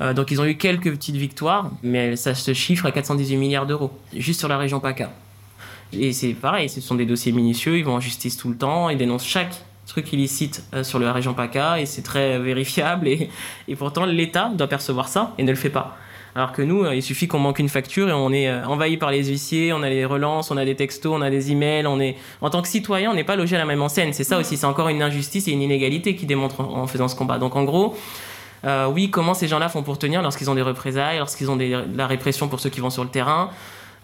Euh, 0.00 0.12
donc 0.12 0.30
ils 0.30 0.40
ont 0.40 0.44
eu 0.44 0.56
quelques 0.56 0.90
petites 0.90 1.16
victoires, 1.16 1.70
mais 1.82 2.16
ça 2.16 2.34
se 2.34 2.52
chiffre 2.52 2.86
à 2.86 2.92
418 2.92 3.36
milliards 3.36 3.66
d'euros, 3.66 3.92
juste 4.14 4.40
sur 4.40 4.48
la 4.48 4.58
région 4.58 4.80
PACA. 4.80 5.10
Et 5.92 6.12
c'est 6.12 6.34
pareil, 6.34 6.68
ce 6.68 6.80
sont 6.80 6.96
des 6.96 7.06
dossiers 7.06 7.32
minutieux, 7.32 7.78
ils 7.78 7.84
vont 7.84 7.94
en 7.94 8.00
justice 8.00 8.36
tout 8.36 8.48
le 8.48 8.56
temps, 8.56 8.90
ils 8.90 8.98
dénoncent 8.98 9.26
chaque 9.26 9.62
truc 9.86 10.12
illicite 10.12 10.64
euh, 10.74 10.82
sur 10.82 10.98
la 10.98 11.12
région 11.12 11.32
PACA, 11.32 11.80
et 11.80 11.86
c'est 11.86 12.02
très 12.02 12.38
vérifiable, 12.38 13.08
et 13.08 13.30
pourtant 13.78 14.04
l'État 14.04 14.50
doit 14.54 14.66
percevoir 14.66 15.08
ça 15.08 15.32
et 15.38 15.44
ne 15.44 15.50
le 15.50 15.56
fait 15.56 15.70
pas. 15.70 15.96
Alors 16.36 16.52
que 16.52 16.62
nous, 16.62 16.84
euh, 16.84 16.94
il 16.94 17.02
suffit 17.02 17.26
qu'on 17.26 17.40
manque 17.40 17.58
une 17.58 17.68
facture 17.68 18.08
et 18.08 18.12
on 18.12 18.30
est 18.30 18.52
envahi 18.64 18.98
par 18.98 19.10
les 19.10 19.24
huissiers, 19.24 19.72
on 19.72 19.82
a 19.82 19.88
les 19.88 20.04
relances, 20.04 20.52
on 20.52 20.56
a 20.56 20.64
des 20.64 20.76
textos, 20.76 21.12
on 21.12 21.22
a 21.22 21.30
des 21.30 21.50
emails, 21.50 21.86
on 21.86 21.98
est, 21.98 22.14
en 22.42 22.50
tant 22.50 22.62
que 22.62 22.68
citoyen, 22.68 23.10
on 23.10 23.14
n'est 23.14 23.24
pas 23.24 23.36
logé 23.36 23.56
à 23.56 23.58
la 23.58 23.64
même 23.64 23.82
enseigne. 23.82 24.12
C'est 24.12 24.22
ça 24.22 24.38
aussi, 24.38 24.56
c'est 24.56 24.66
encore 24.66 24.88
une 24.88 25.02
injustice 25.02 25.48
et 25.48 25.52
une 25.52 25.62
inégalité 25.62 26.14
qui 26.14 26.26
démontre 26.26 26.60
en 26.60 26.86
faisant 26.86 27.08
ce 27.08 27.16
combat. 27.16 27.38
Donc 27.38 27.56
en 27.56 27.64
gros, 27.64 27.96
euh, 28.64 28.86
oui, 28.88 29.10
comment 29.10 29.34
ces 29.34 29.48
gens-là 29.48 29.68
font 29.68 29.82
pour 29.82 29.98
tenir 29.98 30.22
lorsqu'ils 30.22 30.50
ont 30.50 30.54
des 30.54 30.62
représailles, 30.62 31.18
lorsqu'ils 31.18 31.50
ont 31.50 31.56
de 31.56 31.84
la 31.96 32.06
répression 32.06 32.48
pour 32.48 32.60
ceux 32.60 32.70
qui 32.70 32.80
vont 32.80 32.90
sur 32.90 33.04
le 33.04 33.10
terrain? 33.10 33.50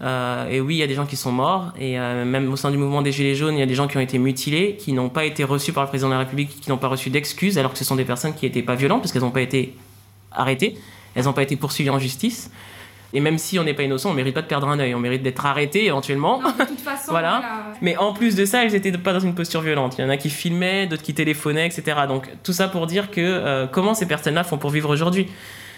Euh, 0.02 0.48
et 0.48 0.60
oui, 0.60 0.76
il 0.76 0.78
y 0.78 0.82
a 0.82 0.86
des 0.86 0.94
gens 0.94 1.06
qui 1.06 1.16
sont 1.16 1.32
morts. 1.32 1.72
Et 1.78 1.98
euh, 1.98 2.24
même 2.24 2.52
au 2.52 2.56
sein 2.56 2.70
du 2.70 2.76
mouvement 2.76 3.02
des 3.02 3.12
Gilets 3.12 3.34
jaunes, 3.34 3.54
il 3.54 3.60
y 3.60 3.62
a 3.62 3.66
des 3.66 3.74
gens 3.74 3.88
qui 3.88 3.96
ont 3.96 4.00
été 4.00 4.18
mutilés, 4.18 4.76
qui 4.76 4.92
n'ont 4.92 5.08
pas 5.08 5.24
été 5.24 5.44
reçus 5.44 5.72
par 5.72 5.84
le 5.84 5.88
président 5.88 6.08
de 6.08 6.14
la 6.14 6.20
République, 6.20 6.60
qui 6.60 6.70
n'ont 6.70 6.78
pas 6.78 6.88
reçu 6.88 7.10
d'excuses, 7.10 7.58
alors 7.58 7.72
que 7.72 7.78
ce 7.78 7.84
sont 7.84 7.96
des 7.96 8.04
personnes 8.04 8.34
qui 8.34 8.46
n'étaient 8.46 8.62
pas 8.62 8.74
violentes, 8.74 9.00
parce 9.00 9.12
qu'elles 9.12 9.22
n'ont 9.22 9.30
pas 9.30 9.42
été 9.42 9.76
arrêtées, 10.32 10.76
elles 11.14 11.24
n'ont 11.24 11.32
pas 11.32 11.42
été 11.42 11.56
poursuivies 11.56 11.90
en 11.90 11.98
justice. 11.98 12.50
Et 13.14 13.20
même 13.20 13.36
si 13.36 13.58
on 13.58 13.64
n'est 13.64 13.74
pas 13.74 13.82
innocent, 13.82 14.10
on 14.10 14.14
mérite 14.14 14.34
pas 14.34 14.40
de 14.40 14.46
perdre 14.46 14.68
un 14.68 14.78
œil, 14.78 14.94
on 14.94 14.98
mérite 14.98 15.22
d'être 15.22 15.44
arrêté 15.44 15.84
éventuellement. 15.86 16.38
de 16.38 16.64
toute 16.64 16.80
façon, 16.80 17.06
voilà. 17.10 17.74
Mais 17.82 17.96
en 17.96 18.14
plus 18.14 18.34
de 18.34 18.44
ça, 18.46 18.64
ils 18.64 18.74
étaient 18.74 18.92
pas 18.92 19.12
dans 19.12 19.20
une 19.20 19.34
posture 19.34 19.60
violente. 19.60 19.96
Il 19.98 20.02
y 20.02 20.04
en 20.04 20.08
a 20.08 20.16
qui 20.16 20.30
filmaient, 20.30 20.86
d'autres 20.86 21.02
qui 21.02 21.12
téléphonaient, 21.12 21.66
etc. 21.66 22.00
Donc 22.08 22.28
tout 22.42 22.54
ça 22.54 22.68
pour 22.68 22.86
dire 22.86 23.10
que 23.10 23.20
euh, 23.20 23.66
comment 23.66 23.92
ces 23.92 24.06
personnes-là 24.06 24.44
font 24.44 24.56
pour 24.56 24.70
vivre 24.70 24.88
aujourd'hui? 24.88 25.26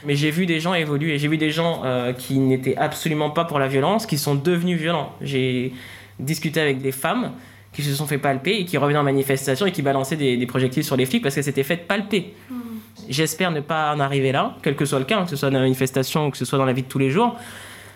Mais 0.07 0.17
j'ai 0.17 0.31
vu 0.31 0.47
des 0.47 0.61
gens 0.61 0.75
évoluer, 0.75 1.19
j'ai 1.19 1.29
vu 1.29 1.39
des 1.39 1.51
gens 1.51 1.83
euh, 1.85 2.13
qui 2.13 2.39
n'étaient 2.39 2.77
absolument 2.77 3.31
pas 3.31 3.45
pour 3.45 3.59
la 3.59 3.69
violence, 3.69 4.07
qui 4.07 4.19
sont 4.19 4.35
devenus 4.35 4.79
violents. 4.79 5.13
J'ai 5.21 5.73
discuté 6.21 6.61
avec 6.61 6.81
des 6.83 6.93
femmes 6.93 7.33
qui 7.73 7.83
se 7.83 7.93
sont 7.95 8.07
fait 8.07 8.19
palper 8.19 8.59
et 8.59 8.65
qui 8.65 8.77
revenaient 8.79 8.99
en 8.99 9.05
manifestation 9.05 9.67
et 9.67 9.73
qui 9.73 9.83
balançaient 9.83 10.17
des, 10.17 10.47
projectiles 10.47 10.85
sur 10.85 10.97
les 10.97 11.07
flics 11.07 11.23
parce 11.23 11.35
qu'elles 11.35 11.45
s'étaient 11.45 11.65
fait 11.65 11.77
palper. 11.77 12.33
Hmm. 12.49 12.74
J'espère 13.09 13.51
ne 13.51 13.61
pas 13.61 13.95
en 13.95 14.01
arriver 14.01 14.33
là, 14.33 14.57
quel 14.63 14.77
que 14.77 14.85
soit 14.85 14.99
le 14.99 15.05
cas, 15.05 15.23
que 15.23 15.31
ce 15.31 15.37
soit 15.37 15.51
dans 15.51 15.59
la 15.59 15.65
manifestation 15.65 16.27
ou 16.27 16.31
que 16.31 16.39
ce 16.39 16.45
soit 16.45 16.59
dans 16.59 16.65
la 16.65 16.73
vie 16.73 16.83
de 16.83 16.89
tous 16.89 16.99
les 16.99 17.11
jours. 17.11 17.37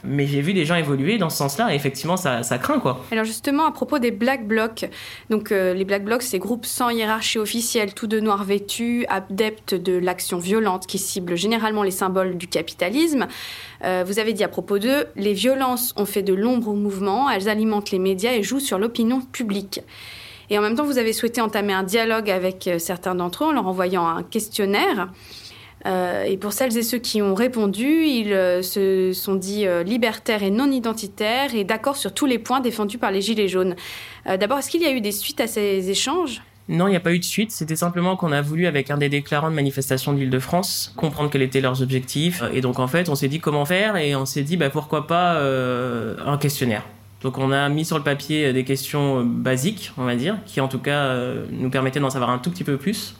Mais 0.04 0.26
j'ai 0.26 0.40
vu 0.40 0.54
des 0.54 0.64
gens 0.64 0.76
évoluer 0.76 1.18
dans 1.18 1.28
ce 1.28 1.38
sens-là 1.38 1.72
et 1.72 1.74
effectivement, 1.74 2.16
ça, 2.16 2.42
craint 2.58 2.78
quoi. 2.78 3.04
Alors 3.10 3.24
justement, 3.24 3.66
à 3.66 3.72
propos 3.72 3.98
des 3.98 4.10
Black 4.10 4.46
Blocs, 4.46 4.88
donc 5.28 5.50
euh, 5.50 5.74
les 5.74 5.84
Black 5.84 6.04
Blocs, 6.04 6.22
c'est 6.22 6.38
groupes 6.38 6.66
sans 6.66 6.90
hiérarchie 6.90 7.38
officielle, 7.38 7.94
tout 7.94 8.06
de 8.06 8.20
noir 8.20 8.44
vêtus, 8.44 9.06
adeptes 9.08 9.74
de 9.74 9.98
l'action 9.98 10.38
violente 10.38 10.86
qui 10.86 10.98
ciblent 10.98 11.36
généralement 11.36 11.82
les 11.82 11.90
symboles 11.90 12.36
du 12.36 12.46
capitalisme. 12.46 13.26
Euh, 13.84 14.04
vous 14.06 14.18
avez 14.20 14.32
dit 14.34 14.44
à 14.44 14.48
propos 14.48 14.78
d'eux, 14.78 15.06
les 15.16 15.32
violences 15.32 15.94
ont 15.96 16.06
fait 16.06 16.22
de 16.22 16.34
l'ombre 16.34 16.68
au 16.68 16.74
mouvement, 16.74 17.28
elles 17.28 17.48
alimentent 17.48 17.90
les 17.90 17.98
médias 17.98 18.32
et 18.32 18.42
jouent 18.42 18.60
sur 18.60 18.78
l'opinion 18.78 19.20
publique. 19.20 19.80
Et 20.50 20.58
en 20.58 20.62
même 20.62 20.74
temps, 20.74 20.84
vous 20.84 20.98
avez 20.98 21.12
souhaité 21.12 21.40
entamer 21.40 21.72
un 21.72 21.82
dialogue 21.82 22.30
avec 22.30 22.66
euh, 22.66 22.78
certains 22.78 23.14
d'entre 23.14 23.44
eux 23.44 23.48
en 23.48 23.52
leur 23.52 23.66
envoyant 23.66 24.06
un 24.06 24.22
questionnaire. 24.22 25.10
Euh, 25.86 26.24
et 26.24 26.36
pour 26.36 26.52
celles 26.52 26.76
et 26.76 26.82
ceux 26.82 26.98
qui 26.98 27.22
ont 27.22 27.34
répondu, 27.34 28.04
ils 28.04 28.32
euh, 28.32 28.62
se 28.62 29.12
sont 29.12 29.36
dit 29.36 29.66
libertaires 29.84 30.42
et 30.42 30.50
non 30.50 30.70
identitaires 30.70 31.54
et 31.54 31.64
d'accord 31.64 31.96
sur 31.96 32.12
tous 32.12 32.26
les 32.26 32.38
points 32.38 32.60
défendus 32.60 32.98
par 32.98 33.10
les 33.10 33.20
Gilets 33.20 33.48
jaunes. 33.48 33.76
D'abord, 34.26 34.58
est-ce 34.58 34.70
qu'il 34.70 34.82
y 34.82 34.86
a 34.86 34.92
eu 34.92 35.00
des 35.00 35.12
suites 35.12 35.40
à 35.40 35.46
ces 35.46 35.88
échanges? 35.88 36.42
Non, 36.68 36.86
il 36.86 36.90
n'y 36.90 36.96
a 36.96 37.00
pas 37.00 37.12
eu 37.14 37.18
de 37.18 37.24
suite. 37.24 37.50
C'était 37.50 37.76
simplement 37.76 38.16
qu'on 38.16 38.30
a 38.30 38.42
voulu, 38.42 38.66
avec 38.66 38.90
un 38.90 38.98
des 38.98 39.08
déclarants 39.08 39.48
de 39.48 39.54
manifestation 39.54 40.12
de 40.12 40.18
l'Île-de-France, 40.18 40.92
comprendre 40.96 41.30
quels 41.30 41.40
étaient 41.40 41.62
leurs 41.62 41.80
objectifs. 41.80 42.42
Et 42.52 42.60
donc, 42.60 42.78
en 42.78 42.88
fait, 42.88 43.08
on 43.08 43.14
s'est 43.14 43.28
dit 43.28 43.40
comment 43.40 43.64
faire 43.64 43.96
et 43.96 44.14
on 44.14 44.26
s'est 44.26 44.42
dit, 44.42 44.58
bah, 44.58 44.68
pourquoi 44.68 45.06
pas 45.06 45.40
un 45.40 46.36
questionnaire. 46.36 46.84
Donc 47.22 47.38
on 47.38 47.50
a 47.50 47.68
mis 47.68 47.84
sur 47.84 47.98
le 47.98 48.04
papier 48.04 48.46
euh, 48.46 48.52
des 48.52 48.64
questions 48.64 49.20
euh, 49.20 49.22
basiques, 49.24 49.92
on 49.98 50.04
va 50.04 50.14
dire, 50.14 50.36
qui 50.46 50.60
en 50.60 50.68
tout 50.68 50.78
cas 50.78 51.06
euh, 51.06 51.46
nous 51.50 51.70
permettaient 51.70 52.00
d'en 52.00 52.10
savoir 52.10 52.30
un 52.30 52.38
tout 52.38 52.50
petit 52.50 52.64
peu 52.64 52.76
plus. 52.76 53.16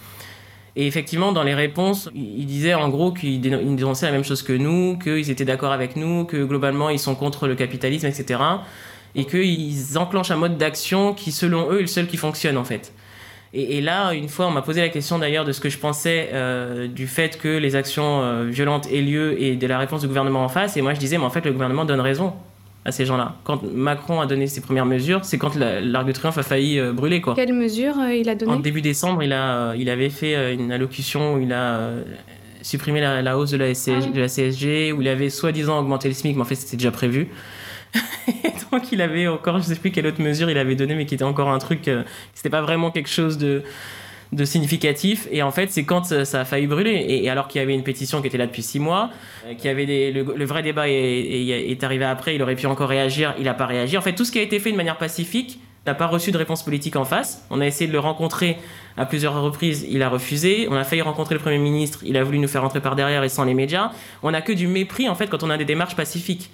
Et 0.76 0.86
effectivement, 0.86 1.32
dans 1.32 1.42
les 1.42 1.54
réponses, 1.54 2.08
ils 2.14 2.46
disaient 2.46 2.74
en 2.74 2.88
gros 2.88 3.10
qu'ils 3.10 3.40
dénonçaient 3.40 4.06
la 4.06 4.12
même 4.12 4.24
chose 4.24 4.42
que 4.42 4.52
nous, 4.52 4.96
qu'ils 4.98 5.28
étaient 5.30 5.44
d'accord 5.44 5.72
avec 5.72 5.96
nous, 5.96 6.24
que 6.24 6.44
globalement 6.44 6.88
ils 6.88 7.00
sont 7.00 7.16
contre 7.16 7.48
le 7.48 7.56
capitalisme, 7.56 8.06
etc. 8.06 8.40
Et 9.16 9.24
qu'ils 9.24 9.98
enclenchent 9.98 10.30
un 10.30 10.36
mode 10.36 10.56
d'action 10.56 11.14
qui, 11.14 11.32
selon 11.32 11.72
eux, 11.72 11.78
est 11.78 11.82
le 11.82 11.86
seul 11.88 12.06
qui 12.06 12.16
fonctionne 12.16 12.56
en 12.56 12.62
fait. 12.62 12.92
Et, 13.54 13.80
là, 13.80 14.12
une 14.12 14.28
fois, 14.28 14.46
on 14.46 14.50
m'a 14.50 14.60
posé 14.60 14.82
la 14.82 14.90
question 14.90 15.18
d'ailleurs 15.18 15.46
de 15.46 15.52
ce 15.52 15.60
que 15.60 15.70
je 15.70 15.78
pensais 15.78 16.30
du 16.94 17.06
fait 17.06 17.38
que 17.38 17.48
les 17.48 17.76
actions 17.76 18.44
violentes 18.44 18.86
aient 18.92 19.00
lieu 19.00 19.40
et 19.42 19.56
de 19.56 19.66
la 19.66 19.78
réponse 19.78 20.02
du 20.02 20.06
gouvernement 20.06 20.44
en 20.44 20.50
face. 20.50 20.76
Et 20.76 20.82
moi, 20.82 20.92
je 20.92 21.00
disais, 21.00 21.16
mais 21.16 21.24
en 21.24 21.30
fait, 21.30 21.46
le 21.46 21.52
gouvernement 21.52 21.86
donne 21.86 22.02
raison 22.02 22.34
à 22.88 22.92
ces 22.92 23.04
gens-là. 23.04 23.36
Quand 23.44 23.62
Macron 23.62 24.20
a 24.20 24.26
donné 24.26 24.46
ses 24.46 24.60
premières 24.60 24.86
mesures, 24.86 25.24
c'est 25.24 25.38
quand 25.38 25.54
l'Arc 25.54 26.06
de 26.06 26.12
Triomphe 26.12 26.38
a 26.38 26.42
failli 26.42 26.80
euh, 26.80 26.92
brûler. 26.92 27.20
Quoi. 27.20 27.34
Quelles 27.34 27.52
mesures 27.52 27.98
euh, 27.98 28.14
il 28.14 28.28
a 28.28 28.34
donné 28.34 28.50
En 28.50 28.58
début 28.58 28.80
décembre, 28.80 29.22
il, 29.22 29.32
a, 29.32 29.74
il 29.76 29.90
avait 29.90 30.08
fait 30.08 30.34
euh, 30.34 30.54
une 30.54 30.72
allocution 30.72 31.34
où 31.34 31.40
il 31.40 31.52
a 31.52 31.90
supprimé 32.62 33.00
la, 33.00 33.38
hausse 33.38 33.50
de 33.50 33.56
la, 33.56 33.66
ah 33.66 34.06
de 34.12 34.20
la 34.20 34.26
CSG, 34.26 34.92
où 34.92 35.02
il 35.02 35.08
avait 35.08 35.30
soi-disant 35.30 35.78
augmenté 35.78 36.08
le 36.08 36.14
SMIC, 36.14 36.36
mais 36.36 36.42
en 36.42 36.46
fait 36.46 36.56
c'était 36.56 36.76
déjà 36.76 36.90
prévu. 36.90 37.28
donc 38.72 38.90
il 38.90 39.00
avait 39.00 39.28
encore, 39.28 39.58
je 39.58 39.64
sais 39.64 39.76
plus 39.76 39.90
quelle 39.90 40.06
autre 40.06 40.20
mesure 40.20 40.50
il 40.50 40.58
avait 40.58 40.74
donné, 40.74 40.94
mais 40.94 41.06
qui 41.06 41.14
était 41.14 41.24
encore 41.24 41.50
un 41.50 41.58
truc, 41.58 41.88
c'était 42.34 42.50
pas 42.50 42.60
vraiment 42.60 42.90
quelque 42.90 43.08
chose 43.08 43.38
de 43.38 43.62
de 44.32 44.44
significatif. 44.44 45.26
Et 45.30 45.42
en 45.42 45.50
fait, 45.50 45.70
c'est 45.70 45.84
quand 45.84 46.04
ça 46.24 46.40
a 46.40 46.44
failli 46.44 46.66
brûler. 46.66 47.04
Et, 47.08 47.30
alors 47.30 47.48
qu'il 47.48 47.60
y 47.60 47.64
avait 47.64 47.74
une 47.74 47.82
pétition 47.82 48.20
qui 48.20 48.26
était 48.26 48.38
là 48.38 48.46
depuis 48.46 48.62
six 48.62 48.78
mois, 48.78 49.10
euh, 49.46 49.54
qu'il 49.54 49.66
y 49.66 49.68
avait 49.68 49.86
des, 49.86 50.12
le, 50.12 50.44
vrai 50.44 50.62
débat 50.62 50.88
est, 50.88 51.82
arrivé 51.82 52.04
après, 52.04 52.34
il 52.34 52.42
aurait 52.42 52.56
pu 52.56 52.66
encore 52.66 52.88
réagir, 52.88 53.34
il 53.38 53.44
n'a 53.44 53.54
pas 53.54 53.66
réagi. 53.66 53.96
En 53.96 54.02
fait, 54.02 54.14
tout 54.14 54.24
ce 54.24 54.32
qui 54.32 54.38
a 54.38 54.42
été 54.42 54.58
fait 54.58 54.72
de 54.72 54.76
manière 54.76 54.98
pacifique 54.98 55.60
n'a 55.86 55.94
pas 55.94 56.06
reçu 56.06 56.30
de 56.30 56.36
réponse 56.36 56.62
politique 56.62 56.96
en 56.96 57.04
face. 57.04 57.46
On 57.50 57.60
a 57.60 57.66
essayé 57.66 57.86
de 57.86 57.92
le 57.92 58.00
rencontrer 58.00 58.58
à 58.96 59.06
plusieurs 59.06 59.40
reprises, 59.40 59.86
il 59.88 60.02
a 60.02 60.08
refusé. 60.08 60.66
On 60.70 60.74
a 60.74 60.84
failli 60.84 61.02
rencontrer 61.02 61.34
le 61.34 61.40
Premier 61.40 61.58
ministre, 61.58 62.00
il 62.04 62.16
a 62.16 62.24
voulu 62.24 62.38
nous 62.38 62.48
faire 62.48 62.62
rentrer 62.62 62.80
par 62.80 62.96
derrière 62.96 63.24
et 63.24 63.28
sans 63.28 63.44
les 63.44 63.54
médias. 63.54 63.92
On 64.22 64.32
n'a 64.32 64.42
que 64.42 64.52
du 64.52 64.66
mépris 64.66 65.08
en 65.08 65.14
fait 65.14 65.28
quand 65.28 65.42
on 65.42 65.50
a 65.50 65.56
des 65.56 65.64
démarches 65.64 65.96
pacifiques. 65.96 66.50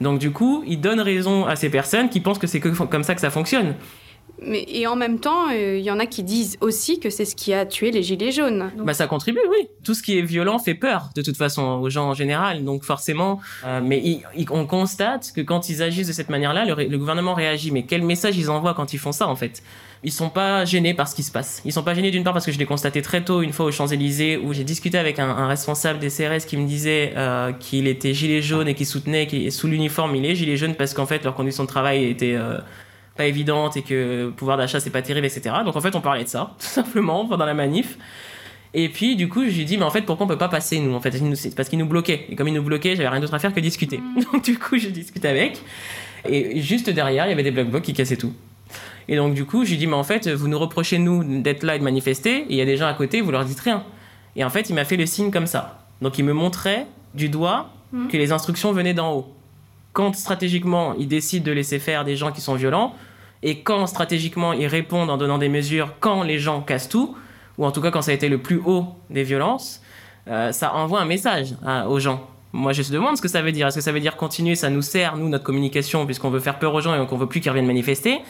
Donc 0.00 0.18
du 0.18 0.30
coup, 0.30 0.62
il 0.66 0.80
donne 0.80 1.00
raison 1.00 1.46
à 1.46 1.56
ces 1.56 1.70
personnes 1.70 2.08
qui 2.08 2.20
pensent 2.20 2.38
que 2.38 2.46
c'est 2.46 2.60
comme 2.60 3.02
ça 3.02 3.14
que 3.14 3.20
ça 3.20 3.30
fonctionne. 3.30 3.74
Mais, 4.40 4.64
et 4.68 4.86
en 4.86 4.94
même 4.94 5.18
temps, 5.18 5.50
il 5.50 5.56
euh, 5.56 5.78
y 5.78 5.90
en 5.90 5.98
a 5.98 6.06
qui 6.06 6.22
disent 6.22 6.58
aussi 6.60 7.00
que 7.00 7.10
c'est 7.10 7.24
ce 7.24 7.34
qui 7.34 7.52
a 7.52 7.66
tué 7.66 7.90
les 7.90 8.02
gilets 8.02 8.30
jaunes. 8.30 8.70
Bah 8.78 8.94
ça 8.94 9.06
contribue, 9.06 9.40
oui. 9.50 9.68
Tout 9.82 9.94
ce 9.94 10.02
qui 10.02 10.16
est 10.18 10.22
violent 10.22 10.58
fait 10.58 10.74
peur, 10.74 11.10
de 11.16 11.22
toute 11.22 11.36
façon, 11.36 11.62
aux 11.62 11.90
gens 11.90 12.08
en 12.08 12.14
général. 12.14 12.64
Donc 12.64 12.84
forcément, 12.84 13.40
euh, 13.64 13.80
mais 13.82 14.20
on 14.50 14.66
constate 14.66 15.32
que 15.34 15.40
quand 15.40 15.68
ils 15.68 15.82
agissent 15.82 16.06
de 16.06 16.12
cette 16.12 16.28
manière-là, 16.28 16.64
le, 16.64 16.98
gouvernement 16.98 17.34
réagit. 17.34 17.72
Mais 17.72 17.82
quel 17.82 18.02
message 18.02 18.36
ils 18.36 18.48
envoient 18.48 18.74
quand 18.74 18.92
ils 18.92 18.98
font 18.98 19.12
ça, 19.12 19.26
en 19.26 19.36
fait? 19.36 19.62
Ils 20.04 20.12
sont 20.12 20.30
pas 20.30 20.64
gênés 20.64 20.94
par 20.94 21.08
ce 21.08 21.16
qui 21.16 21.24
se 21.24 21.32
passe. 21.32 21.60
Ils 21.64 21.72
sont 21.72 21.82
pas 21.82 21.94
gênés 21.94 22.12
d'une 22.12 22.22
part 22.22 22.32
parce 22.32 22.46
que 22.46 22.52
je 22.52 22.58
l'ai 22.58 22.66
constaté 22.66 23.02
très 23.02 23.24
tôt, 23.24 23.42
une 23.42 23.52
fois 23.52 23.66
aux 23.66 23.72
Champs-Élysées, 23.72 24.36
où 24.36 24.52
j'ai 24.52 24.62
discuté 24.62 24.96
avec 24.96 25.18
un, 25.18 25.48
responsable 25.48 25.98
des 25.98 26.10
CRS 26.10 26.46
qui 26.46 26.56
me 26.56 26.68
disait 26.68 27.14
euh, 27.16 27.50
qu'il 27.52 27.88
était 27.88 28.14
gilet 28.14 28.40
jaune 28.40 28.68
et 28.68 28.74
qui 28.74 28.84
soutenait, 28.84 29.26
qu'il 29.26 29.50
sous 29.50 29.66
l'uniforme, 29.66 30.14
il 30.14 30.24
est 30.24 30.36
gilet 30.36 30.56
jaune 30.56 30.76
parce 30.76 30.94
qu'en 30.94 31.06
fait, 31.06 31.24
leurs 31.24 31.34
conditions 31.34 31.64
de 31.64 31.68
travail 31.68 32.04
étaient 32.04 32.36
pas 33.18 33.26
évidente 33.26 33.76
et 33.76 33.82
que 33.82 34.24
le 34.26 34.30
pouvoir 34.30 34.56
d'achat 34.56 34.80
c'est 34.80 34.90
pas 34.90 35.02
terrible, 35.02 35.26
etc. 35.26 35.56
Donc 35.64 35.76
en 35.76 35.80
fait 35.82 35.94
on 35.94 36.00
parlait 36.00 36.24
de 36.24 36.28
ça, 36.28 36.54
tout 36.58 36.66
simplement, 36.66 37.26
pendant 37.26 37.44
la 37.44 37.54
manif. 37.54 37.98
Et 38.74 38.90
puis, 38.90 39.16
du 39.16 39.30
coup, 39.30 39.44
je 39.48 39.56
lui 39.56 39.64
dis, 39.64 39.78
mais 39.78 39.84
en 39.84 39.90
fait, 39.90 40.02
pourquoi 40.02 40.26
on 40.26 40.28
peut 40.28 40.36
pas 40.36 40.50
passer, 40.50 40.78
nous 40.78 40.94
En 40.94 41.00
fait, 41.00 41.10
c'est 41.36 41.54
parce 41.54 41.70
qu'il 41.70 41.78
nous 41.78 41.86
bloquait. 41.86 42.26
Et 42.28 42.36
comme 42.36 42.48
il 42.48 42.54
nous 42.54 42.62
bloquait, 42.62 42.96
j'avais 42.96 43.08
rien 43.08 43.18
d'autre 43.18 43.32
à 43.32 43.38
faire 43.38 43.54
que 43.54 43.60
discuter. 43.60 43.96
Mm. 43.96 44.20
Donc, 44.32 44.44
du 44.44 44.58
coup, 44.58 44.76
je 44.76 44.90
discute 44.90 45.24
avec. 45.24 45.62
Et 46.28 46.60
juste 46.60 46.90
derrière, 46.90 47.24
il 47.24 47.30
y 47.30 47.32
avait 47.32 47.42
des 47.42 47.50
black 47.50 47.70
blocs 47.70 47.82
qui 47.82 47.94
cassaient 47.94 48.18
tout. 48.18 48.34
Et 49.08 49.16
donc, 49.16 49.32
du 49.32 49.46
coup, 49.46 49.64
je 49.64 49.70
lui 49.70 49.78
dis, 49.78 49.86
mais 49.86 49.94
en 49.94 50.04
fait, 50.04 50.28
vous 50.28 50.48
nous 50.48 50.58
reprochez, 50.58 50.98
nous, 50.98 51.40
d'être 51.40 51.62
là 51.62 51.76
et 51.76 51.78
de 51.78 51.84
manifester, 51.84 52.40
et 52.40 52.46
il 52.50 52.56
y 52.56 52.60
a 52.60 52.66
des 52.66 52.76
gens 52.76 52.88
à 52.88 52.92
côté, 52.92 53.22
vous 53.22 53.30
leur 53.30 53.46
dites 53.46 53.60
rien. 53.60 53.84
Et 54.36 54.44
en 54.44 54.50
fait, 54.50 54.68
il 54.68 54.74
m'a 54.74 54.84
fait 54.84 54.98
le 54.98 55.06
signe 55.06 55.30
comme 55.30 55.46
ça. 55.46 55.86
Donc, 56.02 56.18
il 56.18 56.24
me 56.26 56.34
montrait 56.34 56.86
du 57.14 57.30
doigt 57.30 57.70
Mm. 57.92 58.08
que 58.08 58.16
les 58.16 58.32
instructions 58.32 58.72
venaient 58.72 58.94
d'en 58.94 59.14
haut. 59.14 59.34
Quand 59.92 60.14
stratégiquement, 60.14 60.94
il 60.98 61.08
décide 61.08 61.42
de 61.42 61.52
laisser 61.52 61.78
faire 61.78 62.04
des 62.04 62.16
gens 62.16 62.32
qui 62.32 62.40
sont 62.40 62.54
violents, 62.54 62.94
et 63.42 63.60
quand 63.60 63.86
stratégiquement, 63.86 64.52
il 64.52 64.66
répond 64.66 65.08
en 65.08 65.16
donnant 65.16 65.38
des 65.38 65.48
mesures 65.48 65.94
quand 66.00 66.22
les 66.22 66.38
gens 66.38 66.60
cassent 66.60 66.88
tout, 66.88 67.16
ou 67.56 67.64
en 67.64 67.70
tout 67.70 67.80
cas 67.80 67.90
quand 67.90 68.02
ça 68.02 68.10
a 68.10 68.14
été 68.14 68.28
le 68.28 68.38
plus 68.38 68.60
haut 68.64 68.86
des 69.10 69.22
violences, 69.22 69.82
euh, 70.28 70.52
ça 70.52 70.74
envoie 70.74 71.00
un 71.00 71.06
message 71.06 71.54
hein, 71.64 71.86
aux 71.86 71.98
gens. 72.00 72.28
Moi, 72.52 72.72
je 72.72 72.82
me 72.82 72.88
demande 72.88 73.16
ce 73.16 73.22
que 73.22 73.28
ça 73.28 73.42
veut 73.42 73.52
dire. 73.52 73.66
Est-ce 73.66 73.76
que 73.76 73.82
ça 73.82 73.92
veut 73.92 74.00
dire 74.00 74.16
continuer 74.16 74.54
Ça 74.54 74.70
nous 74.70 74.82
sert, 74.82 75.16
nous, 75.16 75.28
notre 75.28 75.44
communication, 75.44 76.06
puisqu'on 76.06 76.30
veut 76.30 76.40
faire 76.40 76.58
peur 76.58 76.72
aux 76.72 76.80
gens 76.80 77.00
et 77.00 77.06
qu'on 77.06 77.18
veut 77.18 77.26
plus 77.26 77.40
qu'ils 77.40 77.50
reviennent 77.50 77.66
manifester? 77.66 78.20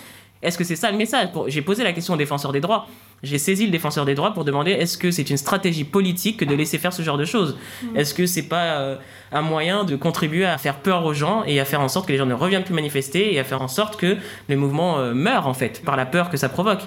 Est-ce 0.42 0.56
que 0.56 0.64
c'est 0.64 0.76
ça 0.76 0.90
le 0.90 0.96
message 0.96 1.28
J'ai 1.48 1.62
posé 1.62 1.82
la 1.82 1.92
question 1.92 2.14
au 2.14 2.16
défenseur 2.16 2.52
des 2.52 2.60
droits. 2.60 2.86
J'ai 3.24 3.38
saisi 3.38 3.64
le 3.66 3.72
défenseur 3.72 4.04
des 4.04 4.14
droits 4.14 4.32
pour 4.32 4.44
demander 4.44 4.70
est-ce 4.70 4.96
que 4.96 5.10
c'est 5.10 5.28
une 5.28 5.36
stratégie 5.36 5.82
politique 5.82 6.36
que 6.36 6.44
de 6.44 6.54
laisser 6.54 6.78
faire 6.78 6.92
ce 6.92 7.02
genre 7.02 7.18
de 7.18 7.24
choses 7.24 7.56
Est-ce 7.96 8.14
que 8.14 8.26
c'est 8.26 8.44
pas 8.44 8.78
euh, 8.78 8.96
un 9.32 9.42
moyen 9.42 9.82
de 9.82 9.96
contribuer 9.96 10.44
à 10.44 10.56
faire 10.56 10.76
peur 10.76 11.04
aux 11.04 11.14
gens 11.14 11.42
et 11.44 11.58
à 11.58 11.64
faire 11.64 11.80
en 11.80 11.88
sorte 11.88 12.06
que 12.06 12.12
les 12.12 12.18
gens 12.18 12.26
ne 12.26 12.34
reviennent 12.34 12.62
plus 12.62 12.74
manifester 12.74 13.34
et 13.34 13.40
à 13.40 13.44
faire 13.44 13.60
en 13.60 13.66
sorte 13.66 13.96
que 13.96 14.16
le 14.48 14.56
mouvement 14.56 15.00
euh, 15.00 15.14
meure 15.14 15.48
en 15.48 15.54
fait 15.54 15.82
par 15.84 15.96
la 15.96 16.06
peur 16.06 16.30
que 16.30 16.36
ça 16.36 16.48
provoque? 16.48 16.82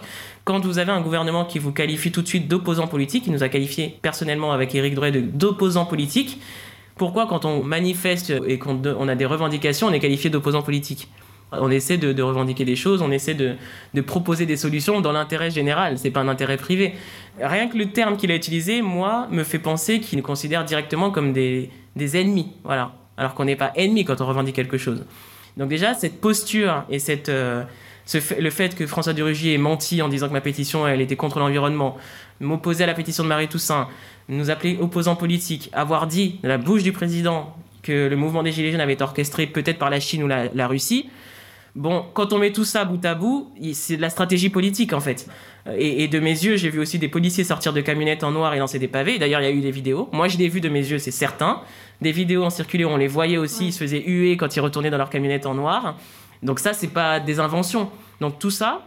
Quand 0.46 0.66
vous 0.66 0.80
avez 0.80 0.92
un 0.92 1.02
gouvernement 1.02 1.44
qui 1.44 1.60
vous 1.60 1.74
qualifie 1.74 2.12
tout 2.12 2.22
de 2.22 2.28
suite 2.28 2.48
d'opposant 2.48 2.88
politique, 2.88 3.26
il 3.28 3.34
nous 3.34 3.44
a 3.44 3.50
qualifié 3.50 4.00
personnellement 4.02 4.54
avec 4.54 4.74
Éric 4.74 4.96
Drouet 4.96 5.12
d'opposant 5.12 5.86
politique, 5.86 6.40
pourquoi 6.96 7.28
quand 7.28 7.46
on 7.46 7.64
manifeste 7.64 8.34
et 8.48 8.58
qu'on 8.58 8.82
on 8.86 9.08
a 9.08 9.16
des 9.16 9.26
revendications, 9.26 9.88
on 9.88 9.92
est 9.92 10.00
qualifié 10.00 10.30
d'opposant 10.30 10.62
politique? 10.62 11.10
On 11.52 11.70
essaie 11.70 11.98
de, 11.98 12.14
de 12.14 12.24
revendiquer 12.24 12.64
des 12.66 12.76
choses, 12.76 13.02
on 13.02 13.12
essaie 13.12 13.34
de, 13.34 13.56
de 13.94 14.02
proposer 14.02 14.46
des 14.46 14.56
solutions 14.58 15.02
dans 15.02 15.12
l'intérêt 15.12 15.52
général, 15.52 15.98
c'est 15.98 16.12
pas 16.12 16.22
un 16.22 16.28
intérêt 16.28 16.58
privé. 16.58 16.94
Rien 17.42 17.68
que 17.68 17.78
le 17.78 17.88
terme 17.92 18.18
qu'il 18.18 18.32
a 18.32 18.36
utilisé, 18.36 18.82
moi, 18.82 19.28
me 19.32 19.44
fait 19.44 19.60
penser 19.60 20.00
qu'il 20.00 20.18
nous 20.18 20.24
considère 20.24 20.64
directement 20.64 21.12
comme 21.12 21.34
des, 21.34 21.70
ennemis, 21.98 22.54
voilà. 22.64 22.94
Alors 23.18 23.34
qu'on 23.34 23.46
n'est 23.46 23.58
pas 23.58 23.72
ennemis 23.76 24.06
quand 24.06 24.22
on 24.22 24.26
revendique 24.26 24.56
quelque 24.56 24.78
chose. 24.78 25.06
Donc 25.58 25.70
déjà, 25.70 25.94
cette 25.94 26.22
posture 26.22 26.86
et 26.90 26.98
euh, 27.30 27.64
ce 28.06 28.20
fait- 28.20 28.40
le 28.40 28.50
fait 28.50 28.74
que 28.74 28.88
François 28.88 29.14
Durugier 29.14 29.54
ait 29.54 29.58
menti 29.58 30.02
en 30.02 30.08
disant 30.08 30.28
que 30.30 30.34
ma 30.34 30.42
pétition, 30.42 30.88
elle 30.88 31.02
était 31.02 31.18
contre 31.18 31.40
l'environnement, 31.40 31.98
m'opposer 32.40 32.86
à 32.86 32.88
la 32.88 32.94
pétition 32.94 33.24
de 33.24 33.30
Marie 33.30 33.50
Toussaint, 33.50 33.90
nous 34.30 34.50
appeler 34.50 34.78
opposants 34.80 35.18
politiques, 35.18 35.70
avoir 35.74 36.08
dit 36.08 36.40
de 36.42 36.48
la 36.48 36.58
bouche 36.58 36.84
du 36.84 36.94
président 36.94 37.54
que 37.84 38.08
le 38.08 38.16
mouvement 38.16 38.42
des 38.44 38.52
Gilets 38.54 38.72
jaunes 38.72 38.82
avait 38.82 38.94
été 38.94 39.04
orchestré 39.04 39.46
peut-être 39.48 39.78
par 39.78 39.90
la 39.90 40.00
Chine 40.00 40.24
ou 40.24 40.28
la 40.28 40.68
Russie, 40.68 41.10
Bon, 41.76 42.06
quand 42.14 42.34
on 42.34 42.38
met 42.38 42.52
tout 42.52 42.66
ça 42.66 42.84
bout 42.84 43.04
à 43.06 43.16
bout, 43.16 43.52
c'est 43.74 43.96
de 43.96 44.02
la 44.02 44.10
stratégie 44.10 44.50
politique 44.50 44.94
en 44.94 45.00
fait. 45.00 45.28
Et, 45.78 46.08
de 46.08 46.20
mes 46.20 46.32
yeux, 46.32 46.58
j'ai 46.58 46.70
vu 46.70 46.80
aussi 46.80 47.00
des 47.00 47.08
policiers 47.08 47.44
sortir 47.44 47.72
de 47.72 47.82
camionnettes 47.82 48.24
en 48.24 48.32
noir 48.32 48.54
et 48.54 48.60
lancer 48.60 48.80
des 48.80 48.88
pavés. 48.88 49.20
D'ailleurs, 49.20 49.42
il 49.42 49.46
y 49.46 49.48
a 49.48 49.52
eu 49.52 49.62
des 49.62 49.72
vidéos. 49.72 50.10
Moi, 50.12 50.28
je 50.28 50.38
l'ai 50.38 50.50
vu 50.50 50.60
de 50.60 50.70
mes 50.70 50.80
yeux, 50.80 50.98
c'est 50.98 51.12
certain. 51.12 51.62
Des 52.02 52.12
vidéos 52.12 52.44
ont 52.44 52.50
circulé, 52.50 52.84
on 52.84 52.98
les 52.98 53.08
voyait 53.08 53.38
aussi, 53.38 53.68
ils 53.68 53.72
se 53.72 53.78
faisaient 53.78 54.02
huer 54.02 54.38
quand 54.38 54.56
ils 54.56 54.60
retournaient 54.60 54.90
dans 54.90 54.98
leur 54.98 55.10
camionnette 55.10 55.46
en 55.46 55.54
noir. 55.54 55.98
Donc 56.44 56.60
ça, 56.60 56.74
c'est 56.74 56.88
pas 56.88 57.20
des 57.20 57.40
inventions. 57.40 57.90
Donc 58.20 58.40
tout 58.40 58.50
ça, 58.50 58.84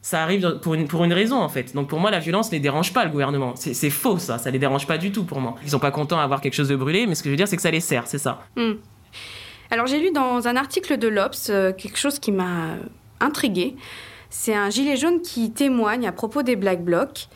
ça 0.00 0.22
arrive 0.22 0.58
pour 0.62 0.74
une, 0.74 0.88
pour 0.88 1.04
une 1.04 1.12
raison 1.12 1.36
en 1.36 1.48
fait. 1.48 1.74
Donc 1.74 1.88
pour 1.88 2.00
moi, 2.00 2.10
la 2.10 2.18
violence 2.18 2.48
ne 2.50 2.56
les 2.56 2.60
dérange 2.60 2.92
pas, 2.92 3.04
le 3.04 3.10
gouvernement. 3.10 3.54
C'est 3.56 3.74
c'est 3.74 3.90
faux 3.90 4.18
ça, 4.18 4.38
ça 4.38 4.50
les 4.50 4.58
dérange 4.58 4.86
pas 4.86 4.98
du 4.98 5.12
tout 5.12 5.24
pour 5.24 5.40
moi. 5.40 5.56
Ils 5.62 5.70
sont 5.70 5.78
pas 5.78 5.90
contents 5.90 6.16
d'avoir 6.16 6.40
quelque 6.40 6.54
chose 6.54 6.68
de 6.68 6.76
brûlé, 6.76 7.06
mais 7.06 7.14
ce 7.14 7.22
que 7.22 7.28
je 7.28 7.32
veux 7.32 7.36
dire, 7.36 7.48
c'est 7.48 7.56
que 7.56 7.62
ça 7.62 7.70
les 7.70 7.80
sert, 7.80 8.06
c'est 8.06 8.18
ça. 8.18 8.46
Hmm. 8.56 8.74
Alors 9.70 9.86
j'ai 9.86 9.98
lu 9.98 10.10
dans 10.12 10.48
un 10.48 10.56
article 10.56 10.96
de 10.96 11.08
l'Obs 11.08 11.48
euh, 11.50 11.72
quelque 11.72 11.98
chose 11.98 12.18
qui 12.18 12.32
m'a 12.32 12.76
intrigué. 13.20 13.76
C'est 14.30 14.54
un 14.54 14.70
gilet 14.70 14.96
jaune 14.96 15.20
qui 15.20 15.50
témoigne 15.50 16.06
à 16.06 16.12
propos 16.12 16.42
des 16.42 16.56
Black 16.56 16.82
Blocs. 16.82 17.28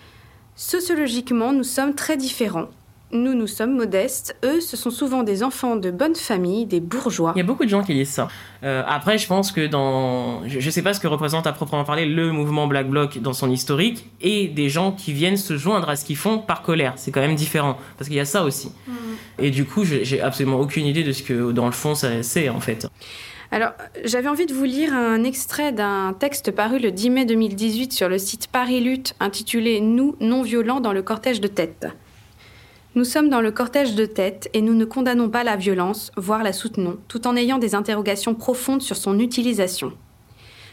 Sociologiquement, 0.56 1.52
nous 1.52 1.64
sommes 1.64 1.94
très 1.94 2.16
différents. 2.16 2.68
Nous, 3.12 3.34
nous 3.34 3.46
sommes 3.46 3.76
modestes. 3.76 4.36
Eux, 4.44 4.60
ce 4.60 4.76
sont 4.76 4.90
souvent 4.90 5.22
des 5.22 5.42
enfants 5.42 5.76
de 5.76 5.90
bonne 5.90 6.14
famille, 6.14 6.64
des 6.64 6.80
bourgeois. 6.80 7.32
Il 7.36 7.38
y 7.38 7.42
a 7.42 7.44
beaucoup 7.44 7.64
de 7.64 7.70
gens 7.70 7.82
qui 7.82 7.92
lisent 7.92 8.10
ça. 8.10 8.28
Euh, 8.64 8.82
après, 8.86 9.18
je 9.18 9.26
pense 9.26 9.52
que 9.52 9.66
dans. 9.66 10.46
Je, 10.48 10.60
je 10.60 10.70
sais 10.70 10.82
pas 10.82 10.94
ce 10.94 11.00
que 11.00 11.06
représente 11.06 11.46
à 11.46 11.52
proprement 11.52 11.84
parler 11.84 12.06
le 12.06 12.32
mouvement 12.32 12.66
Black 12.66 12.88
Bloc 12.88 13.18
dans 13.18 13.34
son 13.34 13.50
historique 13.50 14.10
et 14.20 14.48
des 14.48 14.68
gens 14.68 14.92
qui 14.92 15.12
viennent 15.12 15.36
se 15.36 15.56
joindre 15.58 15.90
à 15.90 15.96
ce 15.96 16.04
qu'ils 16.04 16.16
font 16.16 16.38
par 16.38 16.62
colère. 16.62 16.94
C'est 16.96 17.10
quand 17.10 17.20
même 17.20 17.34
différent. 17.34 17.76
Parce 17.98 18.08
qu'il 18.08 18.16
y 18.16 18.20
a 18.20 18.24
ça 18.24 18.44
aussi. 18.44 18.72
Et 19.38 19.50
du 19.50 19.64
coup, 19.64 19.84
j'ai 19.84 20.20
absolument 20.20 20.60
aucune 20.60 20.86
idée 20.86 21.04
de 21.04 21.12
ce 21.12 21.22
que, 21.22 21.52
dans 21.52 21.66
le 21.66 21.72
fond, 21.72 21.94
ça 21.94 22.22
c'est 22.22 22.48
en 22.48 22.60
fait. 22.60 22.86
Alors, 23.50 23.72
j'avais 24.04 24.28
envie 24.28 24.46
de 24.46 24.54
vous 24.54 24.64
lire 24.64 24.94
un 24.94 25.24
extrait 25.24 25.72
d'un 25.72 26.14
texte 26.18 26.52
paru 26.52 26.78
le 26.78 26.90
10 26.90 27.10
mai 27.10 27.24
2018 27.26 27.92
sur 27.92 28.08
le 28.08 28.16
site 28.16 28.46
Paris 28.46 28.80
Lutte 28.80 29.14
intitulé 29.20 29.80
Nous, 29.82 30.16
non 30.20 30.42
violents 30.42 30.80
dans 30.80 30.94
le 30.94 31.02
cortège 31.02 31.38
de 31.38 31.48
tête. 31.48 31.86
Nous 32.94 33.04
sommes 33.04 33.30
dans 33.30 33.40
le 33.40 33.50
cortège 33.50 33.94
de 33.94 34.04
tête 34.04 34.50
et 34.52 34.60
nous 34.60 34.74
ne 34.74 34.84
condamnons 34.84 35.30
pas 35.30 35.44
la 35.44 35.56
violence, 35.56 36.12
voire 36.18 36.42
la 36.42 36.52
soutenons, 36.52 36.98
tout 37.08 37.26
en 37.26 37.36
ayant 37.36 37.56
des 37.56 37.74
interrogations 37.74 38.34
profondes 38.34 38.82
sur 38.82 38.96
son 38.96 39.18
utilisation. 39.18 39.94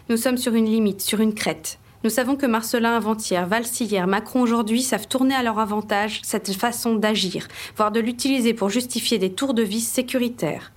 Nous 0.10 0.17
sommes 0.17 0.36
sur 0.36 0.53
une 0.53 0.65
limite, 0.65 0.99
sur 0.99 1.21
une 1.21 1.34
crête. 1.34 1.79
Nous 2.03 2.10
savons 2.10 2.36
que 2.36 2.45
Marcelin 2.45 2.93
avant-hier, 2.93 3.47
Valls 3.47 3.63
Macron 4.05 4.41
aujourd'hui 4.41 4.82
savent 4.82 5.08
tourner 5.08 5.34
à 5.34 5.43
leur 5.43 5.60
avantage 5.60 6.19
cette 6.23 6.51
façon 6.51 6.95
d'agir, 6.95 7.47
voire 7.77 7.93
de 7.93 8.01
l'utiliser 8.01 8.53
pour 8.53 8.69
justifier 8.69 9.17
des 9.17 9.32
tours 9.32 9.53
de 9.53 9.63
vis 9.63 9.88
sécuritaires. 9.88 10.73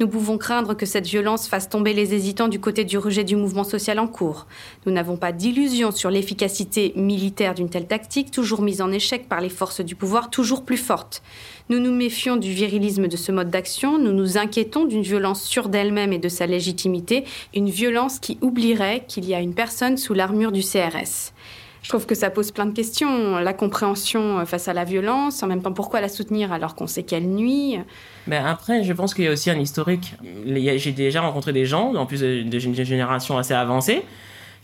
Nous 0.00 0.08
pouvons 0.08 0.38
craindre 0.38 0.74
que 0.74 0.86
cette 0.86 1.06
violence 1.06 1.46
fasse 1.46 1.68
tomber 1.68 1.92
les 1.92 2.14
hésitants 2.14 2.48
du 2.48 2.58
côté 2.58 2.84
du 2.84 2.98
rejet 2.98 3.22
du 3.22 3.36
mouvement 3.36 3.62
social 3.62 4.00
en 4.00 4.08
cours. 4.08 4.46
Nous 4.86 4.92
n'avons 4.92 5.16
pas 5.16 5.30
d'illusion 5.30 5.92
sur 5.92 6.10
l'efficacité 6.10 6.92
militaire 6.96 7.54
d'une 7.54 7.70
telle 7.70 7.86
tactique, 7.86 8.32
toujours 8.32 8.62
mise 8.62 8.82
en 8.82 8.90
échec 8.90 9.28
par 9.28 9.40
les 9.40 9.48
forces 9.48 9.82
du 9.82 9.94
pouvoir 9.94 10.30
toujours 10.30 10.64
plus 10.64 10.78
fortes. 10.78 11.22
Nous 11.68 11.78
nous 11.78 11.94
méfions 11.94 12.36
du 12.36 12.50
virilisme 12.50 13.06
de 13.06 13.16
ce 13.16 13.30
mode 13.30 13.50
d'action, 13.50 13.98
nous 13.98 14.12
nous 14.12 14.36
inquiétons 14.36 14.84
d'une 14.84 15.02
violence 15.02 15.44
sûre 15.44 15.68
d'elle-même 15.68 16.12
et 16.12 16.18
de 16.18 16.28
sa 16.28 16.46
légitimité, 16.46 17.24
une 17.54 17.70
violence 17.70 18.18
qui 18.18 18.38
oublierait 18.40 19.04
qu'il 19.06 19.26
y 19.26 19.34
a 19.34 19.40
une 19.40 19.54
personne 19.54 19.96
sous 19.96 20.14
l'armure 20.14 20.50
du 20.50 20.62
CRS. 20.62 21.33
Je 21.84 21.90
trouve 21.90 22.06
que 22.06 22.14
ça 22.14 22.30
pose 22.30 22.50
plein 22.50 22.64
de 22.64 22.72
questions. 22.72 23.36
La 23.38 23.52
compréhension 23.52 24.44
face 24.46 24.68
à 24.68 24.72
la 24.72 24.84
violence, 24.84 25.42
en 25.42 25.46
même 25.46 25.60
temps 25.60 25.72
pourquoi 25.74 26.00
la 26.00 26.08
soutenir 26.08 26.50
alors 26.50 26.74
qu'on 26.74 26.86
sait 26.86 27.02
qu'elle 27.02 27.28
nuit? 27.28 27.78
Ben 28.26 28.44
après, 28.46 28.82
je 28.82 28.92
pense 28.94 29.12
qu'il 29.12 29.26
y 29.26 29.28
a 29.28 29.30
aussi 29.30 29.50
un 29.50 29.58
historique. 29.58 30.14
J'ai 30.46 30.92
déjà 30.92 31.20
rencontré 31.20 31.52
des 31.52 31.66
gens, 31.66 31.94
en 31.94 32.06
plus 32.06 32.20
de 32.22 32.42
d'une 32.42 32.74
génération 32.74 33.36
assez 33.36 33.52
avancée, 33.52 34.02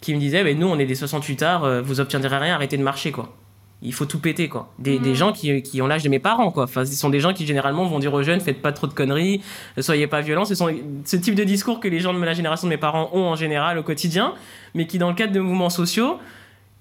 qui 0.00 0.14
me 0.14 0.18
disaient 0.18 0.42
mais 0.42 0.54
Nous, 0.54 0.66
on 0.66 0.78
est 0.78 0.86
des 0.86 0.94
68 0.94 1.42
arts, 1.42 1.64
euh, 1.64 1.82
vous 1.82 2.00
obtiendrez 2.00 2.38
rien, 2.38 2.54
arrêtez 2.54 2.78
de 2.78 2.82
marcher, 2.82 3.12
quoi. 3.12 3.36
Il 3.82 3.92
faut 3.92 4.06
tout 4.06 4.18
péter, 4.18 4.48
quoi. 4.48 4.72
Des, 4.78 4.98
des 4.98 5.14
gens 5.14 5.32
qui, 5.32 5.62
qui 5.62 5.82
ont 5.82 5.86
l'âge 5.86 6.02
de 6.02 6.08
mes 6.08 6.18
parents, 6.20 6.50
quoi. 6.50 6.64
Enfin, 6.64 6.86
ce 6.86 6.94
sont 6.94 7.10
des 7.10 7.20
gens 7.20 7.34
qui, 7.34 7.46
généralement, 7.46 7.84
vont 7.84 7.98
dire 7.98 8.14
aux 8.14 8.22
jeunes 8.22 8.40
Faites 8.40 8.62
pas 8.62 8.72
trop 8.72 8.86
de 8.86 8.94
conneries, 8.94 9.42
euh, 9.76 9.82
soyez 9.82 10.06
pas 10.06 10.22
violents. 10.22 10.46
Ce 10.46 10.54
sont 10.54 10.74
ce 11.04 11.16
type 11.16 11.34
de 11.34 11.44
discours 11.44 11.80
que 11.80 11.88
les 11.88 12.00
gens 12.00 12.14
de 12.14 12.24
la 12.24 12.32
génération 12.32 12.66
de 12.66 12.70
mes 12.70 12.78
parents 12.78 13.10
ont 13.12 13.24
en 13.24 13.36
général 13.36 13.76
au 13.76 13.82
quotidien, 13.82 14.32
mais 14.74 14.86
qui, 14.86 14.96
dans 14.96 15.10
le 15.10 15.14
cadre 15.14 15.34
de 15.34 15.40
mouvements 15.40 15.68
sociaux, 15.68 16.18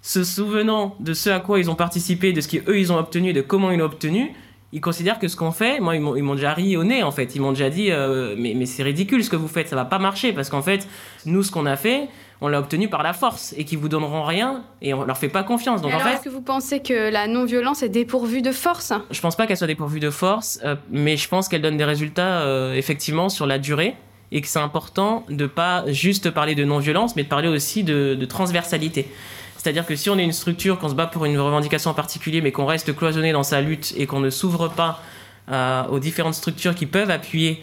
se 0.01 0.23
souvenant 0.23 0.95
de 0.99 1.13
ce 1.13 1.29
à 1.29 1.39
quoi 1.39 1.59
ils 1.59 1.69
ont 1.69 1.75
participé, 1.75 2.33
de 2.33 2.41
ce 2.41 2.47
qu'eux 2.47 2.79
ils 2.79 2.91
ont 2.91 2.97
obtenu, 2.97 3.33
de 3.33 3.41
comment 3.41 3.71
ils 3.71 3.79
l'ont 3.79 3.85
obtenu, 3.85 4.33
ils 4.71 4.81
considèrent 4.81 5.19
que 5.19 5.27
ce 5.27 5.35
qu'on 5.35 5.51
fait, 5.51 5.79
moi 5.79 5.95
ils 5.95 6.01
m'ont 6.01 6.35
déjà 6.35 6.53
ri 6.53 6.77
au 6.77 6.83
nez 6.83 7.03
en 7.03 7.11
fait, 7.11 7.35
ils 7.35 7.41
m'ont 7.41 7.51
déjà 7.51 7.69
dit 7.69 7.91
euh, 7.91 8.35
mais, 8.37 8.53
mais 8.55 8.65
c'est 8.65 8.83
ridicule 8.83 9.23
ce 9.23 9.29
que 9.29 9.35
vous 9.35 9.47
faites, 9.47 9.67
ça 9.67 9.75
va 9.75 9.85
pas 9.85 9.99
marcher 9.99 10.31
parce 10.31 10.49
qu'en 10.49 10.61
fait 10.61 10.87
nous 11.25 11.43
ce 11.43 11.51
qu'on 11.51 11.65
a 11.65 11.75
fait, 11.75 12.07
on 12.41 12.47
l'a 12.47 12.59
obtenu 12.59 12.87
par 12.87 13.03
la 13.03 13.13
force 13.13 13.53
et 13.57 13.65
qu'ils 13.65 13.79
vous 13.79 13.89
donneront 13.89 14.23
rien 14.23 14.63
et 14.81 14.93
on 14.93 15.03
leur 15.03 15.17
fait 15.17 15.29
pas 15.29 15.43
confiance. 15.43 15.81
Donc 15.81 15.91
Alors, 15.91 16.05
en 16.05 16.09
fait, 16.09 16.15
est-ce 16.15 16.23
que 16.23 16.29
vous 16.29 16.41
pensez 16.41 16.79
que 16.79 17.11
la 17.11 17.27
non-violence 17.27 17.83
est 17.83 17.89
dépourvue 17.89 18.41
de 18.41 18.51
force? 18.51 18.93
Je 19.11 19.19
pense 19.19 19.35
pas 19.35 19.45
qu'elle 19.45 19.57
soit 19.57 19.67
dépourvue 19.67 19.99
de 19.99 20.09
force, 20.09 20.59
euh, 20.63 20.75
mais 20.89 21.17
je 21.17 21.27
pense 21.27 21.49
qu'elle 21.49 21.61
donne 21.61 21.77
des 21.77 21.83
résultats 21.83 22.41
euh, 22.41 22.73
effectivement 22.73 23.27
sur 23.27 23.45
la 23.45 23.59
durée 23.59 23.95
et 24.31 24.41
que 24.41 24.47
c'est 24.47 24.59
important 24.59 25.25
de 25.29 25.47
pas 25.47 25.83
juste 25.87 26.29
parler 26.29 26.55
de 26.55 26.63
non-violence, 26.63 27.15
mais 27.15 27.23
de 27.23 27.27
parler 27.27 27.47
aussi 27.47 27.83
de, 27.83 28.15
de 28.15 28.25
transversalité. 28.25 29.07
C'est-à-dire 29.61 29.85
que 29.85 29.97
si 29.97 30.09
on 30.09 30.17
est 30.17 30.23
une 30.23 30.31
structure, 30.31 30.79
qu'on 30.79 30.87
se 30.87 30.93
bat 30.93 31.05
pour 31.05 31.25
une 31.25 31.37
revendication 31.37 31.91
en 31.91 31.93
particulier, 31.93 32.39
mais 32.39 32.53
qu'on 32.53 32.65
reste 32.65 32.95
cloisonné 32.95 33.33
dans 33.33 33.43
sa 33.43 33.59
lutte 33.59 33.93
et 33.97 34.07
qu'on 34.07 34.21
ne 34.21 34.29
s'ouvre 34.29 34.69
pas 34.69 35.01
euh, 35.51 35.83
aux 35.87 35.99
différentes 35.99 36.33
structures 36.33 36.73
qui 36.73 36.85
peuvent 36.85 37.11
appuyer 37.11 37.61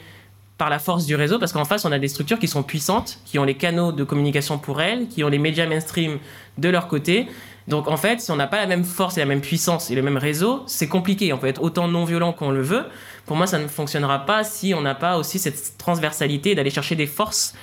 par 0.59 0.69
la 0.69 0.79
force 0.79 1.07
du 1.07 1.15
réseau, 1.15 1.39
parce 1.39 1.53
qu'en 1.53 1.65
face, 1.65 1.87
on 1.87 1.93
a 1.93 1.99
des 1.99 2.09
structures 2.09 2.39
qui 2.39 2.49
sont 2.49 2.63
puissantes, 2.63 3.19
qui 3.25 3.39
ont 3.39 3.45
les 3.45 3.55
canaux 3.55 3.93
de 3.93 4.05
communication 4.05 4.59
pour 4.59 4.83
elles, 4.83 5.09
qui 5.09 5.25
ont 5.25 5.29
les 5.29 5.39
médias 5.39 5.67
mainstream 5.67 6.19
de 6.59 6.69
leur 6.69 6.87
côté. 6.87 7.29
Donc 7.67 7.89
en 7.89 7.97
fait, 7.97 8.21
si 8.21 8.31
on 8.31 8.37
n'a 8.37 8.47
pas 8.47 8.59
la 8.59 8.67
même 8.67 8.85
force 8.85 9.17
et 9.17 9.21
la 9.21 9.27
même 9.27 9.41
puissance 9.41 9.91
et 9.91 9.95
le 9.95 10.03
même 10.03 10.19
réseau, 10.19 10.65
c'est 10.67 10.89
compliqué. 10.89 11.33
On 11.33 11.39
peut 11.39 11.47
être 11.47 11.63
autant 11.63 11.89
non 11.89 12.05
violent 12.05 12.33
qu'on 12.35 12.51
le 12.51 12.63
veut. 12.63 12.85
Pour 13.25 13.37
moi, 13.37 13.47
ça 13.47 13.59
ne 13.59 13.69
fonctionnera 13.69 14.27
pas 14.27 14.45
si 14.45 14.75
on 14.75 14.83
n'a 14.83 14.95
pas 14.95 15.17
aussi 15.17 15.39
cette 15.39 15.79
transversalité 15.79 16.55
d'aller 16.55 16.71
chercher 16.71 16.95
des 16.95 17.07
forces 17.07 17.55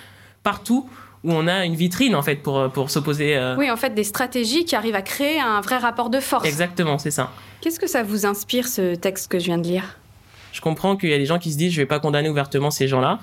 partout 0.41 0.89
où 1.23 1.31
on 1.31 1.47
a 1.47 1.65
une 1.65 1.75
vitrine 1.75 2.15
en 2.15 2.21
fait 2.21 2.35
pour, 2.37 2.69
pour 2.71 2.89
s'opposer. 2.89 3.35
euh, 3.37 3.55
Oui, 3.57 3.69
en 3.71 3.77
fait, 3.77 3.91
des 3.93 4.03
stratégies 4.03 4.65
qui 4.65 4.75
arrivent 4.75 4.95
à 4.95 5.01
créer 5.01 5.39
un 5.39 5.61
vrai 5.61 5.77
rapport 5.77 6.09
de 6.09 6.19
force. 6.19 6.45
Exactement, 6.45 6.97
c'est 6.97 7.11
ça. 7.11 7.31
Qu'est-ce 7.61 7.79
que 7.79 7.87
ça 7.87 8.03
vous 8.03 8.25
inspire, 8.25 8.67
ce 8.67 8.95
texte 8.95 9.31
que 9.31 9.39
je 9.39 9.45
viens 9.45 9.57
de 9.57 9.67
lire? 9.67 9.97
Je 10.51 10.61
comprends 10.61 10.95
qu'il 10.97 11.09
y 11.09 11.13
a 11.13 11.17
des 11.17 11.25
gens 11.25 11.39
qui 11.39 11.51
se 11.51 11.57
disent 11.57 11.71
je 11.71 11.81
vais 11.81 11.87
pas 11.87 11.99
condamner 11.99 12.29
ouvertement 12.29 12.71
ces 12.71 12.87
gens-là, 12.87 13.19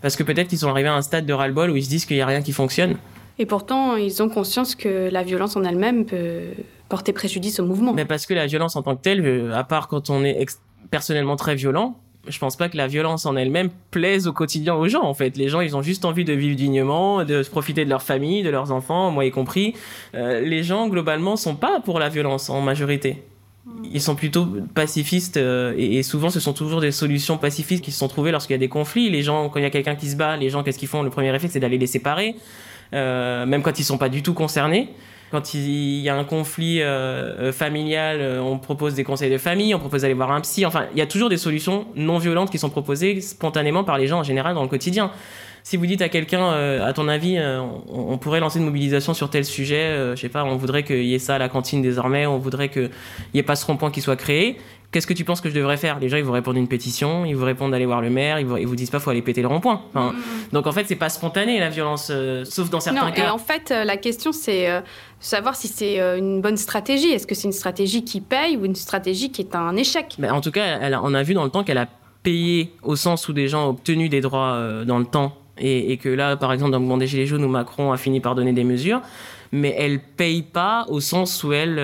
parce 0.00 0.16
que 0.16 0.22
peut-être 0.22 0.48
qu'ils 0.48 0.58
sont 0.58 0.68
arrivés 0.70 0.88
à 0.88 0.94
un 0.94 1.02
stade 1.02 1.26
de 1.26 1.32
ras-le-bol 1.32 1.70
où 1.70 1.76
ils 1.76 1.84
se 1.84 1.90
disent 1.90 2.06
qu'il 2.06 2.16
n'y 2.16 2.22
a 2.22 2.26
rien 2.26 2.40
qui 2.40 2.52
fonctionne. 2.52 2.96
Et 3.38 3.46
pourtant, 3.46 3.96
ils 3.96 4.22
ont 4.22 4.28
conscience 4.28 4.74
que 4.74 5.08
la 5.10 5.22
violence 5.22 5.56
en 5.56 5.64
elle-même 5.64 6.04
peut 6.06 6.42
porter 6.88 7.12
préjudice 7.12 7.58
au 7.58 7.64
mouvement. 7.64 7.92
Mais 7.92 8.04
parce 8.04 8.26
que 8.26 8.34
la 8.34 8.46
violence 8.46 8.76
en 8.76 8.82
tant 8.82 8.96
que 8.96 9.02
telle, 9.02 9.24
euh, 9.24 9.54
à 9.54 9.64
part 9.64 9.88
quand 9.88 10.10
on 10.10 10.24
est 10.24 10.46
personnellement 10.90 11.36
très 11.36 11.54
violent, 11.54 11.98
je 12.28 12.38
pense 12.38 12.56
pas 12.56 12.68
que 12.68 12.76
la 12.76 12.86
violence 12.86 13.24
en 13.26 13.36
elle-même 13.36 13.70
plaise 13.90 14.26
au 14.26 14.32
quotidien 14.32 14.74
aux 14.74 14.88
gens 14.88 15.02
en 15.02 15.14
fait. 15.14 15.36
Les 15.36 15.48
gens 15.48 15.60
ils 15.60 15.76
ont 15.76 15.82
juste 15.82 16.04
envie 16.04 16.24
de 16.24 16.32
vivre 16.32 16.56
dignement, 16.56 17.24
de 17.24 17.42
profiter 17.42 17.84
de 17.84 17.90
leur 17.90 18.02
famille, 18.02 18.42
de 18.42 18.50
leurs 18.50 18.72
enfants, 18.72 19.10
moi 19.10 19.24
y 19.24 19.30
compris. 19.30 19.74
Euh, 20.14 20.40
les 20.40 20.62
gens 20.62 20.88
globalement 20.88 21.36
sont 21.36 21.56
pas 21.56 21.80
pour 21.80 21.98
la 21.98 22.08
violence 22.08 22.50
en 22.50 22.60
majorité. 22.60 23.22
Ils 23.84 24.00
sont 24.00 24.14
plutôt 24.14 24.46
pacifistes 24.74 25.36
euh, 25.36 25.74
et, 25.76 26.02
souvent 26.02 26.30
ce 26.30 26.40
sont 26.40 26.52
toujours 26.52 26.80
des 26.80 26.92
solutions 26.92 27.38
pacifistes 27.38 27.84
qui 27.84 27.92
se 27.92 27.98
sont 27.98 28.08
trouvées 28.08 28.32
lorsqu'il 28.32 28.54
y 28.54 28.56
a 28.56 28.58
des 28.58 28.68
conflits. 28.68 29.10
Les 29.10 29.22
gens, 29.22 29.48
quand 29.48 29.58
il 29.58 29.62
y 29.62 29.66
a 29.66 29.70
quelqu'un 29.70 29.94
qui 29.94 30.08
se 30.08 30.16
bat, 30.16 30.36
les 30.36 30.50
gens 30.50 30.62
qu'est-ce 30.62 30.78
qu'ils 30.78 30.88
font? 30.88 31.02
Le 31.02 31.10
premier 31.10 31.34
effet 31.34 31.48
c'est 31.48 31.60
d'aller 31.60 31.78
les 31.78 31.86
séparer, 31.86 32.36
euh, 32.92 33.46
même 33.46 33.62
quand 33.62 33.78
ils 33.78 33.84
sont 33.84 33.98
pas 33.98 34.08
du 34.08 34.22
tout 34.22 34.34
concernés. 34.34 34.90
Quand 35.30 35.54
il 35.54 36.00
y 36.00 36.08
a 36.08 36.16
un 36.16 36.24
conflit 36.24 36.80
euh, 36.80 37.34
euh, 37.38 37.52
familial, 37.52 38.18
euh, 38.20 38.40
on 38.40 38.58
propose 38.58 38.94
des 38.94 39.04
conseils 39.04 39.30
de 39.30 39.38
famille, 39.38 39.72
on 39.74 39.78
propose 39.78 40.02
d'aller 40.02 40.14
voir 40.14 40.32
un 40.32 40.40
psy. 40.40 40.66
Enfin, 40.66 40.86
il 40.92 40.98
y 40.98 41.02
a 41.02 41.06
toujours 41.06 41.28
des 41.28 41.36
solutions 41.36 41.86
non 41.94 42.18
violentes 42.18 42.50
qui 42.50 42.58
sont 42.58 42.70
proposées 42.70 43.20
spontanément 43.20 43.84
par 43.84 43.96
les 43.96 44.08
gens 44.08 44.18
en 44.18 44.24
général 44.24 44.54
dans 44.54 44.62
le 44.62 44.68
quotidien. 44.68 45.12
Si 45.62 45.76
vous 45.76 45.86
dites 45.86 46.02
à 46.02 46.08
quelqu'un, 46.08 46.52
à 46.82 46.92
ton 46.94 47.06
avis, 47.06 47.38
on, 47.90 48.16
pourrait 48.16 48.40
lancer 48.40 48.58
une 48.58 48.64
mobilisation 48.64 49.12
sur 49.12 49.28
tel 49.28 49.44
sujet, 49.44 50.14
je 50.16 50.18
sais 50.18 50.30
pas, 50.30 50.42
on 50.42 50.56
voudrait 50.56 50.84
qu'il 50.84 51.04
y 51.04 51.14
ait 51.14 51.18
ça 51.18 51.34
à 51.34 51.38
la 51.38 51.50
cantine 51.50 51.82
désormais, 51.82 52.24
on 52.24 52.38
voudrait 52.38 52.70
qu'il 52.70 52.88
n'y 53.34 53.40
ait 53.40 53.44
pas 53.44 53.56
ce 53.56 53.66
rond-point 53.66 53.90
qui 53.90 54.00
soit 54.00 54.16
créé. 54.16 54.56
Qu'est-ce 54.92 55.06
que 55.06 55.14
tu 55.14 55.24
penses 55.24 55.40
que 55.40 55.48
je 55.48 55.54
devrais 55.54 55.76
faire? 55.76 56.00
Les 56.00 56.08
gens, 56.08 56.16
ils 56.16 56.24
vous 56.24 56.32
répondent 56.32 56.56
une 56.56 56.66
pétition, 56.66 57.24
ils 57.24 57.36
vous 57.36 57.44
répondent 57.44 57.70
d'aller 57.70 57.86
voir 57.86 58.00
le 58.00 58.10
maire, 58.10 58.40
ils 58.40 58.46
vous, 58.46 58.56
vous 58.56 58.74
disent 58.74 58.90
pas 58.90 58.98
faut 58.98 59.10
aller 59.10 59.22
péter 59.22 59.40
le 59.40 59.46
rond-point. 59.46 59.82
Enfin, 59.94 60.12
mm. 60.12 60.52
Donc 60.52 60.66
en 60.66 60.72
fait, 60.72 60.84
c'est 60.88 60.96
pas 60.96 61.08
spontané 61.08 61.60
la 61.60 61.68
violence, 61.68 62.08
euh, 62.10 62.44
sauf 62.44 62.70
dans 62.70 62.80
certains 62.80 63.06
non, 63.06 63.12
cas. 63.12 63.26
Et 63.26 63.28
en 63.28 63.38
fait, 63.38 63.70
la 63.70 63.96
question 63.96 64.32
c'est 64.32 64.68
euh, 64.68 64.80
savoir 65.20 65.54
si 65.54 65.68
c'est 65.68 65.98
une 66.18 66.40
bonne 66.40 66.56
stratégie. 66.56 67.10
Est-ce 67.10 67.26
que 67.26 67.34
c'est 67.34 67.46
une 67.46 67.52
stratégie 67.52 68.04
qui 68.04 68.20
paye 68.20 68.56
ou 68.56 68.64
une 68.64 68.74
stratégie 68.74 69.30
qui 69.30 69.42
est 69.42 69.54
un 69.54 69.76
échec? 69.76 70.16
En 70.30 70.40
tout 70.40 70.50
cas, 70.50 70.78
elle 70.80 70.98
on 71.00 71.14
a 71.14 71.22
vu 71.22 71.34
dans 71.34 71.44
le 71.44 71.50
temps 71.50 71.62
qu'elle 71.62 71.78
a 71.78 71.88
payé 72.22 72.72
au 72.82 72.96
sens 72.96 73.28
où 73.28 73.32
des 73.32 73.48
gens 73.48 73.66
ont 73.66 73.70
obtenu 73.70 74.08
des 74.08 74.20
droits 74.20 74.84
dans 74.84 74.98
le 74.98 75.06
temps 75.06 75.36
et, 75.62 75.98
que 75.98 76.08
là, 76.08 76.36
par 76.36 76.52
exemple, 76.52 76.72
dans 76.72 76.78
le 76.78 76.82
mouvement 76.82 76.96
des 76.96 77.06
Gilets 77.06 77.26
jaunes, 77.26 77.44
où 77.44 77.48
Macron 77.48 77.92
a 77.92 77.98
fini 77.98 78.20
par 78.20 78.34
donner 78.34 78.54
des 78.54 78.64
mesures, 78.64 79.02
mais 79.52 79.74
elle 79.76 80.00
paye 80.00 80.42
pas 80.42 80.86
au 80.88 81.00
sens 81.00 81.44
où 81.44 81.52
elle 81.52 81.78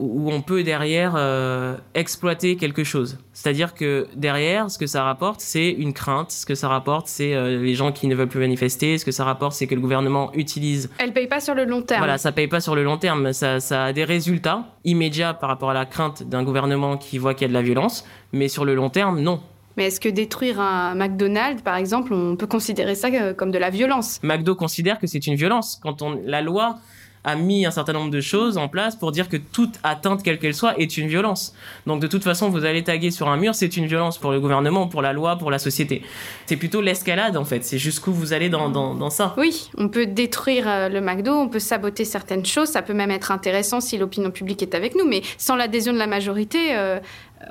où 0.00 0.32
on 0.32 0.40
peut 0.40 0.62
derrière 0.62 1.12
euh, 1.16 1.76
exploiter 1.94 2.56
quelque 2.56 2.84
chose. 2.84 3.18
C'est-à-dire 3.34 3.74
que 3.74 4.08
derrière, 4.16 4.70
ce 4.70 4.78
que 4.78 4.86
ça 4.86 5.04
rapporte, 5.04 5.40
c'est 5.40 5.70
une 5.70 5.92
crainte. 5.92 6.32
Ce 6.32 6.46
que 6.46 6.54
ça 6.54 6.68
rapporte, 6.68 7.06
c'est 7.06 7.34
euh, 7.34 7.62
les 7.62 7.74
gens 7.74 7.92
qui 7.92 8.06
ne 8.06 8.14
veulent 8.14 8.28
plus 8.28 8.40
manifester. 8.40 8.96
Ce 8.98 9.04
que 9.04 9.12
ça 9.12 9.24
rapporte, 9.24 9.52
c'est 9.52 9.66
que 9.66 9.74
le 9.74 9.80
gouvernement 9.80 10.32
utilise. 10.34 10.90
Elle 10.98 11.12
paye 11.12 11.26
pas 11.26 11.40
sur 11.40 11.54
le 11.54 11.64
long 11.64 11.82
terme. 11.82 12.00
Voilà, 12.00 12.18
ça 12.18 12.32
paye 12.32 12.48
pas 12.48 12.60
sur 12.60 12.74
le 12.74 12.82
long 12.82 12.96
terme. 12.96 13.32
Ça, 13.32 13.60
ça 13.60 13.84
a 13.84 13.92
des 13.92 14.04
résultats 14.04 14.64
immédiats 14.84 15.34
par 15.34 15.50
rapport 15.50 15.70
à 15.70 15.74
la 15.74 15.84
crainte 15.84 16.22
d'un 16.22 16.42
gouvernement 16.42 16.96
qui 16.96 17.18
voit 17.18 17.34
qu'il 17.34 17.42
y 17.42 17.44
a 17.44 17.48
de 17.48 17.54
la 17.54 17.62
violence, 17.62 18.06
mais 18.32 18.48
sur 18.48 18.64
le 18.64 18.74
long 18.74 18.88
terme, 18.88 19.20
non. 19.20 19.40
Mais 19.76 19.86
est-ce 19.86 20.00
que 20.00 20.08
détruire 20.08 20.60
un 20.60 20.94
McDonald's, 20.94 21.62
par 21.62 21.76
exemple, 21.76 22.12
on 22.12 22.36
peut 22.36 22.46
considérer 22.46 22.94
ça 22.94 23.08
euh, 23.08 23.34
comme 23.34 23.50
de 23.50 23.58
la 23.58 23.70
violence? 23.70 24.20
McDo 24.22 24.54
considère 24.54 24.98
que 24.98 25.06
c'est 25.06 25.26
une 25.26 25.36
violence. 25.36 25.78
Quand 25.82 26.02
on 26.02 26.20
la 26.24 26.42
loi 26.42 26.76
a 27.24 27.34
mis 27.36 27.66
un 27.66 27.70
certain 27.70 27.92
nombre 27.92 28.10
de 28.10 28.20
choses 28.20 28.56
en 28.56 28.68
place 28.68 28.96
pour 28.96 29.12
dire 29.12 29.28
que 29.28 29.36
toute 29.36 29.74
atteinte, 29.82 30.22
quelle 30.22 30.38
qu'elle 30.38 30.54
soit, 30.54 30.78
est 30.78 30.96
une 30.96 31.08
violence. 31.08 31.54
Donc 31.86 32.00
de 32.00 32.06
toute 32.06 32.24
façon, 32.24 32.48
vous 32.48 32.64
allez 32.64 32.82
taguer 32.82 33.10
sur 33.10 33.28
un 33.28 33.36
mur, 33.36 33.54
c'est 33.54 33.76
une 33.76 33.86
violence 33.86 34.18
pour 34.18 34.30
le 34.30 34.40
gouvernement, 34.40 34.88
pour 34.88 35.02
la 35.02 35.12
loi, 35.12 35.36
pour 35.36 35.50
la 35.50 35.58
société. 35.58 36.02
C'est 36.46 36.56
plutôt 36.56 36.80
l'escalade 36.80 37.36
en 37.36 37.44
fait, 37.44 37.64
c'est 37.64 37.78
jusqu'où 37.78 38.12
vous 38.12 38.32
allez 38.32 38.48
dans, 38.48 38.68
dans, 38.70 39.10
ça. 39.10 39.34
Oui, 39.36 39.70
on 39.76 39.88
peut 39.88 40.06
détruire 40.06 40.68
euh, 40.68 40.88
le 40.88 41.00
McDo, 41.00 41.32
on 41.32 41.48
peut 41.48 41.58
saboter 41.58 42.04
certaines 42.04 42.46
choses, 42.46 42.68
ça 42.68 42.82
peut 42.82 42.94
même 42.94 43.10
être 43.10 43.32
intéressant 43.32 43.80
si 43.80 43.98
l'opinion 43.98 44.30
publique 44.30 44.62
est 44.62 44.74
avec 44.74 44.94
nous, 44.94 45.06
mais 45.06 45.22
sans 45.36 45.56
l'adhésion 45.56 45.92
de 45.92 45.98
la 45.98 46.06
majorité, 46.06 46.74
euh, 46.76 47.00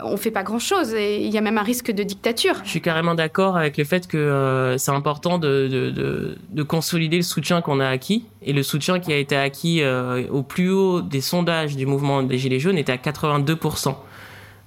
on 0.03 0.17
fait 0.17 0.31
pas 0.31 0.43
grand 0.43 0.59
chose 0.59 0.93
et 0.93 1.25
il 1.25 1.31
y 1.33 1.37
a 1.37 1.41
même 1.41 1.57
un 1.57 1.63
risque 1.63 1.91
de 1.91 2.03
dictature. 2.03 2.55
Je 2.63 2.69
suis 2.69 2.81
carrément 2.81 3.15
d'accord 3.15 3.57
avec 3.57 3.77
le 3.77 3.83
fait 3.83 4.07
que 4.07 4.17
euh, 4.17 4.77
c'est 4.77 4.91
important 4.91 5.39
de, 5.39 5.67
de, 5.67 6.37
de, 6.49 6.63
consolider 6.63 7.17
le 7.17 7.23
soutien 7.23 7.61
qu'on 7.61 7.79
a 7.79 7.87
acquis 7.87 8.25
et 8.43 8.53
le 8.53 8.61
soutien 8.61 8.99
qui 8.99 9.11
a 9.11 9.17
été 9.17 9.35
acquis 9.35 9.81
euh, 9.81 10.27
au 10.29 10.43
plus 10.43 10.69
haut 10.69 11.01
des 11.01 11.21
sondages 11.21 11.75
du 11.75 11.85
mouvement 11.85 12.21
des 12.21 12.37
Gilets 12.37 12.59
jaunes 12.59 12.77
était 12.77 12.91
à 12.91 12.97
82%. 12.97 13.95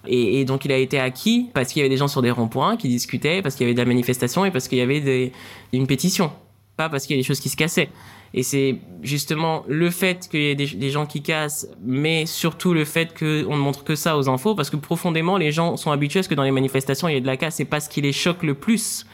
Et, 0.09 0.41
et, 0.41 0.45
donc 0.45 0.64
il 0.64 0.73
a 0.73 0.77
été 0.77 0.99
acquis 0.99 1.51
parce 1.55 1.68
qu'il 1.68 1.81
y 1.81 1.83
avait 1.85 1.91
des 1.91 1.97
gens 1.97 2.09
sur 2.09 2.23
des 2.23 2.33
ronds-points 2.33 2.77
qui 2.77 2.89
discutaient, 2.89 3.41
parce 3.41 3.55
qu'il 3.55 3.64
y 3.64 3.68
avait 3.68 3.75
de 3.75 3.81
la 3.81 3.87
manifestation 3.87 4.45
et 4.45 4.51
parce 4.51 4.66
qu'il 4.66 4.79
y 4.79 4.81
avait 4.81 5.01
des, 5.01 5.33
une 5.73 5.87
pétition, 5.87 6.33
pas 6.77 6.89
parce 6.89 7.07
qu'il 7.07 7.14
y 7.14 7.18
a 7.20 7.23
des 7.23 7.27
choses 7.27 7.39
qui 7.39 7.49
se 7.49 7.57
cassaient. 7.57 7.89
Et 8.35 8.43
c'est 8.43 8.78
justement 9.03 9.62
le 9.68 9.91
fait 9.91 10.28
qu'il 10.30 10.41
y 10.41 10.47
ait 10.49 10.55
des, 10.55 10.91
gens 10.91 11.05
qui 11.05 11.22
cassent, 11.22 11.68
mais 11.85 12.24
surtout 12.24 12.72
le 12.72 12.87
fait 12.87 13.16
qu'on 13.18 13.24
ne 13.24 13.61
montre 13.61 13.85
que 13.85 13.95
ça 13.95 14.16
aux 14.16 14.30
infos, 14.30 14.55
parce 14.55 14.70
que 14.70 14.76
profondément, 14.76 15.37
les 15.37 15.53
gens 15.53 15.76
sont 15.76 15.91
habitués 15.91 16.20
à 16.20 16.22
ce 16.22 16.28
que 16.28 16.35
dans 16.35 16.43
les 16.43 16.51
manifestations, 16.51 17.09
il 17.09 17.14
y 17.14 17.16
ait 17.16 17.20
de 17.20 17.26
la 17.26 17.37
casse. 17.37 17.57
C'est 17.57 17.66
pas 17.66 17.80
ce 17.80 17.91
qui 17.91 18.01
les 18.01 18.12
choque 18.12 18.43
le 18.43 18.55
plus. 18.55 19.05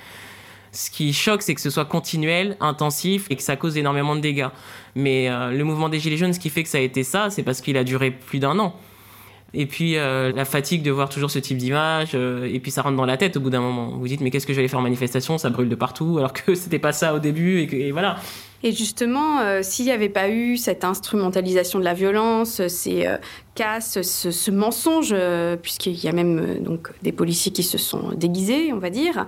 Ce 0.71 0.91
qui 0.91 1.13
choque, 1.13 1.43
c'est 1.43 1.55
que 1.55 1.61
ce 1.61 1.71
soit 1.71 1.87
continuel, 1.87 2.57
intensif 2.61 3.27
et 3.31 3.37
que 3.37 3.43
ça 3.43 3.57
cause 3.57 3.77
énormément 3.77 4.15
de 4.15 4.21
dégâts. 4.21 4.49
Mais 4.95 5.29
euh, 5.29 5.51
le 5.51 5.65
mouvement 5.65 5.89
des 5.89 5.99
Gilets 5.99 6.17
jaunes, 6.17 6.33
ce 6.33 6.41
qui 6.41 6.51
fait 6.51 6.63
que 6.63 6.69
ça 6.69 6.79
a 6.79 6.83
été 6.83 7.03
ça, 7.03 7.31
c'est 7.31 7.43
parce 7.43 7.61
qu'il 7.61 7.77
a 7.77 7.85
duré 7.85 8.11
plus 8.11 8.39
d'un 8.39 8.59
an. 8.59 8.77
Et 9.55 9.65
puis 9.65 9.97
euh, 9.97 10.31
la 10.33 10.45
fatigue 10.45 10.83
de 10.83 10.91
voir 10.91 11.09
toujours 11.09 11.31
ce 11.31 11.39
type 11.39 11.57
d'image, 11.57 12.11
euh, 12.15 12.45
et 12.53 12.61
puis 12.61 12.71
ça 12.71 12.83
rentre 12.83 12.97
dans 12.97 13.07
la 13.07 13.17
tête 13.17 13.37
au 13.39 13.41
bout 13.41 13.51
d'un 13.51 13.61
moment. 13.61 13.97
Vous 13.97 14.07
dites 14.07 14.21
mais 14.21 14.31
qu'est-ce 14.31 14.47
que 14.47 14.53
aller 14.53 14.69
faire 14.69 14.79
en 14.79 14.83
manifestation? 14.83 15.39
Ça 15.39 15.49
brûle 15.49 15.71
de 15.71 15.75
partout, 15.75 16.19
alors 16.19 16.33
que 16.33 16.55
c'était 16.57 16.79
pas 16.79 16.93
ça 16.93 17.15
au 17.15 17.19
début, 17.19 17.61
et, 17.61 17.91
voilà. 17.93 18.17
Et 18.63 18.73
justement, 18.73 19.41
euh, 19.41 19.61
s'il 19.63 19.85
n'y 19.85 19.93
avait 19.93 20.09
pas 20.09 20.29
eu 20.29 20.57
cette 20.57 20.85
instrumentalisation 20.85 21.79
de 21.79 21.85
la 21.85 21.95
violence, 21.95 22.67
ces 22.67 23.09
casses, 23.55 24.01
ce, 24.03 24.31
ce 24.31 24.51
mensonge, 24.51 25.15
puisqu'il 25.63 26.03
y 26.03 26.09
a 26.09 26.13
même 26.13 26.63
donc 26.63 26.91
des 27.03 27.13
policiers 27.13 27.53
qui 27.53 27.63
se 27.63 27.79
sont 27.79 28.13
déguisés, 28.17 28.73
on 28.73 28.79
va 28.79 28.91
dire. 28.91 29.27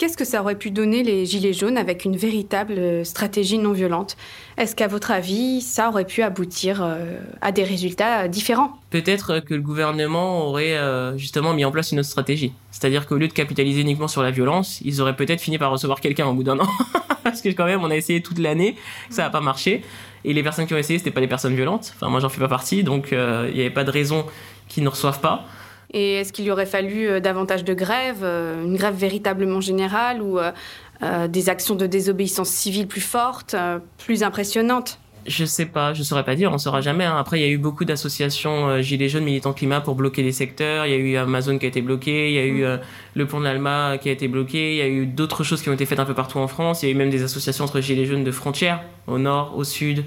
Qu'est-ce 0.00 0.16
que 0.16 0.24
ça 0.24 0.40
aurait 0.40 0.54
pu 0.54 0.70
donner 0.70 1.02
les 1.02 1.26
Gilets 1.26 1.52
jaunes 1.52 1.76
avec 1.76 2.06
une 2.06 2.16
véritable 2.16 2.78
euh, 2.78 3.04
stratégie 3.04 3.58
non 3.58 3.72
violente? 3.72 4.16
Est-ce 4.56 4.74
qu'à 4.74 4.88
votre 4.88 5.10
avis, 5.10 5.60
ça 5.60 5.90
aurait 5.90 6.06
pu 6.06 6.22
aboutir 6.22 6.82
euh, 6.82 7.18
à 7.42 7.52
des 7.52 7.64
résultats 7.64 8.26
différents? 8.26 8.78
Peut-être 8.88 9.40
que 9.40 9.52
le 9.52 9.60
gouvernement 9.60 10.46
aurait 10.46 10.74
euh, 10.74 11.18
justement 11.18 11.52
mis 11.52 11.66
en 11.66 11.70
place 11.70 11.92
une 11.92 11.98
autre 11.98 12.08
stratégie. 12.08 12.54
C'est-à-dire 12.70 13.06
qu'au 13.06 13.16
lieu 13.16 13.28
de 13.28 13.34
capitaliser 13.34 13.82
uniquement 13.82 14.08
sur 14.08 14.22
la 14.22 14.30
violence, 14.30 14.80
ils 14.86 15.02
auraient 15.02 15.16
peut-être 15.16 15.42
fini 15.42 15.58
par 15.58 15.70
recevoir 15.70 16.00
quelqu'un 16.00 16.26
au 16.28 16.32
bout 16.32 16.44
d'un 16.44 16.58
an. 16.60 16.68
Parce 17.22 17.42
que 17.42 17.50
quand 17.50 17.66
même, 17.66 17.84
on 17.84 17.90
a 17.90 17.96
essayé 17.96 18.22
toute 18.22 18.38
l'année, 18.38 18.76
ça 19.10 19.24
n'a 19.24 19.28
pas 19.28 19.42
marché. 19.42 19.82
Et 20.24 20.32
les 20.32 20.42
personnes 20.42 20.66
qui 20.66 20.72
ont 20.72 20.78
essayé, 20.78 20.98
c'était 20.98 21.10
pas 21.10 21.20
des 21.20 21.28
personnes 21.28 21.54
violentes. 21.54 21.92
Enfin, 21.94 22.08
moi, 22.08 22.20
j'en 22.20 22.30
fais 22.30 22.40
pas 22.40 22.48
partie, 22.48 22.84
donc 22.84 23.08
il 23.12 23.52
n'y 23.52 23.60
avait 23.60 23.68
pas 23.68 23.84
de 23.84 23.90
raison 23.90 24.24
qu'ils 24.66 24.82
ne 24.82 24.88
reçoivent 24.88 25.20
pas. 25.20 25.44
Et 25.92 26.14
est-ce 26.14 26.32
qu'il 26.32 26.44
y 26.44 26.50
aurait 26.50 26.66
fallu 26.66 27.08
euh, 27.08 27.20
davantage 27.20 27.64
de 27.64 27.74
grèves, 27.74 28.22
euh, 28.22 28.64
une 28.64 28.76
grève 28.76 28.94
véritablement 28.94 29.60
générale 29.60 30.22
ou 30.22 30.38
euh, 30.38 31.28
des 31.28 31.48
actions 31.48 31.74
de 31.74 31.86
désobéissance 31.86 32.50
civile 32.50 32.86
plus 32.86 33.00
fortes, 33.00 33.56
plus 33.98 34.22
impressionnantes? 34.22 34.98
Je 35.26 35.44
sais 35.44 35.66
pas, 35.66 35.92
je 35.92 36.02
saurais 36.02 36.24
pas 36.24 36.34
dire, 36.34 36.52
on 36.52 36.58
saura 36.58 36.80
jamais. 36.80 37.04
Hein. 37.04 37.16
Après, 37.18 37.38
il 37.38 37.42
y 37.42 37.46
a 37.46 37.48
eu 37.48 37.58
beaucoup 37.58 37.84
d'associations 37.84 38.80
Gilets 38.82 39.08
jaunes, 39.08 39.24
militants 39.24 39.52
climat 39.52 39.80
pour 39.80 39.94
bloquer 39.94 40.22
des 40.22 40.32
secteurs. 40.32 40.86
Il 40.86 40.92
y 40.92 40.94
a 40.94 40.98
eu 40.98 41.16
Amazon 41.16 41.58
qui 41.58 41.66
a 41.66 41.68
été 41.68 41.80
bloqué, 41.82 42.30
il 42.30 42.34
y 42.34 42.38
a 42.38 42.44
eu 42.44 42.78
le 43.14 43.26
pont 43.26 43.38
de 43.38 43.44
l'Alma 43.44 43.96
qui 43.98 44.08
a 44.08 44.12
été 44.12 44.28
bloqué, 44.28 44.72
il 44.72 44.76
y 44.78 44.82
a 44.82 44.88
eu 44.88 45.06
d'autres 45.06 45.42
choses 45.42 45.62
qui 45.62 45.68
ont 45.70 45.74
été 45.74 45.86
faites 45.86 46.00
un 46.00 46.06
peu 46.06 46.14
partout 46.14 46.38
en 46.38 46.48
France. 46.48 46.82
Il 46.82 46.86
y 46.86 46.88
a 46.90 46.92
eu 46.92 46.98
même 46.98 47.10
des 47.10 47.22
associations 47.22 47.64
entre 47.64 47.80
Gilets 47.80 48.06
jaunes 48.06 48.24
de 48.24 48.32
frontières, 48.32 48.82
au 49.06 49.18
nord, 49.18 49.54
au 49.56 49.64
sud, 49.64 50.04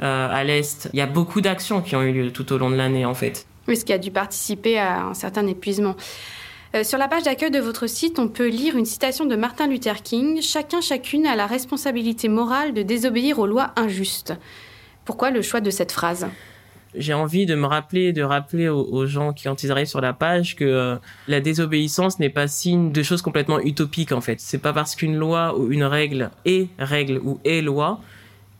à 0.00 0.44
l'est. 0.44 0.90
Il 0.92 0.98
y 0.98 1.02
a 1.02 1.06
beaucoup 1.06 1.40
d'actions 1.40 1.80
qui 1.80 1.96
ont 1.96 2.02
eu 2.02 2.12
lieu 2.12 2.30
tout 2.30 2.50
au 2.52 2.58
long 2.58 2.70
de 2.70 2.76
l'année 2.76 3.06
en 3.06 3.14
fait. 3.14 3.46
Oui, 3.68 3.76
ce 3.76 3.84
qui 3.84 3.92
a 3.92 3.98
dû 3.98 4.10
participer 4.10 4.78
à 4.78 5.06
un 5.06 5.14
certain 5.14 5.46
épuisement. 5.46 5.96
Euh, 6.74 6.84
sur 6.84 6.98
la 6.98 7.08
page 7.08 7.22
d'accueil 7.22 7.50
de 7.50 7.58
votre 7.58 7.86
site, 7.86 8.18
on 8.18 8.28
peut 8.28 8.48
lire 8.48 8.76
une 8.76 8.84
citation 8.84 9.24
de 9.24 9.36
Martin 9.36 9.66
Luther 9.66 10.02
King 10.02 10.40
Chacun, 10.42 10.80
chacune 10.80 11.26
a 11.26 11.36
la 11.36 11.46
responsabilité 11.46 12.28
morale 12.28 12.74
de 12.74 12.82
désobéir 12.82 13.38
aux 13.38 13.46
lois 13.46 13.72
injustes. 13.76 14.34
Pourquoi 15.04 15.30
le 15.30 15.42
choix 15.42 15.60
de 15.60 15.70
cette 15.70 15.92
phrase? 15.92 16.26
J'ai 16.94 17.14
envie 17.14 17.46
de 17.46 17.54
me 17.54 17.66
rappeler, 17.66 18.12
de 18.12 18.22
rappeler 18.22 18.68
aux, 18.68 19.06
gens 19.06 19.32
qui 19.32 19.48
ils 19.48 19.70
arrivent 19.70 19.86
sur 19.86 20.00
la 20.00 20.12
page 20.12 20.56
que 20.56 20.64
euh, 20.64 20.96
la 21.28 21.40
désobéissance 21.40 22.18
n'est 22.18 22.30
pas 22.30 22.48
signe 22.48 22.90
de 22.90 23.02
choses 23.02 23.22
complètement 23.22 23.60
utopiques 23.60 24.12
en 24.12 24.20
fait. 24.20 24.40
C'est 24.40 24.58
pas 24.58 24.72
parce 24.72 24.96
qu'une 24.96 25.16
loi 25.16 25.58
ou 25.58 25.70
une 25.72 25.84
règle 25.84 26.30
est 26.46 26.68
règle 26.78 27.20
ou 27.22 27.38
est 27.44 27.60
loi 27.60 28.00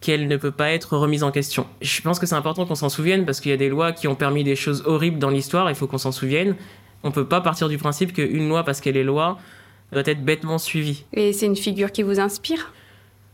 qu'elle 0.07 0.29
ne 0.29 0.37
peut 0.37 0.53
pas 0.53 0.71
être 0.71 0.97
remise 0.97 1.25
en 1.25 1.33
question. 1.33 1.67
Je 1.83 2.01
pense 2.01 2.21
que 2.21 2.27
c'est 2.27 2.37
important 2.37 2.65
qu'on 2.65 2.77
s'en 2.77 2.89
souvienne 2.89 3.27
parce 3.27 3.41
qu'il 3.41 3.51
y 3.51 3.55
a 3.55 3.57
des 3.57 3.69
lois 3.69 3.91
qui 3.91 4.07
ont 4.07 4.15
permis 4.15 4.45
des 4.45 4.55
choses 4.55 4.85
horribles 4.87 5.19
dans 5.19 5.31
l'histoire, 5.31 5.69
il 5.69 5.75
faut 5.75 5.89
qu'on 5.89 5.99
s'en 5.99 6.13
souvienne. 6.13 6.55
On 7.03 7.09
ne 7.09 7.13
peut 7.13 7.27
pas 7.27 7.41
partir 7.41 7.69
du 7.69 7.77
principe 7.77 8.13
qu'une 8.13 8.49
loi, 8.49 8.63
parce 8.63 8.81
qu'elle 8.81 8.97
est 8.97 9.03
loi, 9.03 9.37
doit 9.91 10.05
être 10.07 10.25
bêtement 10.25 10.59
suivie. 10.59 11.07
Et 11.13 11.33
c'est 11.33 11.47
une 11.47 11.57
figure 11.57 11.91
qui 11.91 12.05
vous 12.05 12.21
inspire? 12.21 12.73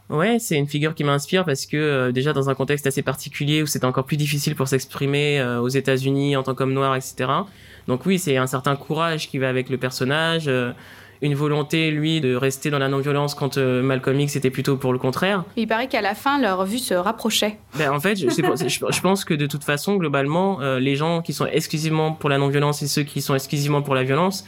Ouais, 0.09 0.39
c'est 0.39 0.57
une 0.57 0.67
figure 0.67 0.95
qui 0.95 1.05
m'inspire 1.05 1.45
parce 1.45 1.67
que 1.67 1.77
euh, 1.77 2.11
déjà 2.11 2.33
dans 2.33 2.49
un 2.49 2.55
contexte 2.55 2.87
assez 2.87 3.03
particulier 3.03 3.63
où 3.63 3.67
c'est 3.67 3.85
encore 3.85 4.05
plus 4.05 4.17
difficile 4.17 4.55
pour 4.55 4.67
s'exprimer 4.67 5.41
euh, 5.41 5.61
aux 5.61 5.69
États-Unis 5.69 6.37
en 6.37 6.43
tant 6.43 6.55
qu'homme 6.55 6.73
noir, 6.73 6.97
etc. 6.97 7.29
Donc 7.87 8.07
oui, 8.07 8.19
c'est 8.19 8.39
un 8.39 8.47
certain 8.47 8.77
courage 8.77 9.29
qui 9.29 9.37
va 9.37 9.51
avec 9.51 9.69
le 9.69 9.77
personnage, 9.77 10.45
euh, 10.49 10.73
une 11.23 11.35
volonté 11.35 11.91
lui 11.91 12.21
de 12.21 12.35
rester 12.35 12.69
dans 12.69 12.79
la 12.79 12.89
non-violence 12.89 13.35
quand 13.35 13.57
Malcolm 13.57 14.21
X 14.21 14.37
était 14.37 14.51
plutôt 14.51 14.77
pour 14.77 14.93
le 14.93 14.99
contraire. 14.99 15.45
Il 15.57 15.67
paraît 15.67 15.89
qu'à 15.89 16.03
la 16.03 16.15
fin 16.15 16.41
leur 16.41 16.65
vue 16.67 16.79
se 16.79 16.95
rapprochait. 16.95 17.59
Ben, 17.79 17.91
en 17.91 18.01
fait, 18.01 18.17
je, 18.17 18.29
je, 18.29 19.01
pense 19.03 19.25
que 19.25 19.35
de 19.35 19.47
toute 19.47 19.65
façon, 19.65 19.97
globalement, 19.97 20.61
les 20.79 20.97
gens 20.97 21.23
qui 21.23 21.33
sont 21.33 21.47
exclusivement 21.47 22.13
pour 22.13 22.29
la 22.29 22.39
non-violence 22.39 22.83
et 22.83 22.89
ceux 22.89 23.05
qui 23.05 23.23
sont 23.23 23.35
exclusivement 23.35 23.83
pour 23.83 23.95
la 23.95 24.03
violence 24.03 24.45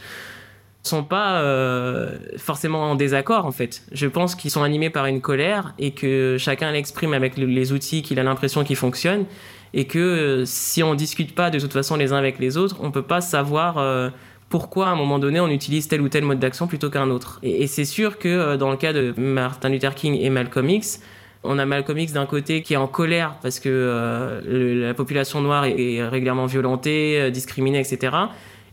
sont 0.87 1.03
pas 1.03 1.41
euh, 1.41 2.17
forcément 2.37 2.91
en 2.91 2.95
désaccord 2.95 3.45
en 3.45 3.51
fait. 3.51 3.83
Je 3.91 4.07
pense 4.07 4.35
qu'ils 4.35 4.51
sont 4.51 4.63
animés 4.63 4.89
par 4.89 5.05
une 5.05 5.21
colère 5.21 5.73
et 5.79 5.91
que 5.91 6.37
chacun 6.39 6.71
l'exprime 6.71 7.13
avec 7.13 7.37
les 7.37 7.71
outils 7.73 8.01
qu'il 8.01 8.19
a 8.19 8.23
l'impression 8.23 8.63
qui 8.63 8.75
fonctionnent 8.75 9.25
et 9.73 9.85
que 9.85 9.99
euh, 9.99 10.45
si 10.45 10.83
on 10.83 10.95
discute 10.95 11.35
pas 11.35 11.49
de 11.49 11.59
toute 11.59 11.73
façon 11.73 11.95
les 11.95 12.13
uns 12.13 12.17
avec 12.17 12.39
les 12.39 12.57
autres, 12.57 12.77
on 12.81 12.91
peut 12.91 13.01
pas 13.01 13.21
savoir 13.21 13.77
euh, 13.77 14.09
pourquoi 14.55 14.87
à 14.87 14.91
un 14.91 14.95
moment 14.95 15.19
donné 15.19 15.41
on 15.41 15.49
utilise 15.49 15.89
tel 15.89 15.99
ou 15.99 16.07
tel 16.07 16.23
mode 16.23 16.39
d'action 16.39 16.65
plutôt 16.65 16.89
qu'un 16.89 17.09
autre. 17.09 17.39
Et, 17.43 17.67
c'est 17.67 17.83
sûr 17.83 18.17
que 18.17 18.55
dans 18.55 18.71
le 18.71 18.77
cas 18.77 18.93
de 18.93 19.13
Martin 19.17 19.67
Luther 19.67 19.93
King 19.93 20.17
et 20.17 20.29
Malcolm 20.29 20.69
X, 20.69 21.01
on 21.43 21.59
a 21.59 21.65
Malcolm 21.65 21.97
X 21.97 22.13
d'un 22.13 22.25
côté 22.25 22.61
qui 22.61 22.73
est 22.73 22.77
en 22.77 22.87
colère 22.87 23.35
parce 23.41 23.59
que 23.59 24.41
la 24.47 24.93
population 24.93 25.41
noire 25.41 25.65
est 25.65 26.07
régulièrement 26.07 26.45
violentée, 26.45 27.31
discriminée, 27.31 27.81
etc. 27.81 28.15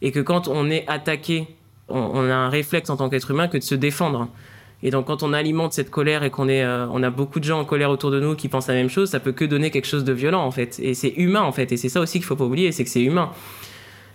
Et 0.02 0.12
que 0.12 0.20
quand 0.20 0.46
on 0.46 0.70
est 0.70 0.84
attaqué 0.86 1.48
on, 1.88 2.30
a 2.30 2.34
un 2.34 2.48
réflexe 2.48 2.88
en 2.90 2.96
tant 2.96 3.08
qu'être 3.08 3.32
humain 3.32 3.48
que 3.48 3.58
de 3.58 3.62
se 3.62 3.74
défendre. 3.74 4.28
Et 4.84 4.90
donc 4.90 5.06
quand 5.06 5.24
on 5.24 5.32
alimente 5.32 5.72
cette 5.72 5.90
colère 5.90 6.22
et 6.22 6.30
qu'on 6.30 6.48
est, 6.48 6.62
euh, 6.62 6.86
on 6.92 7.02
a 7.02 7.10
beaucoup 7.10 7.40
de 7.40 7.44
gens 7.44 7.60
en 7.60 7.64
colère 7.64 7.90
autour 7.90 8.12
de 8.12 8.20
nous 8.20 8.34
qui 8.36 8.48
pensent 8.48 8.68
la 8.68 8.74
même 8.74 8.88
chose, 8.88 9.10
ça 9.10 9.20
peut 9.20 9.32
que 9.32 9.44
donner 9.44 9.70
quelque 9.70 9.86
chose 9.86 10.04
de 10.04 10.12
violent 10.12 10.44
en 10.44 10.50
fait. 10.50 10.78
Et 10.80 10.94
c'est 10.94 11.12
humain 11.16 11.42
en 11.42 11.52
fait. 11.52 11.72
Et 11.72 11.76
c'est 11.76 11.88
ça 11.88 12.00
aussi 12.00 12.18
qu'il 12.18 12.26
faut 12.26 12.36
pas 12.36 12.44
oublier, 12.44 12.72
c'est 12.72 12.84
que 12.84 12.90
c'est 12.90 13.02
humain. 13.02 13.30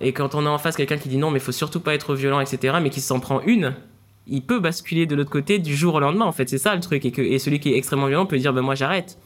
Et 0.02 0.14
quand 0.14 0.36
on 0.36 0.46
a 0.46 0.50
en 0.50 0.58
face 0.58 0.76
quelqu'un 0.76 0.98
qui 0.98 1.10
dit 1.10 1.18
non, 1.18 1.32
mais 1.32 1.40
il 1.40 1.44
faut 1.44 1.52
surtout 1.52 1.80
pas 1.80 1.94
être 1.94 2.16
violent, 2.16 2.40
etc., 2.40 2.78
mais 2.82 2.90
qui 2.90 3.02
s'en 3.02 3.20
prend 3.20 3.42
une, 3.42 3.74
il 4.28 4.42
peut 4.42 4.60
basculer 4.60 5.06
de 5.06 5.16
l'autre 5.16 5.30
côté 5.30 5.60
du 5.60 5.76
jour 5.76 5.96
au 5.96 6.00
lendemain 6.00 6.26
en 6.26 6.32
fait. 6.32 6.50
C'est 6.50 6.58
ça 6.58 6.76
le 6.76 6.82
truc. 6.82 7.06
Et, 7.06 7.12
que, 7.12 7.22
et 7.22 7.40
celui 7.40 7.60
qui 7.60 7.74
est 7.74 7.78
extrêmement 7.78 8.08
violent 8.08 8.26
peut 8.26 8.38
dire 8.38 8.54
ben 8.54 8.62
moi 8.62 8.76
j'arrête 8.76 9.18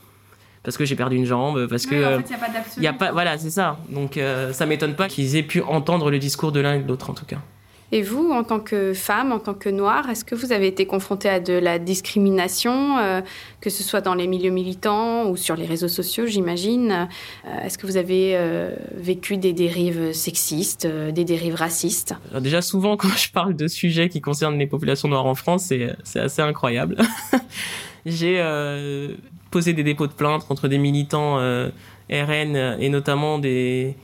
parce 0.64 0.78
que 0.78 0.86
j'ai 0.86 0.96
perdu 0.96 1.16
une 1.16 1.26
jambe, 1.26 1.68
parce 1.68 1.88
que 1.88 2.20
en 2.20 2.22
fait, 2.22 2.36
il 2.78 2.84
y 2.84 2.88
a 2.88 2.94
pas 2.94 3.12
voilà, 3.12 3.38
c'est 3.38 3.50
ça. 3.50 3.80
Donc 3.90 4.18
euh, 4.18 4.54
ça 4.54 4.66
m'étonne 4.66 4.96
pas 4.96 5.08
qu'ils 5.08 5.36
aient 5.36 5.44
pu 5.44 5.62
entendre 5.62 6.12
le 6.12 6.20
discours 6.20 6.52
de 6.52 6.60
l'un 6.60 6.76
et 6.76 6.80
de 6.80 6.88
l'autre 6.88 7.10
en 7.10 7.14
tout 7.14 7.26
cas. 7.26 7.40
Et 7.94 8.02
vous, 8.02 8.32
en 8.32 8.44
tant 8.46 8.62
que 8.62 8.94
femme, 8.94 9.34
en 9.34 9.40
tant 9.40 9.54
que 9.54 9.68
noire, 9.68 10.10
est-ce 10.10 10.24
que 10.24 10.34
vous 10.34 10.54
avez 10.54 10.68
été 10.68 10.86
confrontée 10.86 11.28
à 11.28 11.42
de 11.42 11.54
la 11.54 11.78
discrimination, 11.78 12.98
euh, 12.98 13.22
que 13.60 13.70
ce 13.70 13.84
soit 13.84 14.00
dans 14.00 14.14
les 14.14 14.28
milieux 14.28 14.50
militants 14.52 15.30
ou 15.30 15.36
sur 15.36 15.58
les 15.58 15.66
réseaux 15.66 15.90
sociaux, 15.90 16.26
j'imagine? 16.26 17.10
Euh, 17.46 17.66
Est-ce 17.66 17.78
que 17.78 17.86
vous 17.86 17.98
avez 17.98 18.38
euh, 18.38 18.74
vécu 18.96 19.36
des 19.36 19.52
dérives 19.52 20.14
sexistes, 20.14 20.88
des 20.88 21.26
dérives 21.26 21.56
racistes? 21.56 22.16
Déjà, 22.40 22.62
souvent, 22.62 22.96
quand 23.02 23.16
je 23.18 23.30
parle 23.30 23.58
de 23.58 23.68
sujets 23.68 24.08
qui 24.08 24.22
concernent 24.22 24.58
les 24.58 24.68
populations 24.68 25.10
noires 25.10 25.26
en 25.26 25.36
France, 25.36 25.74
c'est 26.04 26.20
assez 26.20 26.42
incroyable. 26.42 26.96
J'ai 28.06 28.42
posé 29.52 29.74
des 29.74 29.84
dépôts 29.84 30.08
de 30.08 30.14
plainte 30.14 30.48
contre 30.48 30.68
des 30.68 30.78
militants 30.78 31.38
RN 32.10 32.56
et 32.80 32.90
notamment 32.90 33.38
des 33.38 33.96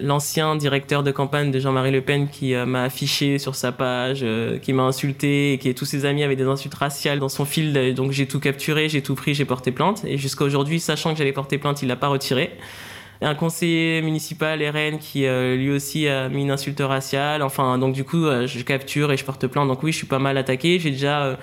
l'ancien 0.00 0.56
directeur 0.56 1.02
de 1.02 1.10
campagne 1.10 1.50
de 1.50 1.58
Jean-Marie 1.58 1.90
Le 1.90 2.00
Pen 2.00 2.28
qui 2.28 2.54
euh, 2.54 2.66
m'a 2.66 2.84
affiché 2.84 3.38
sur 3.38 3.54
sa 3.54 3.72
page, 3.72 4.20
euh, 4.22 4.58
qui 4.58 4.72
m'a 4.72 4.82
insulté, 4.82 5.54
et 5.54 5.58
qui 5.58 5.74
tous 5.74 5.84
ses 5.84 6.04
amis 6.04 6.22
avaient 6.22 6.36
des 6.36 6.44
insultes 6.44 6.74
raciales 6.74 7.18
dans 7.18 7.28
son 7.28 7.44
fil. 7.44 7.94
Donc 7.94 8.12
j'ai 8.12 8.26
tout 8.26 8.40
capturé, 8.40 8.88
j'ai 8.88 9.02
tout 9.02 9.14
pris, 9.14 9.34
j'ai 9.34 9.44
porté 9.44 9.72
plainte. 9.72 10.04
Et 10.04 10.18
jusqu'à 10.18 10.44
aujourd'hui, 10.44 10.80
sachant 10.80 11.12
que 11.12 11.18
j'allais 11.18 11.32
porter 11.32 11.58
plainte, 11.58 11.82
il 11.82 11.88
l'a 11.88 11.96
pas 11.96 12.08
retiré. 12.08 12.52
Un 13.22 13.34
conseiller 13.34 14.02
municipal 14.02 14.62
RN 14.62 14.98
qui 14.98 15.24
euh, 15.24 15.56
lui 15.56 15.70
aussi 15.70 16.06
a 16.06 16.28
mis 16.28 16.42
une 16.42 16.50
insulte 16.50 16.80
raciale. 16.80 17.42
Enfin, 17.42 17.78
donc 17.78 17.94
du 17.94 18.04
coup, 18.04 18.24
je 18.24 18.62
capture 18.62 19.10
et 19.12 19.16
je 19.16 19.24
porte 19.24 19.46
plainte. 19.46 19.68
Donc 19.68 19.82
oui, 19.82 19.92
je 19.92 19.96
suis 19.96 20.06
pas 20.06 20.18
mal 20.18 20.36
attaqué. 20.36 20.78
J'ai 20.78 20.90
déjà 20.90 21.38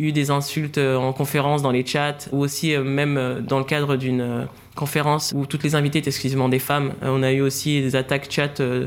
eu 0.00 0.12
des 0.12 0.30
insultes 0.30 0.78
en 0.78 1.12
conférence 1.12 1.62
dans 1.62 1.70
les 1.70 1.84
chats 1.84 2.28
ou 2.32 2.40
aussi 2.40 2.76
même 2.76 3.44
dans 3.46 3.58
le 3.58 3.64
cadre 3.64 3.96
d'une 3.96 4.46
conférence 4.74 5.32
où 5.34 5.46
toutes 5.46 5.62
les 5.62 5.74
invitées 5.74 5.98
étaient 5.98 6.10
exclusivement 6.10 6.48
des 6.48 6.58
femmes. 6.58 6.94
Euh, 7.02 7.10
on 7.10 7.22
a 7.22 7.32
eu 7.32 7.40
aussi 7.40 7.80
des 7.80 7.96
attaques 7.96 8.30
chat 8.30 8.60
euh, 8.60 8.86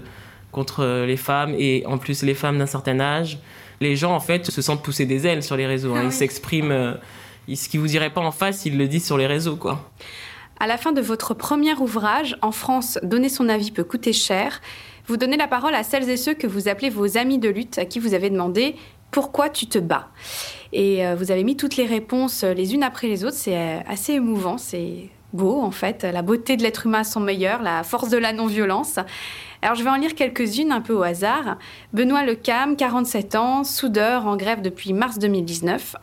contre 0.52 0.84
euh, 0.84 1.06
les 1.06 1.18
femmes 1.18 1.54
et 1.58 1.84
en 1.86 1.98
plus 1.98 2.24
les 2.24 2.34
femmes 2.34 2.58
d'un 2.58 2.66
certain 2.66 3.00
âge. 3.00 3.38
Les 3.80 3.96
gens 3.96 4.14
en 4.14 4.20
fait 4.20 4.50
se 4.50 4.62
sentent 4.62 4.84
pousser 4.84 5.06
des 5.06 5.28
ailes 5.28 5.44
sur 5.44 5.58
les 5.58 5.68
réseaux. 5.68 5.94
Hein. 5.94 6.02
Ah 6.02 6.06
ils 6.06 6.12
s'expriment, 6.12 6.98
ce 7.48 7.70
qu'ils 7.70 7.80
vous 7.80 7.88
diraient 7.88 8.12
pas 8.12 8.22
en 8.22 8.32
face, 8.32 8.66
ils 8.66 8.78
le 8.78 8.88
disent 8.88 9.06
sur 9.06 9.18
les 9.18 9.28
réseaux 9.28 9.56
quoi. 9.56 9.92
À 10.60 10.68
la 10.68 10.78
fin 10.78 10.94
de 10.94 11.02
votre 11.02 11.34
premier 11.34 11.74
ouvrage, 11.74 12.38
En 12.42 12.52
France, 12.52 13.00
donner 13.04 13.28
son 13.28 13.50
avis 13.50 13.72
peut 13.72 13.84
coûter 13.84 14.14
cher. 14.14 14.62
Vous 15.08 15.18
donnez 15.18 15.36
la 15.36 15.48
parole 15.48 15.76
à 15.76 15.84
celles 15.84 16.10
et 16.10 16.16
ceux 16.16 16.34
que 16.34 16.48
vous 16.48 16.70
appelez 16.70 16.90
vos 16.90 17.18
amis 17.18 17.40
de 17.40 17.50
lutte, 17.50 17.78
à 17.78 17.86
qui 17.86 18.00
vous 18.00 18.14
avez 18.14 18.30
demandé 18.30 18.76
pourquoi 19.12 19.50
tu 19.50 19.68
te 19.68 19.78
bats? 19.78 20.08
Et 20.74 21.04
vous 21.16 21.32
avez 21.32 21.44
mis 21.44 21.56
toutes 21.56 21.78
les 21.78 21.86
réponses 21.86 22.44
les 22.44 22.74
unes 22.74 22.84
après 22.84 23.08
les 23.08 23.24
autres. 23.24 23.38
C'est 23.38 23.84
assez 23.88 24.14
émouvant. 24.14 24.58
C'est 24.58 25.10
beau, 25.34 25.62
en 25.62 25.72
fait, 25.72 26.04
la 26.04 26.22
beauté 26.22 26.58
de 26.58 26.64
l'être 26.64 26.86
humain 26.86 27.00
à 27.00 27.04
son 27.04 27.20
meilleur, 27.20 27.62
la 27.62 27.84
force 27.84 28.10
de 28.10 28.18
la 28.18 28.34
non-violence. 28.34 29.00
Alors 29.62 29.76
je 29.76 29.84
vais 29.84 29.90
en 29.90 29.96
lire 29.96 30.16
quelques-unes 30.16 30.72
un 30.72 30.82
peu 30.82 30.94
au 30.94 31.04
hasard. 31.04 31.58
Benoît 31.94 32.26
Lecam, 32.26 32.76
47 32.76 33.36
ans, 33.36 33.64
soudeur 33.64 34.28
en 34.28 34.36
grève 34.36 34.62
depuis 34.62 34.94
mars 34.94 35.20
2019. 35.20 35.96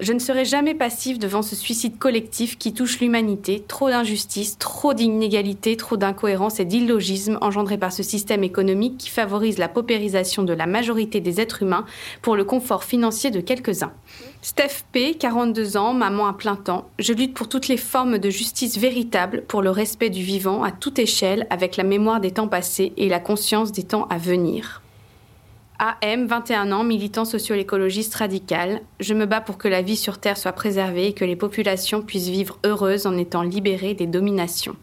Je 0.00 0.12
ne 0.12 0.18
serai 0.18 0.44
jamais 0.44 0.74
passif 0.74 1.20
devant 1.20 1.42
ce 1.42 1.54
suicide 1.54 1.98
collectif 1.98 2.58
qui 2.58 2.74
touche 2.74 2.98
l'humanité. 2.98 3.64
Trop 3.66 3.88
d'injustice, 3.88 4.58
trop 4.58 4.92
d'inégalités, 4.92 5.76
trop 5.76 5.96
d'incohérences 5.96 6.58
et 6.58 6.64
d'illogisme 6.64 7.38
engendrés 7.40 7.78
par 7.78 7.92
ce 7.92 8.02
système 8.02 8.42
économique 8.42 8.98
qui 8.98 9.08
favorise 9.08 9.56
la 9.58 9.68
paupérisation 9.68 10.42
de 10.42 10.52
la 10.52 10.66
majorité 10.66 11.20
des 11.20 11.40
êtres 11.40 11.62
humains 11.62 11.84
pour 12.22 12.34
le 12.34 12.42
confort 12.42 12.82
financier 12.82 13.30
de 13.30 13.40
quelques-uns. 13.40 13.92
Steph 14.42 14.82
P, 14.90 15.14
42 15.14 15.76
ans, 15.76 15.94
maman 15.94 16.26
à 16.26 16.32
plein 16.32 16.56
temps. 16.56 16.88
Je 16.98 17.12
lutte 17.12 17.34
pour 17.34 17.48
toutes 17.48 17.68
les 17.68 17.76
formes 17.76 18.18
de 18.18 18.30
justice 18.30 18.76
véritable, 18.78 19.44
pour 19.46 19.62
le 19.62 19.70
respect 19.70 20.10
du 20.10 20.24
vivant 20.24 20.64
à 20.64 20.72
toute 20.72 20.98
échelle, 20.98 21.46
avec 21.50 21.76
la 21.76 21.84
mémoire 21.84 22.20
des 22.20 22.32
temps 22.32 22.48
passés 22.48 22.92
et 22.96 23.08
la 23.08 23.20
conscience 23.20 23.70
des 23.70 23.84
temps 23.84 24.08
à 24.10 24.18
venir. 24.18 24.83
AM, 25.78 26.26
21 26.26 26.70
ans, 26.72 26.84
militant 26.84 27.24
socio-écologiste 27.24 28.14
radical. 28.14 28.80
Je 29.00 29.12
me 29.12 29.26
bats 29.26 29.40
pour 29.40 29.58
que 29.58 29.66
la 29.66 29.82
vie 29.82 29.96
sur 29.96 30.18
Terre 30.18 30.36
soit 30.36 30.52
préservée 30.52 31.08
et 31.08 31.12
que 31.12 31.24
les 31.24 31.36
populations 31.36 32.00
puissent 32.02 32.28
vivre 32.28 32.58
heureuses 32.64 33.06
en 33.06 33.16
étant 33.16 33.42
libérées 33.42 33.94
des 33.94 34.06
dominations. 34.06 34.76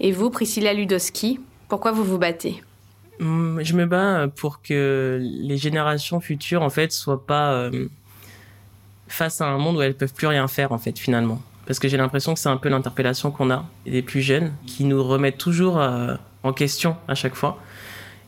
Et 0.00 0.12
vous, 0.12 0.30
Priscilla 0.30 0.72
Ludowski, 0.74 1.40
pourquoi 1.68 1.92
vous 1.92 2.04
vous 2.04 2.18
battez? 2.18 2.62
Hum, 3.20 3.60
Je 3.62 3.74
me 3.74 3.86
bats 3.86 4.28
pour 4.36 4.62
que 4.62 5.18
les 5.20 5.56
générations 5.56 6.20
futures, 6.20 6.62
en 6.62 6.70
fait, 6.70 6.92
soient 6.92 7.26
pas 7.26 7.52
euh, 7.52 7.88
face 9.08 9.40
à 9.40 9.46
un 9.46 9.58
monde 9.58 9.76
où 9.76 9.82
elles 9.82 9.96
peuvent 9.96 10.14
plus 10.14 10.26
rien 10.28 10.46
faire, 10.46 10.72
en 10.72 10.78
fait, 10.78 10.98
finalement. 10.98 11.40
Parce 11.66 11.78
que 11.78 11.88
j'ai 11.88 11.96
l'impression 11.96 12.34
que 12.34 12.40
c'est 12.40 12.48
un 12.48 12.56
peu 12.58 12.68
l'interpellation 12.68 13.30
qu'on 13.30 13.50
a 13.50 13.64
des 13.86 14.02
plus 14.02 14.20
jeunes, 14.20 14.52
qui 14.66 14.84
nous 14.84 15.02
remettent 15.02 15.38
toujours 15.38 15.80
euh, 15.80 16.14
en 16.42 16.52
question 16.52 16.96
à 17.08 17.14
chaque 17.14 17.34
fois. 17.34 17.58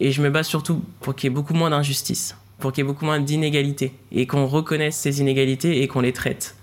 Et 0.01 0.12
je 0.12 0.22
me 0.22 0.30
bats 0.30 0.42
surtout 0.42 0.82
pour 1.01 1.14
qu'il 1.14 1.28
y 1.28 1.32
ait 1.32 1.34
beaucoup 1.34 1.55
moins 1.55 1.70
d'injustice, 1.70 2.36
pour 2.59 2.72
qu'il 2.72 2.84
y 2.84 2.86
ait 2.86 2.88
beaucoup 2.88 3.05
moins 3.05 3.20
d'inégalités, 3.20 3.92
et 4.12 4.26
qu'on 4.26 4.47
reconnaisse 4.47 4.97
ces 4.97 5.20
inégalités 5.20 5.82
et 5.82 5.88
qu'on 5.88 6.01
les 6.01 6.12
traite. 6.12 6.57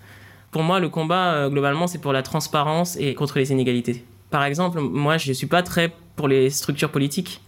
Pour 0.52 0.64
moi, 0.64 0.80
le 0.80 0.90
combat, 0.90 1.34
euh, 1.34 1.50
globalement, 1.50 1.88
c'est 1.88 2.00
pour 2.00 2.14
la 2.14 2.22
transparence 2.22 2.96
et 2.98 3.16
contre 3.16 3.40
les 3.40 3.52
inégalités. 3.52 4.06
Par 4.30 4.44
exemple, 4.44 4.80
moi, 4.80 5.18
je 5.18 5.30
ne 5.30 5.34
suis 5.34 5.48
pas 5.48 5.64
très 5.64 5.92
pour 6.16 6.28
les 6.28 6.50
structures 6.50 6.92
politiques. 6.92 7.42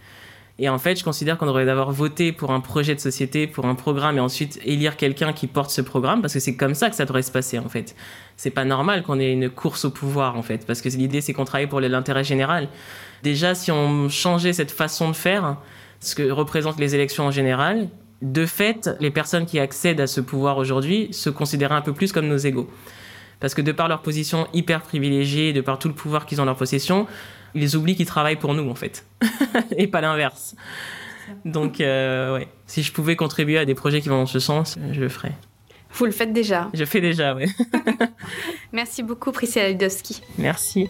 Et 0.58 0.70
en 0.70 0.78
fait, 0.78 0.98
je 0.98 1.04
considère 1.04 1.36
qu'on 1.36 1.46
devrait 1.46 1.66
d'abord 1.66 1.92
voter 1.92 2.32
pour 2.32 2.50
un 2.50 2.60
projet 2.60 2.94
de 2.94 3.00
société, 3.00 3.46
pour 3.46 3.66
un 3.66 3.74
programme, 3.74 4.16
et 4.16 4.20
ensuite 4.20 4.58
élire 4.64 4.96
quelqu'un 4.96 5.34
qui 5.34 5.46
porte 5.46 5.70
ce 5.70 5.82
programme, 5.82 6.22
parce 6.22 6.32
que 6.32 6.40
c'est 6.40 6.56
comme 6.56 6.74
ça 6.74 6.88
que 6.88 6.96
ça 6.96 7.04
devrait 7.04 7.22
se 7.22 7.30
passer, 7.30 7.58
en 7.58 7.68
fait. 7.68 7.94
C'est 8.38 8.50
pas 8.50 8.64
normal 8.64 9.02
qu'on 9.02 9.20
ait 9.20 9.32
une 9.32 9.50
course 9.50 9.84
au 9.84 9.90
pouvoir, 9.90 10.36
en 10.36 10.42
fait, 10.42 10.66
parce 10.66 10.80
que 10.80 10.88
l'idée, 10.88 11.20
c'est 11.20 11.34
qu'on 11.34 11.44
travaille 11.44 11.66
pour 11.66 11.80
l'intérêt 11.80 12.24
général. 12.24 12.68
Déjà, 13.22 13.54
si 13.54 13.70
on 13.70 14.08
changeait 14.08 14.54
cette 14.54 14.70
façon 14.70 15.10
de 15.10 15.16
faire, 15.16 15.58
ce 16.00 16.14
que 16.14 16.30
représentent 16.30 16.80
les 16.80 16.94
élections 16.94 17.26
en 17.26 17.30
général, 17.30 17.88
de 18.22 18.46
fait, 18.46 18.88
les 18.98 19.10
personnes 19.10 19.44
qui 19.44 19.58
accèdent 19.58 20.00
à 20.00 20.06
ce 20.06 20.22
pouvoir 20.22 20.56
aujourd'hui 20.56 21.08
se 21.12 21.28
considèrent 21.28 21.72
un 21.72 21.82
peu 21.82 21.92
plus 21.92 22.12
comme 22.12 22.28
nos 22.28 22.38
égaux. 22.38 22.70
Parce 23.40 23.54
que 23.54 23.60
de 23.60 23.72
par 23.72 23.88
leur 23.88 24.00
position 24.00 24.46
hyper 24.54 24.80
privilégiée, 24.80 25.52
de 25.52 25.60
par 25.60 25.78
tout 25.78 25.88
le 25.88 25.94
pouvoir 25.94 26.24
qu'ils 26.24 26.40
ont 26.40 26.44
en 26.44 26.46
leur 26.46 26.56
possession, 26.56 27.06
ils 27.56 27.76
oublient 27.76 27.96
qu'ils 27.96 28.06
travaillent 28.06 28.38
pour 28.38 28.54
nous, 28.54 28.68
en 28.70 28.74
fait. 28.74 29.06
Et 29.76 29.86
pas 29.86 30.00
l'inverse. 30.00 30.54
Donc, 31.44 31.80
euh, 31.80 32.34
ouais. 32.34 32.48
Si 32.66 32.82
je 32.82 32.92
pouvais 32.92 33.16
contribuer 33.16 33.58
à 33.58 33.64
des 33.64 33.74
projets 33.74 34.00
qui 34.00 34.08
vont 34.08 34.18
dans 34.18 34.26
ce 34.26 34.38
sens, 34.38 34.78
je 34.92 35.00
le 35.00 35.08
ferais. 35.08 35.32
Vous 35.92 36.04
le 36.04 36.12
faites 36.12 36.32
déjà. 36.32 36.68
Je 36.74 36.84
fais 36.84 37.00
déjà, 37.00 37.34
oui. 37.34 37.46
Merci 38.72 39.02
beaucoup, 39.02 39.32
Priscilla 39.32 39.70
Ludowski. 39.70 40.22
Merci. 40.38 40.88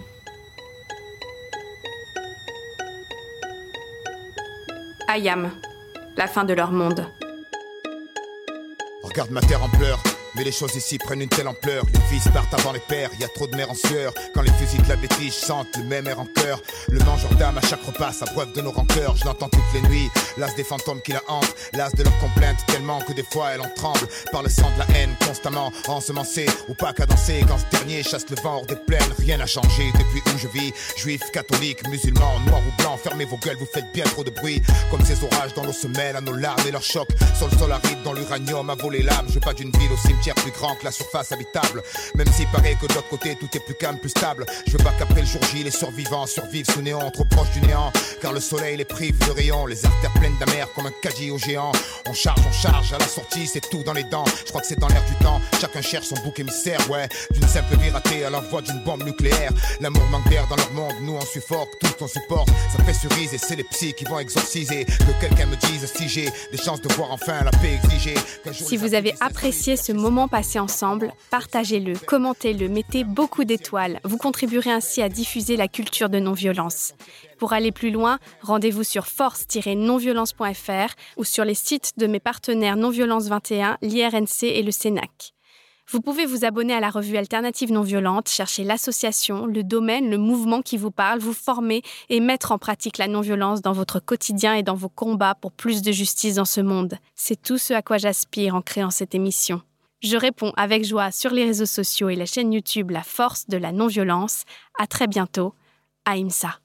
Ayam, 5.08 5.50
la 6.16 6.26
fin 6.26 6.44
de 6.44 6.52
leur 6.52 6.72
monde. 6.72 7.06
Regarde 9.04 9.30
ma 9.30 9.40
terre 9.40 9.62
en 9.62 9.68
pleurs, 9.68 10.02
Mais 10.36 10.44
les 10.44 10.52
choses 10.52 10.74
ici 10.76 10.98
prennent 10.98 11.22
une 11.22 11.30
telle 11.30 11.48
ampleur. 11.48 11.84
Les 11.94 12.00
fils 12.00 12.30
partent 12.32 12.52
avant 12.52 12.72
les 12.72 12.80
pères, 12.80 13.10
y 13.18 13.24
a 13.24 13.28
trop 13.28 13.46
de 13.46 13.56
mères 13.56 13.70
en 13.70 13.74
sueur. 13.74 14.12
Quand 14.34 14.42
les 14.42 14.52
fusils 14.52 14.82
de 14.82 14.88
la 14.88 14.96
bêtise 14.96 15.32
sentent 15.32 15.74
le 15.78 15.84
même 15.84 16.06
air 16.06 16.20
en 16.20 16.26
cœur. 16.26 16.60
Le 16.88 16.98
mangeur 17.00 17.34
d'âme 17.36 17.56
à 17.56 17.62
chaque 17.62 17.82
repas, 17.82 18.12
preuve 18.34 18.52
de 18.52 18.60
nos 18.60 18.70
rancœurs. 18.70 19.16
Je 19.16 19.24
l'entends 19.24 19.48
toutes 19.48 19.72
les 19.72 19.80
nuits, 19.88 20.10
l'as 20.36 20.52
des 20.54 20.64
fantômes 20.64 21.00
qui 21.00 21.12
la 21.12 21.22
hantent. 21.28 21.54
L'as 21.72 21.90
de 21.90 22.02
leurs 22.02 22.18
complaintes 22.18 22.58
tellement 22.66 23.00
que 23.00 23.14
des 23.14 23.22
fois 23.22 23.52
elle 23.52 23.62
en 23.62 23.70
tremble. 23.74 24.06
Par 24.30 24.42
le 24.42 24.50
sang 24.50 24.70
de 24.74 24.78
la 24.78 24.98
haine 24.98 25.14
constamment 25.26 25.72
ensemencé 25.88 26.46
ou 26.68 26.74
pas 26.74 26.92
danser. 26.92 27.42
Quand 27.48 27.58
ce 27.58 27.78
dernier 27.78 28.02
chasse 28.02 28.28
le 28.28 28.36
vent 28.42 28.56
hors 28.56 28.66
des 28.66 28.76
plaines, 28.76 29.00
rien 29.18 29.38
n'a 29.38 29.46
changé 29.46 29.90
depuis 29.92 30.20
où 30.34 30.38
je 30.38 30.48
vis. 30.48 30.72
Juifs, 30.98 31.30
catholiques, 31.32 31.88
musulmans, 31.88 32.40
noirs 32.46 32.60
ou 32.60 32.82
blancs, 32.82 33.00
fermez 33.02 33.24
vos 33.24 33.38
gueules, 33.38 33.56
vous 33.56 33.68
faites 33.72 33.90
bien 33.94 34.04
trop 34.04 34.24
de 34.24 34.30
bruit. 34.30 34.60
Comme 34.90 35.02
ces 35.02 35.22
orages 35.24 35.54
dans 35.54 35.64
l'eau 35.64 35.72
se 35.72 35.86
mêlent 35.86 36.16
à 36.16 36.20
nos 36.20 36.34
larmes 36.34 36.60
et 36.68 36.70
leurs 36.70 36.82
chocs. 36.82 37.08
Sur 37.36 37.48
le 37.48 37.56
sol 37.56 37.72
aride, 37.72 38.02
dans 38.04 38.12
l'uranium, 38.12 38.68
à 38.68 38.74
voler 38.74 39.02
l'âme. 39.02 39.26
Je 39.32 39.38
pas 39.38 39.54
d'une 39.54 39.70
ville 39.70 39.92
au 39.92 39.96
cimetière 39.96 40.25
plus 40.34 40.50
grand 40.50 40.74
que 40.76 40.84
la 40.84 40.92
surface 40.92 41.32
habitable. 41.32 41.82
Même 42.14 42.28
s'il 42.32 42.46
paraît 42.48 42.76
que 42.80 42.86
de 42.86 42.94
l'autre 42.94 43.08
côté 43.08 43.36
tout 43.36 43.48
est 43.54 43.60
plus 43.60 43.74
calme, 43.74 43.98
plus 43.98 44.10
stable. 44.10 44.46
Je 44.66 44.72
veux 44.72 44.84
pas 44.84 44.92
qu'après 44.98 45.20
le 45.20 45.26
jour 45.26 45.40
J, 45.52 45.62
les 45.64 45.70
survivants 45.70 46.26
survivent 46.26 46.70
sous 46.70 46.82
néant, 46.82 47.10
trop 47.10 47.24
proche 47.24 47.50
du 47.52 47.60
néant. 47.62 47.92
Car 48.20 48.32
le 48.32 48.40
soleil 48.40 48.76
les 48.76 48.84
prive 48.84 49.18
de 49.26 49.32
rayons, 49.32 49.66
les 49.66 49.84
artères 49.84 50.12
pleines 50.14 50.36
d'amers 50.38 50.72
comme 50.74 50.86
un 50.86 50.92
caddie 51.02 51.30
au 51.30 51.38
géant. 51.38 51.72
On 52.06 52.12
charge, 52.12 52.40
on 52.48 52.52
charge, 52.52 52.92
à 52.92 52.98
la 52.98 53.06
sortie, 53.06 53.46
c'est 53.46 53.68
tout 53.70 53.82
dans 53.82 53.92
les 53.92 54.04
dents. 54.04 54.24
Je 54.44 54.50
crois 54.50 54.60
que 54.60 54.66
c'est 54.66 54.78
dans 54.78 54.88
l'air 54.88 55.04
du 55.04 55.14
temps. 55.24 55.40
Chacun 55.60 55.82
cherche 55.82 56.06
son 56.06 56.16
bouc 56.16 56.38
émissaire, 56.38 56.80
ouais. 56.90 57.08
D'une 57.30 57.46
simple 57.48 57.76
vie 57.76 57.90
ratée 57.90 58.24
à 58.24 58.30
l'envoi 58.30 58.62
d'une 58.62 58.82
bombe 58.84 59.04
nucléaire. 59.04 59.52
L'amour 59.80 60.04
manque 60.10 60.28
d'air 60.28 60.46
dans 60.48 60.56
leur 60.56 60.72
monde, 60.72 60.94
nous 61.02 61.14
on 61.14 61.26
suffoque, 61.26 61.70
tous 61.80 62.04
on 62.04 62.08
supporte. 62.08 62.48
Ça 62.72 62.82
pressurise 62.82 63.34
et 63.34 63.38
c'est 63.38 63.56
les 63.56 63.64
psys 63.64 63.94
qui 63.94 64.04
vont 64.04 64.18
exorciser. 64.18 64.84
Que 64.84 65.20
quelqu'un 65.20 65.46
me 65.46 65.56
dise 65.56 65.90
si 65.94 66.08
j'ai 66.08 66.30
des 66.50 66.58
chances 66.58 66.80
de 66.80 66.92
voir 66.94 67.10
enfin 67.10 67.44
la 67.44 67.50
paix 67.50 67.78
exigée. 67.82 68.14
Si 68.52 68.76
vous 68.76 68.94
avez 68.94 69.14
apprécié 69.20 69.76
ce 69.76 69.92
moment 70.16 70.30
ensemble, 70.56 71.12
partagez-le, 71.30 71.92
commentez-le, 72.06 72.70
mettez 72.70 73.04
beaucoup 73.04 73.44
d'étoiles. 73.44 74.00
Vous 74.02 74.16
contribuerez 74.16 74.70
ainsi 74.70 75.02
à 75.02 75.10
diffuser 75.10 75.58
la 75.58 75.68
culture 75.68 76.08
de 76.08 76.18
non-violence. 76.18 76.94
Pour 77.38 77.52
aller 77.52 77.70
plus 77.70 77.90
loin, 77.90 78.18
rendez-vous 78.40 78.82
sur 78.82 79.06
force-nonviolence.fr 79.08 80.94
ou 81.18 81.24
sur 81.24 81.44
les 81.44 81.54
sites 81.54 81.92
de 81.98 82.06
mes 82.06 82.18
partenaires 82.18 82.76
Non-Violence 82.76 83.26
21, 83.26 83.76
l'IRNC 83.82 84.44
et 84.44 84.62
le 84.62 84.70
CENAC. 84.70 85.34
Vous 85.90 86.00
pouvez 86.00 86.24
vous 86.24 86.46
abonner 86.46 86.72
à 86.72 86.80
la 86.80 86.88
revue 86.88 87.18
Alternative 87.18 87.70
Non 87.70 87.82
Violente, 87.82 88.30
chercher 88.30 88.64
l'association, 88.64 89.44
le 89.44 89.62
domaine, 89.64 90.08
le 90.08 90.16
mouvement 90.16 90.62
qui 90.62 90.78
vous 90.78 90.90
parle, 90.90 91.18
vous 91.18 91.34
former 91.34 91.82
et 92.08 92.20
mettre 92.20 92.52
en 92.52 92.58
pratique 92.58 92.96
la 92.96 93.06
non-violence 93.06 93.60
dans 93.60 93.72
votre 93.72 94.00
quotidien 94.00 94.54
et 94.54 94.62
dans 94.62 94.74
vos 94.76 94.88
combats 94.88 95.34
pour 95.34 95.52
plus 95.52 95.82
de 95.82 95.92
justice 95.92 96.36
dans 96.36 96.46
ce 96.46 96.62
monde. 96.62 96.96
C'est 97.14 97.40
tout 97.40 97.58
ce 97.58 97.74
à 97.74 97.82
quoi 97.82 97.98
j'aspire 97.98 98.54
en 98.54 98.62
créant 98.62 98.90
cette 98.90 99.14
émission. 99.14 99.60
Je 100.02 100.16
réponds 100.16 100.52
avec 100.56 100.84
joie 100.84 101.10
sur 101.10 101.30
les 101.30 101.44
réseaux 101.44 101.66
sociaux 101.66 102.08
et 102.08 102.16
la 102.16 102.26
chaîne 102.26 102.52
YouTube 102.52 102.90
La 102.90 103.02
Force 103.02 103.48
de 103.48 103.56
la 103.56 103.72
Non-Violence. 103.72 104.44
À 104.78 104.86
très 104.86 105.06
bientôt. 105.06 105.54
Aïmsa. 106.04 106.60